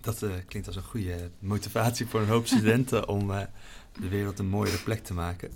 Dat 0.00 0.22
uh, 0.22 0.30
klinkt 0.46 0.68
als 0.68 0.76
een 0.76 0.82
goede 0.82 1.30
motivatie 1.38 2.06
voor 2.06 2.20
een 2.20 2.28
hoop 2.28 2.46
studenten 2.46 3.08
om 3.08 3.30
uh, 3.30 3.40
de 4.00 4.08
wereld 4.08 4.38
een 4.38 4.48
mooiere 4.48 4.78
plek 4.78 5.04
te 5.04 5.14
maken. 5.14 5.50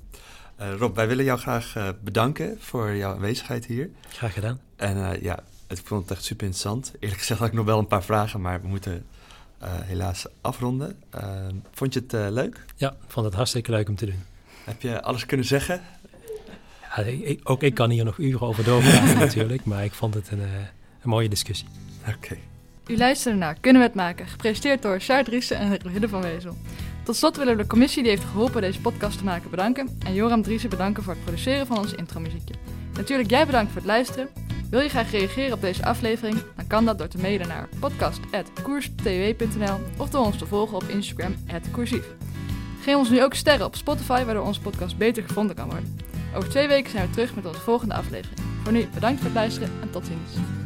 Uh, 0.60 0.74
Rob, 0.74 0.94
wij 0.96 1.08
willen 1.08 1.24
jou 1.24 1.38
graag 1.38 1.94
bedanken 2.02 2.56
voor 2.60 2.94
jouw 2.94 3.14
aanwezigheid 3.14 3.66
hier. 3.66 3.90
Graag 4.08 4.32
gedaan. 4.32 4.60
En 4.76 5.22
ja, 5.22 5.42
ik 5.68 5.80
vond 5.84 6.02
het 6.02 6.10
echt 6.10 6.24
super 6.24 6.46
interessant. 6.46 6.92
Eerlijk 7.00 7.20
gezegd 7.20 7.40
had 7.40 7.48
ik 7.48 7.54
nog 7.54 7.64
wel 7.64 7.78
een 7.78 7.86
paar 7.86 8.04
vragen, 8.04 8.40
maar 8.40 8.60
we 8.60 8.68
moeten 8.68 9.06
helaas 9.64 10.26
afronden. 10.40 11.02
vond 11.72 11.94
je 11.94 12.00
het 12.06 12.32
leuk? 12.32 12.64
Ja, 12.76 12.90
ik 12.90 13.10
vond 13.10 13.26
het 13.26 13.34
hartstikke 13.34 13.70
leuk 13.70 13.88
om 13.88 13.96
te 13.96 14.06
doen. 14.06 14.22
Heb 14.64 14.82
je 14.82 15.02
alles 15.02 15.26
kunnen 15.26 15.46
zeggen? 15.46 15.82
Ja, 16.96 17.02
ik, 17.02 17.40
ook 17.50 17.62
ik 17.62 17.74
kan 17.74 17.90
hier 17.90 18.04
nog 18.04 18.18
uren 18.18 18.46
over 18.46 18.64
doorpraten 18.64 19.18
natuurlijk, 19.26 19.64
maar 19.64 19.84
ik 19.84 19.92
vond 19.92 20.14
het 20.14 20.30
een, 20.30 20.40
een 21.02 21.10
mooie 21.10 21.28
discussie. 21.28 21.66
Oké. 22.08 22.36
U 22.86 22.96
luisterde 22.96 23.38
naar 23.38 23.56
Kunnen 23.60 23.82
we 23.82 23.88
het 23.88 23.96
maken, 23.96 24.26
gepresenteerd 24.26 24.82
door 24.82 25.00
Sjaar 25.00 25.24
Driessen 25.24 25.56
en 25.56 25.90
Hidde 25.90 26.08
van 26.08 26.22
Wezel. 26.22 26.56
Tot 27.02 27.16
slot 27.16 27.36
willen 27.36 27.56
we 27.56 27.62
de 27.62 27.68
commissie 27.68 28.02
die 28.02 28.10
heeft 28.10 28.24
geholpen 28.24 28.60
deze 28.60 28.80
podcast 28.80 29.18
te 29.18 29.24
maken 29.24 29.50
bedanken 29.50 29.98
en 30.06 30.14
Joram 30.14 30.42
Driessen 30.42 30.70
bedanken 30.70 31.02
voor 31.02 31.12
het 31.12 31.24
produceren 31.24 31.66
van 31.66 31.78
ons 31.78 31.92
intromuziekje. 31.92 32.54
Natuurlijk 32.94 33.30
jij 33.30 33.46
bedankt 33.46 33.72
voor 33.72 33.80
het 33.80 33.90
luisteren. 33.90 34.28
Wil 34.70 34.80
je 34.80 34.88
graag 34.88 35.10
reageren 35.10 35.52
op 35.52 35.60
deze 35.60 35.84
aflevering? 35.84 36.42
Dan 36.56 36.66
kan 36.66 36.84
dat 36.84 36.98
door 36.98 37.08
te 37.08 37.18
mailen 37.18 37.48
naar 37.48 37.68
podcast.koerstw.nl 37.78 39.78
of 39.96 40.10
door 40.10 40.24
ons 40.24 40.38
te 40.38 40.46
volgen 40.46 40.76
op 40.76 40.82
Instagram, 40.82 41.34
@koersief. 41.70 42.04
Geef 42.80 42.96
ons 42.96 43.10
nu 43.10 43.22
ook 43.22 43.34
sterren 43.34 43.66
op 43.66 43.76
Spotify, 43.76 44.24
waardoor 44.24 44.44
onze 44.44 44.60
podcast 44.60 44.98
beter 44.98 45.22
gevonden 45.22 45.56
kan 45.56 45.68
worden. 45.68 45.98
Over 46.36 46.48
twee 46.48 46.68
weken 46.68 46.90
zijn 46.90 47.06
we 47.06 47.12
terug 47.12 47.34
met 47.34 47.46
onze 47.46 47.60
volgende 47.60 47.94
aflevering. 47.94 48.40
Voor 48.62 48.72
nu 48.72 48.88
bedankt 48.94 49.16
voor 49.16 49.28
het 49.28 49.38
luisteren 49.38 49.70
en 49.80 49.90
tot 49.90 50.06
ziens. 50.06 50.61